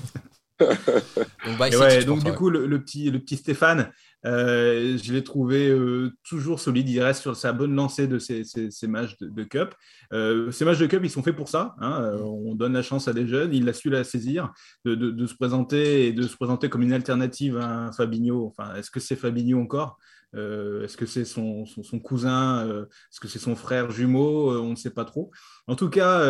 donc, 0.58 1.58
bah, 1.58 1.68
ouais, 1.68 2.04
donc 2.04 2.24
du 2.24 2.32
coup, 2.32 2.50
le, 2.50 2.66
le, 2.66 2.82
petit, 2.82 3.10
le 3.10 3.18
petit 3.18 3.36
Stéphane, 3.36 3.90
euh, 4.24 4.96
je 5.02 5.12
l'ai 5.12 5.22
trouvé 5.22 5.68
euh, 5.68 6.12
toujours 6.24 6.60
solide. 6.60 6.88
Il 6.88 7.00
reste 7.00 7.20
sur 7.20 7.36
sa 7.36 7.52
bonne 7.52 7.74
lancée 7.74 8.06
de 8.06 8.18
ces, 8.18 8.44
ces, 8.44 8.70
ces 8.70 8.86
matchs 8.86 9.16
de, 9.18 9.28
de 9.28 9.44
Cup. 9.44 9.74
Euh, 10.12 10.50
ces 10.50 10.64
matchs 10.64 10.78
de 10.78 10.86
Cup, 10.86 11.00
ils 11.04 11.10
sont 11.10 11.22
faits 11.22 11.36
pour 11.36 11.48
ça. 11.48 11.74
Hein. 11.80 12.02
Euh, 12.02 12.18
on 12.20 12.54
donne 12.54 12.72
la 12.72 12.82
chance 12.82 13.06
à 13.06 13.12
des 13.12 13.26
jeunes. 13.26 13.54
Il 13.54 13.68
a 13.68 13.72
su 13.72 13.90
la 13.90 14.02
saisir, 14.02 14.52
de, 14.84 14.94
de, 14.94 15.10
de, 15.10 15.26
se 15.26 15.34
présenter 15.34 16.06
et 16.06 16.12
de 16.12 16.22
se 16.22 16.36
présenter 16.36 16.68
comme 16.68 16.82
une 16.82 16.92
alternative 16.92 17.58
à 17.58 17.86
un 17.86 17.92
Fabinho. 17.92 18.46
Enfin, 18.46 18.74
est-ce 18.76 18.90
que 18.90 19.00
c'est 19.00 19.16
Fabinho 19.16 19.60
encore? 19.60 19.98
Euh, 20.36 20.84
Est-ce 20.84 20.96
que 20.96 21.06
c'est 21.06 21.24
son, 21.24 21.66
son, 21.66 21.82
son, 21.82 21.98
cousin 21.98 22.66
euh, 22.66 22.84
Est-ce 22.84 23.20
que 23.20 23.28
c'est 23.28 23.38
son 23.38 23.56
frère 23.56 23.90
jumeau 23.90 24.50
euh, 24.52 24.58
On 24.58 24.70
ne 24.70 24.76
sait 24.76 24.90
pas 24.90 25.04
trop. 25.04 25.30
En 25.66 25.76
tout 25.76 25.88
cas, 25.88 26.22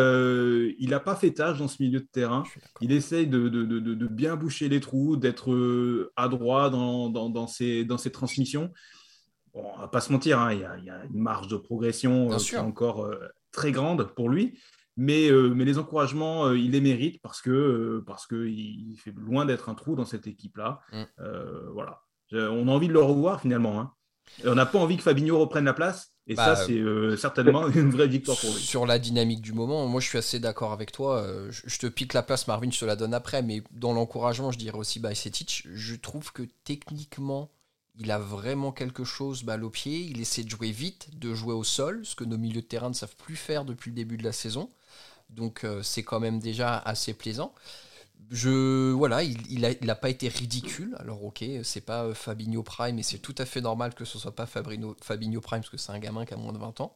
il 0.79 0.89
n'a 0.89 0.99
pas 0.99 1.15
fait 1.15 1.31
tâche 1.31 1.59
dans 1.59 1.67
ce 1.67 1.81
milieu 1.81 1.99
de 1.99 2.07
terrain. 2.11 2.43
Il 2.81 2.91
essaye 2.91 3.27
de, 3.27 3.49
de, 3.49 3.63
de, 3.63 3.79
de 3.79 4.07
bien 4.07 4.35
boucher 4.35 4.69
les 4.69 4.79
trous, 4.79 5.17
d'être 5.17 6.11
adroit 6.15 6.69
dans, 6.69 7.09
dans, 7.09 7.29
dans, 7.29 7.47
ses, 7.47 7.85
dans 7.85 7.97
ses 7.97 8.11
transmissions. 8.11 8.71
Bon, 9.53 9.63
on 9.75 9.81
va 9.81 9.87
pas 9.87 10.01
se 10.01 10.11
mentir, 10.11 10.39
hein, 10.39 10.53
il, 10.53 10.59
y 10.59 10.63
a, 10.63 10.77
il, 10.77 10.85
y 10.85 10.89
a, 10.89 11.03
une 11.05 11.19
marge 11.19 11.47
de 11.47 11.57
progression 11.57 12.29
qui 12.37 12.55
est 12.55 12.57
encore 12.57 13.09
très 13.51 13.71
grande 13.71 14.03
pour 14.15 14.29
lui. 14.29 14.59
Mais, 14.99 15.29
mais 15.53 15.65
les 15.65 15.77
encouragements, 15.77 16.51
il 16.51 16.71
les 16.71 16.81
mérite 16.81 17.21
parce 17.21 17.41
que 17.41 18.03
parce 18.07 18.25
que 18.25 18.47
il 18.47 18.97
fait 18.97 19.13
loin 19.15 19.45
d'être 19.45 19.69
un 19.69 19.75
trou 19.75 19.95
dans 19.95 20.05
cette 20.05 20.25
équipe-là. 20.25 20.79
Mm. 20.91 21.03
voilà. 21.73 22.01
On 22.33 22.67
a 22.67 22.71
envie 22.71 22.87
de 22.87 22.93
le 22.93 23.01
revoir 23.01 23.39
finalement. 23.41 23.79
Hein. 23.79 23.93
On 24.45 24.55
n'a 24.55 24.65
pas 24.65 24.79
envie 24.79 24.97
que 24.97 25.03
Fabinho 25.03 25.39
reprenne 25.39 25.65
la 25.65 25.73
place. 25.73 26.11
Et 26.27 26.35
bah, 26.35 26.55
ça, 26.55 26.65
c'est 26.65 26.73
euh, 26.73 27.15
certainement 27.15 27.67
une 27.69 27.89
vraie 27.89 28.07
victoire 28.07 28.37
pour 28.37 28.53
lui. 28.53 28.61
Sur 28.61 28.85
la 28.85 28.99
dynamique 28.99 29.41
du 29.41 29.53
moment, 29.53 29.87
moi 29.87 30.01
je 30.01 30.07
suis 30.07 30.17
assez 30.17 30.39
d'accord 30.39 30.73
avec 30.73 30.91
toi. 30.91 31.21
Euh, 31.21 31.49
je, 31.51 31.61
je, 31.65 31.79
te 31.79 31.87
pique 31.87 32.13
la 32.13 32.21
place, 32.21 32.47
Marvin, 32.47 32.69
je 32.69 32.79
te 32.79 32.85
la 32.85 32.97
donne 32.97 33.13
après. 33.13 33.41
Mais 33.41 33.63
dans 33.71 33.93
l'encouragement, 33.93 34.51
je 34.51 34.57
dirais 34.59 34.77
aussi 34.77 34.99
Bajcetic. 34.99 35.65
Je 35.73 35.95
trouve 35.95 36.33
que 36.33 36.43
techniquement, 36.65 37.49
il 37.97 38.11
a 38.11 38.19
vraiment 38.19 38.73
quelque 38.73 39.05
chose 39.05 39.43
balle 39.43 39.63
au 39.63 39.69
pied. 39.69 39.99
Il 39.99 40.19
essaie 40.19 40.43
de 40.43 40.49
jouer 40.49 40.71
vite, 40.71 41.17
de 41.17 41.33
jouer 41.33 41.53
au 41.53 41.63
sol, 41.63 42.01
ce 42.03 42.15
que 42.15 42.25
nos 42.25 42.37
milieux 42.37 42.61
de 42.61 42.67
terrain 42.67 42.89
ne 42.89 42.93
savent 42.93 43.15
plus 43.15 43.37
faire 43.37 43.63
depuis 43.63 43.91
le 43.91 43.95
début 43.95 44.17
de 44.17 44.23
la 44.23 44.33
saison. 44.33 44.69
Donc 45.29 45.63
euh, 45.63 45.81
c'est 45.81 46.03
quand 46.03 46.19
même 46.19 46.39
déjà 46.39 46.77
assez 46.77 47.13
plaisant 47.13 47.53
je 48.29 48.91
voilà, 48.91 49.23
il, 49.23 49.39
il, 49.51 49.65
a, 49.65 49.71
il 49.71 49.89
a 49.89 49.95
pas 49.95 50.09
été 50.09 50.27
ridicule. 50.27 50.95
Alors 50.99 51.23
ok, 51.23 51.43
c'est 51.63 51.81
pas 51.81 52.03
euh, 52.03 52.13
Fabinho 52.13 52.63
Prime, 52.63 52.99
et 52.99 53.03
c'est 53.03 53.19
tout 53.19 53.35
à 53.37 53.45
fait 53.45 53.61
normal 53.61 53.93
que 53.95 54.05
ce 54.05 54.19
soit 54.19 54.35
pas 54.35 54.45
Fabrino, 54.45 54.95
Fabinho 55.01 55.41
Prime 55.41 55.59
parce 55.59 55.69
que 55.69 55.77
c'est 55.77 55.91
un 55.91 55.99
gamin 55.99 56.25
qui 56.25 56.33
a 56.33 56.37
moins 56.37 56.53
de 56.53 56.57
20 56.57 56.81
ans. 56.81 56.95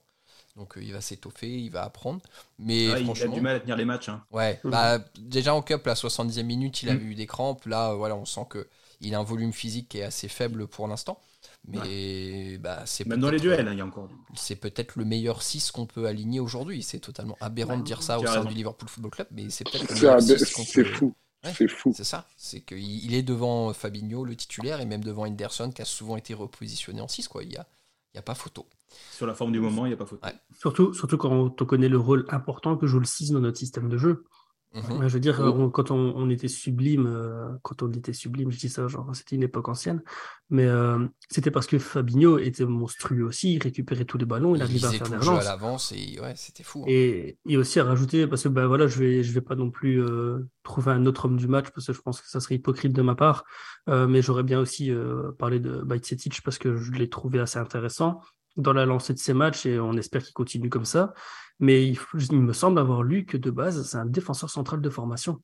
Donc 0.57 0.77
euh, 0.77 0.83
il 0.83 0.91
va 0.91 1.01
s'étoffer, 1.01 1.49
il 1.49 1.69
va 1.69 1.83
apprendre. 1.83 2.21
Mais 2.59 2.91
ouais, 2.91 3.03
franchement, 3.03 3.25
il 3.27 3.31
a 3.31 3.35
du 3.35 3.41
mal 3.41 3.55
à 3.55 3.59
tenir 3.61 3.77
les 3.77 3.85
matchs. 3.85 4.09
Hein. 4.09 4.23
Ouais, 4.31 4.59
bah, 4.65 4.99
déjà 5.17 5.53
en 5.53 5.61
cup, 5.61 5.85
la 5.85 5.95
70e 5.95 6.43
minute, 6.43 6.81
il 6.83 6.89
a 6.89 6.93
eu 6.93 7.15
des 7.15 7.27
crampes. 7.27 7.65
Là, 7.65 7.93
voilà, 7.93 8.15
on 8.15 8.25
sent 8.25 8.45
que 8.49 8.67
il 8.99 9.15
a 9.15 9.19
un 9.19 9.23
volume 9.23 9.53
physique 9.53 9.89
qui 9.89 9.99
est 9.99 10.03
assez 10.03 10.27
faible 10.27 10.67
pour 10.67 10.87
l'instant. 10.87 11.19
Mais 11.67 11.77
ouais. 11.79 12.57
bah, 12.57 12.83
c'est 12.85 13.05
même 13.05 13.19
dans 13.19 13.29
les 13.29 13.39
duels, 13.39 13.67
hein, 13.67 13.71
il 13.73 13.77
y 13.77 13.81
a 13.81 13.85
encore. 13.85 14.09
C'est 14.33 14.55
peut-être 14.55 14.95
le 14.95 15.05
meilleur 15.05 15.43
6 15.43 15.71
qu'on 15.71 15.85
peut 15.85 16.07
aligner 16.07 16.39
aujourd'hui. 16.39 16.81
C'est 16.81 16.99
totalement 16.99 17.37
aberrant 17.39 17.77
de 17.77 17.83
dire 17.83 18.01
ça 18.01 18.19
au 18.19 18.25
sein 18.25 18.43
du 18.45 18.53
Liverpool 18.53 18.89
Football 18.89 19.11
Club, 19.11 19.27
mais 19.31 19.49
c'est 19.49 19.63
peut-être 19.63 19.89
le 19.89 19.95
meilleur 19.95 20.21
6 20.21 20.53
qu'on 20.53 20.65
peut. 20.65 20.83
fou. 20.83 21.15
Ouais, 21.43 21.53
c'est 21.55 21.67
fou. 21.67 21.93
C'est 21.95 22.03
ça. 22.03 22.27
C'est 22.37 22.61
qu'il 22.61 23.13
est 23.13 23.23
devant 23.23 23.73
Fabinho, 23.73 24.25
le 24.25 24.35
titulaire, 24.35 24.79
et 24.79 24.85
même 24.85 25.03
devant 25.03 25.25
Henderson, 25.25 25.71
qui 25.73 25.81
a 25.81 25.85
souvent 25.85 26.17
été 26.17 26.33
repositionné 26.33 27.01
en 27.01 27.07
6. 27.07 27.27
Quoi. 27.27 27.43
Il, 27.43 27.53
y 27.53 27.57
a, 27.57 27.67
Il 28.13 28.17
n'y 28.17 28.19
a 28.19 28.23
pas 28.23 28.35
photo. 28.35 28.67
Sur 29.11 29.25
la 29.25 29.33
forme 29.33 29.51
du 29.51 29.59
moment, 29.59 29.85
il 29.85 29.89
n'y 29.89 29.93
a 29.93 29.97
pas 29.97 30.05
photo. 30.05 30.27
Surtout, 30.59 30.93
surtout 30.93 31.17
quand 31.17 31.31
on 31.31 31.65
connaît 31.65 31.89
le 31.89 31.97
rôle 31.97 32.25
important 32.29 32.77
que 32.77 32.87
joue 32.87 32.99
le 32.99 33.05
6 33.05 33.31
dans 33.31 33.39
notre 33.39 33.57
système 33.57 33.89
de 33.89 33.97
jeu. 33.97 34.25
Mhm. 34.73 35.07
Je 35.07 35.13
veux 35.13 35.19
dire, 35.19 35.39
on- 35.41 35.69
quand 35.69 35.91
on, 35.91 36.13
on 36.15 36.29
était 36.29 36.47
sublime, 36.47 37.05
euh, 37.05 37.49
quand 37.61 37.83
on 37.83 37.91
était 37.91 38.13
sublime, 38.13 38.51
je 38.51 38.57
dis 38.57 38.69
ça, 38.69 38.87
genre, 38.87 39.09
c'était 39.13 39.35
une 39.35 39.43
époque 39.43 39.67
ancienne, 39.67 40.01
mais 40.49 40.65
euh, 40.65 41.05
c'était 41.29 41.51
parce 41.51 41.67
que 41.67 41.77
Fabinho 41.77 42.37
était 42.37 42.63
monstrueux 42.65 43.23
aussi, 43.25 43.55
il 43.55 43.61
récupérait 43.61 44.05
tous 44.05 44.17
les 44.17 44.25
ballons, 44.25 44.55
il 44.55 44.59
Il 44.59 44.61
arrivait 44.63 44.87
à 44.87 44.91
faire 44.91 45.09
des 45.09 45.15
jeu 45.15 45.15
à 45.15 45.19
relances. 45.33 45.43
l'avance 45.45 45.91
et 45.91 46.19
ouais, 46.21 46.33
c'était 46.37 46.63
fou. 46.63 46.83
hein. 46.83 46.85
Et, 46.87 47.37
et 47.45 47.57
aussi 47.57 47.81
à 47.81 47.83
rajouter, 47.83 48.27
parce 48.27 48.43
que 48.43 48.47
ben 48.49 48.65
voilà, 48.67 48.87
je 48.87 48.97
vais, 48.97 49.23
je 49.23 49.31
vais 49.33 49.41
pas 49.41 49.55
non 49.55 49.71
plus 49.71 50.01
euh, 50.01 50.39
trouver 50.63 50.91
un 50.93 51.05
autre 51.05 51.25
homme 51.25 51.35
du 51.37 51.47
match, 51.49 51.67
parce 51.75 51.87
que 51.87 51.93
je 51.93 52.01
pense 52.01 52.21
que 52.21 52.29
ça 52.29 52.39
serait 52.39 52.55
hypocrite 52.55 52.93
de 52.93 53.01
ma 53.01 53.15
part, 53.15 53.43
euh, 53.89 54.07
mais 54.07 54.21
j'aurais 54.21 54.43
bien 54.43 54.59
aussi 54.61 54.89
euh, 54.89 55.31
parlé 55.37 55.59
de 55.59 55.81
Bajcetic 55.81 56.41
parce 56.43 56.57
que 56.57 56.77
je 56.77 56.91
l'ai 56.93 57.09
trouvé 57.09 57.39
assez 57.41 57.59
intéressant 57.59 58.21
dans 58.57 58.73
la 58.73 58.85
lancée 58.85 59.13
de 59.13 59.19
ses 59.19 59.33
matchs 59.33 59.65
et 59.65 59.79
on 59.79 59.93
espère 59.93 60.23
qu'il 60.23 60.33
continue 60.33 60.69
comme 60.69 60.85
ça. 60.85 61.13
Mais 61.61 61.87
il, 61.87 61.97
me 62.41 62.53
semble 62.53 62.79
avoir 62.79 63.03
lu 63.03 63.25
que 63.25 63.37
de 63.37 63.51
base, 63.51 63.83
c'est 63.87 63.97
un 63.97 64.05
défenseur 64.05 64.49
central 64.49 64.81
de 64.81 64.89
formation. 64.89 65.41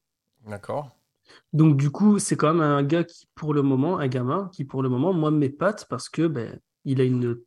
D'accord. 0.48 0.98
Donc 1.54 1.78
du 1.78 1.92
coup, 1.92 2.20
c'est 2.20 2.36
quand 2.36 2.54
même 2.54 2.62
un 2.62 2.84
gars 2.84 3.04
qui, 3.04 3.28
pour 3.36 3.54
le 3.54 3.62
moment, 3.62 4.00
un 4.00 4.08
gamin 4.08 4.50
qui, 4.52 4.66
pour 4.66 4.82
le 4.82 4.90
moment, 4.90 5.14
moi, 5.14 5.32
m'épate 5.32 5.86
parce 5.90 6.10
que 6.10 6.26
ben, 6.28 6.60
il 6.86 7.00
a 7.02 7.04
une, 7.04 7.38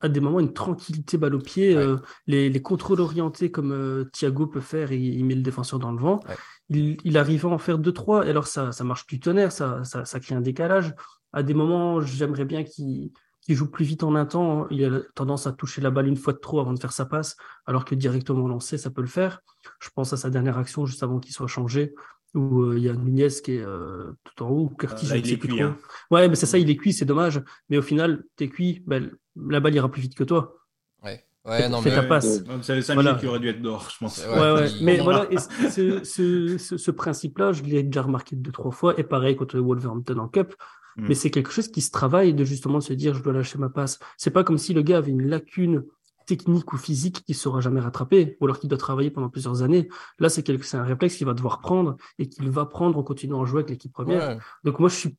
à 0.00 0.08
des 0.08 0.20
moments 0.20 0.40
une 0.40 0.52
tranquillité 0.52 1.18
balle 1.18 1.34
au 1.34 1.40
pied. 1.40 1.76
Ouais. 1.76 1.82
euh, 1.82 1.96
les, 2.26 2.48
les 2.48 2.62
contrôles 2.62 3.00
orientés 3.00 3.50
comme 3.50 3.72
euh, 3.72 4.04
Thiago 4.12 4.46
peut 4.46 4.60
faire, 4.60 4.92
il, 4.92 5.02
il 5.14 5.24
met 5.24 5.34
le 5.34 5.42
défenseur 5.42 5.78
dans 5.78 5.92
le 5.92 5.98
vent. 5.98 6.20
Ouais. 6.28 6.36
Il, 6.68 6.96
il 7.04 7.18
arrive 7.18 7.46
à 7.46 7.48
en 7.48 7.58
faire 7.58 7.78
deux, 7.78 7.92
trois. 7.92 8.26
Et 8.26 8.30
alors 8.30 8.46
ça, 8.46 8.72
ça 8.72 8.84
marche 8.84 9.06
du 9.06 9.18
tonnerre, 9.18 9.52
ça, 9.52 9.82
ça, 9.84 10.04
ça 10.04 10.20
crée 10.20 10.34
un 10.34 10.40
décalage. 10.40 10.94
À 11.32 11.42
des 11.42 11.54
moments, 11.54 12.00
j'aimerais 12.00 12.44
bien 12.44 12.62
qu'il 12.62 13.10
qu'il 13.42 13.54
joue 13.56 13.70
plus 13.70 13.84
vite 13.84 14.02
en 14.04 14.14
un 14.14 14.24
temps. 14.24 14.66
Il 14.70 14.84
a 14.84 15.00
tendance 15.14 15.46
à 15.46 15.52
toucher 15.52 15.80
la 15.82 15.90
balle 15.90 16.06
une 16.06 16.16
fois 16.16 16.32
de 16.32 16.38
trop 16.38 16.60
avant 16.60 16.72
de 16.72 16.78
faire 16.80 16.92
sa 16.92 17.04
passe, 17.04 17.36
alors 17.66 17.84
que 17.84 17.94
directement 17.94 18.48
lancé, 18.48 18.78
ça 18.78 18.90
peut 18.90 19.02
le 19.02 19.08
faire. 19.08 19.40
Je 19.80 19.90
pense 19.94 20.12
à 20.12 20.16
sa 20.16 20.30
dernière 20.30 20.56
action 20.58 20.86
juste 20.86 21.02
avant 21.02 21.18
qu'il 21.18 21.34
soit 21.34 21.46
changé 21.48 21.94
où 22.34 22.62
euh, 22.62 22.78
il 22.78 22.84
y 22.84 22.88
a 22.88 22.94
Nunez 22.94 23.28
qui 23.44 23.56
est 23.56 23.62
euh, 23.62 24.10
tout 24.24 24.42
en 24.42 24.48
haut, 24.48 24.62
ou 24.64 24.68
Curtis, 24.70 25.04
Euh, 25.04 25.08
là, 25.10 25.14
je 25.16 25.18
il 25.18 25.22
ne 25.22 25.26
sais 25.26 25.34
est 25.34 25.36
plus 25.36 25.48
cuit, 25.48 25.58
trop. 25.58 25.66
hein. 25.66 25.76
Ouais, 26.10 26.28
mais 26.28 26.34
c'est 26.34 26.46
ça, 26.46 26.56
il 26.56 26.70
est 26.70 26.76
cuit, 26.76 26.94
c'est 26.94 27.04
dommage. 27.04 27.42
Mais 27.68 27.76
au 27.76 27.82
final, 27.82 28.24
t'es 28.36 28.48
cuit, 28.48 28.82
ben, 28.86 29.10
la 29.36 29.60
balle 29.60 29.74
ira 29.74 29.90
plus 29.90 30.00
vite 30.00 30.14
que 30.14 30.24
toi. 30.24 30.56
Ouais. 31.04 31.22
Ouais, 31.44 31.68
non, 31.68 31.82
Fais 31.82 31.90
mais 31.90 31.96
ta 31.96 32.02
passe. 32.04 32.42
C'est 32.62 32.74
les 32.76 32.80
5 32.82 32.94
Voilà. 32.94 33.16
qui 33.16 33.26
auraient 33.26 33.40
dû 33.40 33.48
être 33.48 33.60
dehors, 33.60 33.90
je 33.90 33.98
pense. 33.98 34.24
Ouais, 34.24 34.52
Ouais, 34.52 34.68
Mais 34.80 35.00
on 35.00 35.04
voilà, 35.04 35.26
et 35.30 35.36
ce, 35.38 36.04
ce, 36.04 36.56
ce, 36.56 36.76
ce 36.78 36.90
principe-là, 36.92 37.52
je 37.52 37.64
l'ai 37.64 37.82
déjà 37.82 38.00
remarqué 38.02 38.36
deux, 38.36 38.52
trois 38.52 38.70
fois, 38.70 38.98
et 38.98 39.02
pareil 39.02 39.34
contre 39.36 39.58
Wolverhampton 39.58 40.16
en 40.18 40.28
Cup. 40.28 40.54
Mm. 40.96 41.06
Mais 41.08 41.14
c'est 41.14 41.30
quelque 41.30 41.50
chose 41.50 41.68
qui 41.68 41.80
se 41.80 41.90
travaille 41.90 42.34
de 42.34 42.44
justement 42.44 42.80
se 42.80 42.92
dire, 42.92 43.14
je 43.14 43.22
dois 43.22 43.32
lâcher 43.32 43.58
ma 43.58 43.68
passe. 43.68 43.98
C'est 44.16 44.30
pas 44.30 44.44
comme 44.44 44.58
si 44.58 44.74
le 44.74 44.82
gars 44.82 44.98
avait 44.98 45.10
une 45.10 45.26
lacune 45.26 45.84
technique 46.26 46.72
ou 46.72 46.76
physique 46.76 47.24
qui 47.24 47.32
ne 47.32 47.36
sera 47.36 47.60
jamais 47.60 47.80
rattrapée, 47.80 48.36
ou 48.40 48.44
alors 48.44 48.60
qu'il 48.60 48.68
doit 48.68 48.78
travailler 48.78 49.10
pendant 49.10 49.28
plusieurs 49.28 49.62
années. 49.62 49.88
Là, 50.20 50.28
c'est 50.28 50.42
quelque- 50.44 50.64
c'est 50.64 50.76
un 50.76 50.84
réflexe 50.84 51.16
qu'il 51.16 51.26
va 51.26 51.34
devoir 51.34 51.60
prendre 51.60 51.96
et 52.18 52.28
qu'il 52.28 52.48
va 52.50 52.64
prendre 52.66 52.96
en 52.96 53.02
continuant 53.02 53.42
à 53.42 53.44
jouer 53.44 53.60
avec 53.60 53.70
l'équipe 53.70 53.92
première. 53.92 54.28
Ouais. 54.36 54.38
Donc 54.64 54.78
moi, 54.78 54.88
je 54.88 54.94
suis 54.94 55.16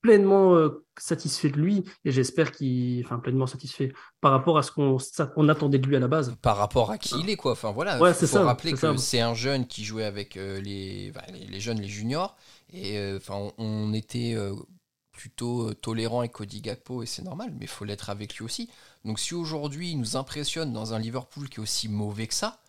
pleinement 0.00 0.56
euh, 0.56 0.84
satisfait 0.98 1.48
de 1.50 1.58
lui 1.58 1.84
et 2.04 2.10
j'espère 2.10 2.50
qu'il, 2.50 3.04
enfin 3.04 3.20
pleinement 3.20 3.46
satisfait 3.46 3.92
par 4.20 4.32
rapport 4.32 4.58
à 4.58 4.64
ce 4.64 4.72
qu'on 4.72 4.98
ça- 4.98 5.32
on 5.36 5.48
attendait 5.48 5.78
de 5.78 5.86
lui 5.86 5.94
à 5.94 6.00
la 6.00 6.08
base. 6.08 6.34
par 6.42 6.56
rapport 6.56 6.90
à 6.90 6.98
qui 6.98 7.14
il 7.20 7.30
est 7.30 7.36
quoi. 7.36 7.52
Enfin 7.52 7.70
voilà, 7.70 8.00
Ouais, 8.00 8.12
faut, 8.12 8.18
c'est 8.18 8.26
faut 8.26 8.38
ça, 8.38 8.44
rappeler 8.44 8.70
c'est 8.70 8.74
que 8.74 8.80
ça. 8.80 8.96
c'est 8.98 9.20
un 9.20 9.34
jeune 9.34 9.64
qui 9.64 9.84
jouait 9.84 10.02
avec 10.04 10.36
euh, 10.36 10.60
les, 10.60 11.12
les 11.32 11.46
les 11.46 11.60
jeunes, 11.60 11.78
les 11.80 11.86
juniors, 11.86 12.34
et 12.72 12.98
euh, 12.98 13.18
enfin 13.18 13.34
on, 13.36 13.52
on 13.58 13.92
était 13.94 14.34
euh, 14.34 14.52
plutôt 15.22 15.68
euh, 15.68 15.74
tolérant 15.74 16.18
avec 16.18 16.32
Cody 16.32 16.60
et 16.66 17.06
c'est 17.06 17.22
normal, 17.22 17.54
mais 17.56 17.68
faut 17.68 17.84
l'être 17.84 18.10
avec 18.10 18.34
lui 18.34 18.44
aussi. 18.44 18.68
Donc 19.04 19.20
si 19.20 19.34
aujourd'hui 19.34 19.92
il 19.92 19.98
nous 20.00 20.16
impressionne 20.16 20.72
dans 20.72 20.94
un 20.94 20.98
Liverpool 20.98 21.48
qui 21.48 21.60
est 21.60 21.62
aussi 21.62 21.88
mauvais 21.88 22.26
que 22.26 22.34
ça, 22.34 22.60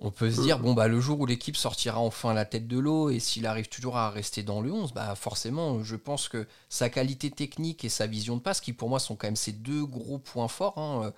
on 0.00 0.10
peut 0.10 0.30
se 0.30 0.40
dire 0.40 0.58
bon 0.58 0.74
bah 0.74 0.88
le 0.88 1.00
jour 1.00 1.20
où 1.20 1.26
l'équipe 1.26 1.56
sortira 1.56 1.98
enfin 2.00 2.34
la 2.34 2.44
tête 2.44 2.66
de 2.66 2.78
l'eau 2.78 3.10
et 3.10 3.20
s'il 3.20 3.46
arrive 3.46 3.68
toujours 3.68 3.96
à 3.96 4.10
rester 4.10 4.42
dans 4.42 4.60
le 4.60 4.72
11, 4.72 4.92
bah 4.92 5.14
forcément 5.14 5.82
je 5.84 5.94
pense 5.96 6.28
que 6.28 6.46
sa 6.68 6.90
qualité 6.90 7.30
technique 7.30 7.84
et 7.84 7.88
sa 7.88 8.06
vision 8.06 8.36
de 8.36 8.42
passe 8.42 8.60
qui 8.60 8.72
pour 8.72 8.88
moi 8.88 8.98
sont 8.98 9.14
quand 9.14 9.28
même 9.28 9.36
ses 9.36 9.52
deux 9.52 9.86
gros 9.86 10.18
points 10.18 10.48
forts, 10.48 10.78
hein, 10.78 11.02
euh, 11.06 11.10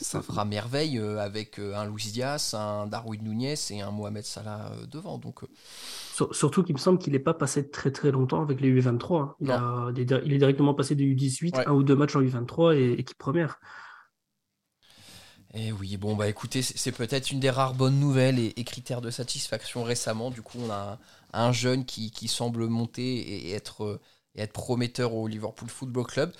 ça 0.00 0.22
fera 0.22 0.44
merveille 0.46 0.98
euh, 0.98 1.18
avec 1.20 1.58
euh, 1.58 1.74
un 1.76 1.84
Luis 1.84 2.10
Diaz, 2.12 2.54
un 2.54 2.86
Darwin 2.86 3.22
Nunez 3.22 3.54
et 3.70 3.82
un 3.82 3.90
Mohamed 3.90 4.24
Salah 4.24 4.72
devant. 4.90 5.18
Donc 5.18 5.40
Sur- 6.14 6.34
surtout 6.34 6.62
qu'il 6.62 6.74
me 6.74 6.80
semble 6.80 6.98
qu'il 6.98 7.12
n'est 7.12 7.18
pas 7.18 7.34
passé 7.34 7.68
très 7.70 7.90
très 7.92 8.10
longtemps 8.10 8.42
avec 8.42 8.60
les 8.60 8.70
U23. 8.70 9.36
hein. 9.46 9.50
A, 9.50 9.90
il 9.94 10.32
est 10.32 10.38
directement 10.38 10.74
passé 10.74 10.94
des 10.94 11.04
U18, 11.04 11.56
Ouais. 11.58 11.66
un 11.66 11.72
ou 11.72 11.82
deux 11.82 11.96
matchs 11.96 12.16
en 12.16 12.22
U23 12.22 12.74
et 12.76 12.92
équipe 12.94 13.18
première. 13.18 13.60
Et 15.54 15.70
oui, 15.70 15.98
bon, 15.98 16.16
bah 16.16 16.28
écoutez, 16.28 16.62
c'est 16.62 16.92
peut-être 16.92 17.30
une 17.30 17.38
des 17.38 17.50
rares 17.50 17.74
bonnes 17.74 18.00
nouvelles 18.00 18.38
et, 18.38 18.54
et 18.56 18.64
critères 18.64 19.02
de 19.02 19.10
satisfaction 19.10 19.84
récemment. 19.84 20.30
Du 20.30 20.40
coup, 20.40 20.58
on 20.58 20.70
a 20.70 20.98
un, 21.34 21.48
un 21.48 21.52
jeune 21.52 21.84
qui, 21.84 22.10
qui 22.10 22.26
semble 22.26 22.66
monter 22.68 23.16
et, 23.16 23.50
et 23.50 23.52
être, 23.52 23.84
euh, 23.84 24.00
et 24.34 24.42
être 24.42 24.52
prometteur 24.52 25.12
au 25.12 25.28
Liverpool 25.28 25.68
Football 25.68 26.06
Club. 26.06 26.32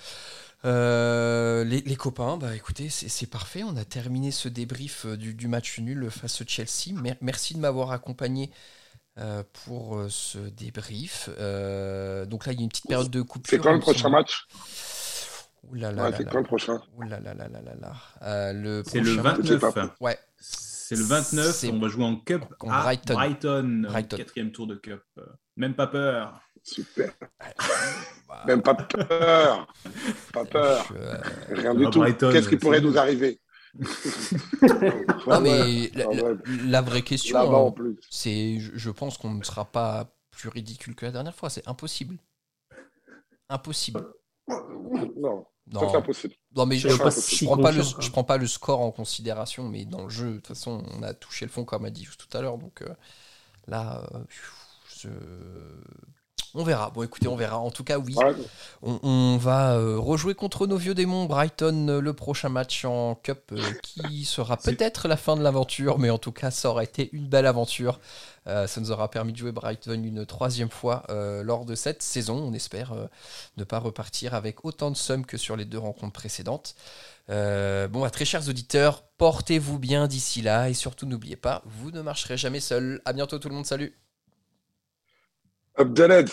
Euh, 0.65 1.63
les, 1.63 1.81
les 1.81 1.95
copains, 1.95 2.37
bah 2.37 2.55
écoutez, 2.55 2.89
c'est 2.89 3.27
parfait. 3.27 3.63
On 3.63 3.77
a 3.77 3.85
terminé 3.85 4.31
ce 4.31 4.49
débrief 4.49 5.05
euh, 5.05 5.15
du, 5.15 5.35
du 5.35 5.47
match 5.47 5.77
nul 5.79 6.09
face 6.09 6.41
au 6.41 6.45
Chelsea. 6.47 6.93
Mer- 6.93 7.17
merci 7.21 7.53
de 7.53 7.59
m'avoir 7.59 7.91
accompagné 7.91 8.49
euh, 9.19 9.43
pour 9.65 10.01
ce 10.09 10.39
débrief. 10.39 11.29
Euh, 11.37 12.25
donc 12.25 12.47
là, 12.47 12.53
il 12.53 12.59
y 12.59 12.61
a 12.61 12.63
une 12.63 12.69
petite 12.69 12.87
période 12.87 13.11
de 13.11 13.21
coupure. 13.21 13.49
C'est 13.49 13.59
quand 13.59 13.73
le 13.73 13.79
prochain 13.79 14.09
match? 14.09 14.47
Là 15.73 15.91
là 15.91 16.03
Ouais, 16.05 16.11
là 16.11 16.17
c'est 16.17 16.25
quand 16.25 16.37
le 16.39 16.43
prochain? 16.43 16.81
Ouh 16.95 17.03
là 17.03 17.19
là 17.19 17.33
là 17.33 17.47
là 17.47 17.61
là 17.61 17.75
là. 17.79 17.93
Euh, 18.21 18.53
le 18.53 18.83
C'est 18.85 18.99
le 18.99 19.15
prochain- 19.15 19.35
Je 19.41 19.47
sais 19.47 19.55
29. 19.57 19.73
pas. 19.73 19.95
Ouais. 20.01 20.19
C'est 20.37 20.95
le 20.95 21.03
29. 21.03 21.45
C'est- 21.55 21.71
On 21.71 21.79
va 21.79 21.87
jouer 21.87 22.03
en 22.03 22.15
Cup 22.17 22.43
contre 22.59 22.73
à 22.73 22.81
Brighton. 22.83 23.13
Brighton. 23.13 23.81
Brighton. 23.89 24.17
Quatrième 24.17 24.51
tour 24.51 24.67
de 24.67 24.75
Cup. 24.75 25.01
Même 25.55 25.73
pas 25.75 25.87
peur. 25.87 26.41
Super. 26.63 27.11
Bah, 28.27 28.43
Même 28.47 28.61
pas 28.61 28.73
peur. 28.75 29.67
Pas 30.33 30.45
peur. 30.45 30.85
je, 30.89 30.93
euh, 30.97 31.17
Rien 31.49 31.73
du 31.75 31.85
Ah, 31.87 31.89
tout. 32.13 32.29
Qu'est-ce 32.31 32.49
qui 32.49 32.57
pourrait 32.57 32.81
nous 32.81 32.97
arriver? 32.97 33.39
Non, 35.27 35.41
mais 35.41 35.89
la, 35.95 36.05
la- 36.65 36.81
vraie 36.81 37.01
question, 37.01 37.37
en 37.39 37.69
hein, 37.69 37.93
c'est, 38.09 38.59
je, 38.59 38.71
je 38.75 38.89
pense 38.91 39.17
qu'on 39.17 39.31
ne 39.33 39.43
sera 39.43 39.65
pas 39.65 40.15
plus 40.31 40.49
ridicule 40.49 40.95
que 40.95 41.05
la 41.05 41.11
dernière 41.11 41.35
fois. 41.35 41.49
C'est 41.49 41.67
impossible. 41.67 42.17
Impossible. 43.49 44.05
Non, 44.47 45.45
Non, 45.67 45.81
c'est 45.87 45.97
impossible. 45.97 46.35
non 46.55 46.65
mais 46.65 46.77
je, 46.77 46.87
C'est 46.87 46.93
je, 46.93 46.97
pas 46.97 47.11
je 47.27 47.37
si 47.37 47.37
prends 47.41 47.57
pas 47.57 47.71
le, 47.71 47.81
confiant, 47.81 47.91
quoi. 47.91 48.03
je 48.03 48.11
prends 48.11 48.23
pas 48.23 48.37
le 48.37 48.47
score 48.47 48.81
en 48.81 48.91
considération, 48.91 49.67
mais 49.69 49.85
dans 49.85 50.03
le 50.03 50.09
jeu, 50.09 50.31
de 50.33 50.35
toute 50.37 50.47
façon, 50.47 50.83
on 50.93 51.03
a 51.03 51.13
touché 51.13 51.45
le 51.45 51.51
fond 51.51 51.65
comme 51.65 51.85
a 51.85 51.89
dit 51.89 52.03
juste 52.05 52.27
tout 52.29 52.37
à 52.37 52.41
l'heure. 52.41 52.57
Donc 52.57 52.81
euh, 52.83 52.93
là, 53.67 54.07
euh, 54.15 54.19
je- 55.01 55.09
on 56.55 56.63
verra. 56.63 56.91
Bon, 56.91 57.03
écoutez, 57.03 57.27
on 57.27 57.35
verra. 57.35 57.57
En 57.57 57.71
tout 57.71 57.83
cas, 57.83 57.97
oui. 57.97 58.15
Ouais. 58.15 58.33
On, 58.83 58.99
on 59.01 59.37
va 59.37 59.75
euh, 59.75 59.97
rejouer 59.97 60.35
contre 60.35 60.67
nos 60.67 60.77
vieux 60.77 60.93
démons 60.93 61.25
Brighton 61.25 61.87
euh, 61.89 61.99
le 61.99 62.13
prochain 62.13 62.49
match 62.49 62.85
en 62.85 63.15
Cup 63.15 63.51
euh, 63.51 63.59
qui 63.81 64.23
sera 64.25 64.57
peut-être 64.57 65.07
la 65.07 65.17
fin 65.17 65.35
de 65.35 65.41
l'aventure, 65.41 65.97
mais 65.97 66.09
en 66.09 66.19
tout 66.19 66.31
cas 66.31 66.51
ça 66.51 66.69
aurait 66.69 66.83
été 66.85 67.09
une 67.13 67.27
belle 67.27 67.45
aventure. 67.45 67.99
Ça 68.45 68.81
nous 68.81 68.91
aura 68.91 69.09
permis 69.09 69.31
de 69.31 69.37
jouer 69.37 69.53
Brighton 69.53 70.03
une 70.03 70.25
troisième 70.25 70.69
fois 70.69 71.03
lors 71.09 71.63
de 71.63 71.75
cette 71.75 72.03
saison. 72.03 72.35
On 72.35 72.51
espère 72.51 72.93
ne 73.55 73.63
pas 73.63 73.79
repartir 73.79 74.33
avec 74.33 74.65
autant 74.65 74.91
de 74.91 74.97
sommes 74.97 75.25
que 75.25 75.37
sur 75.37 75.55
les 75.55 75.63
deux 75.63 75.77
rencontres 75.77 76.11
précédentes. 76.11 76.75
Bon, 77.29 78.01
bah, 78.01 78.09
très 78.09 78.25
chers 78.25 78.49
auditeurs, 78.49 79.03
portez-vous 79.17 79.79
bien 79.79 80.07
d'ici 80.07 80.41
là 80.41 80.69
et 80.69 80.73
surtout 80.73 81.05
n'oubliez 81.05 81.37
pas, 81.37 81.61
vous 81.65 81.91
ne 81.91 82.01
marcherez 82.01 82.35
jamais 82.35 82.59
seul. 82.59 83.01
À 83.05 83.13
bientôt 83.13 83.39
tout 83.39 83.47
le 83.47 83.55
monde, 83.55 83.65
salut 83.65 83.97
Abdeled. 85.79 86.31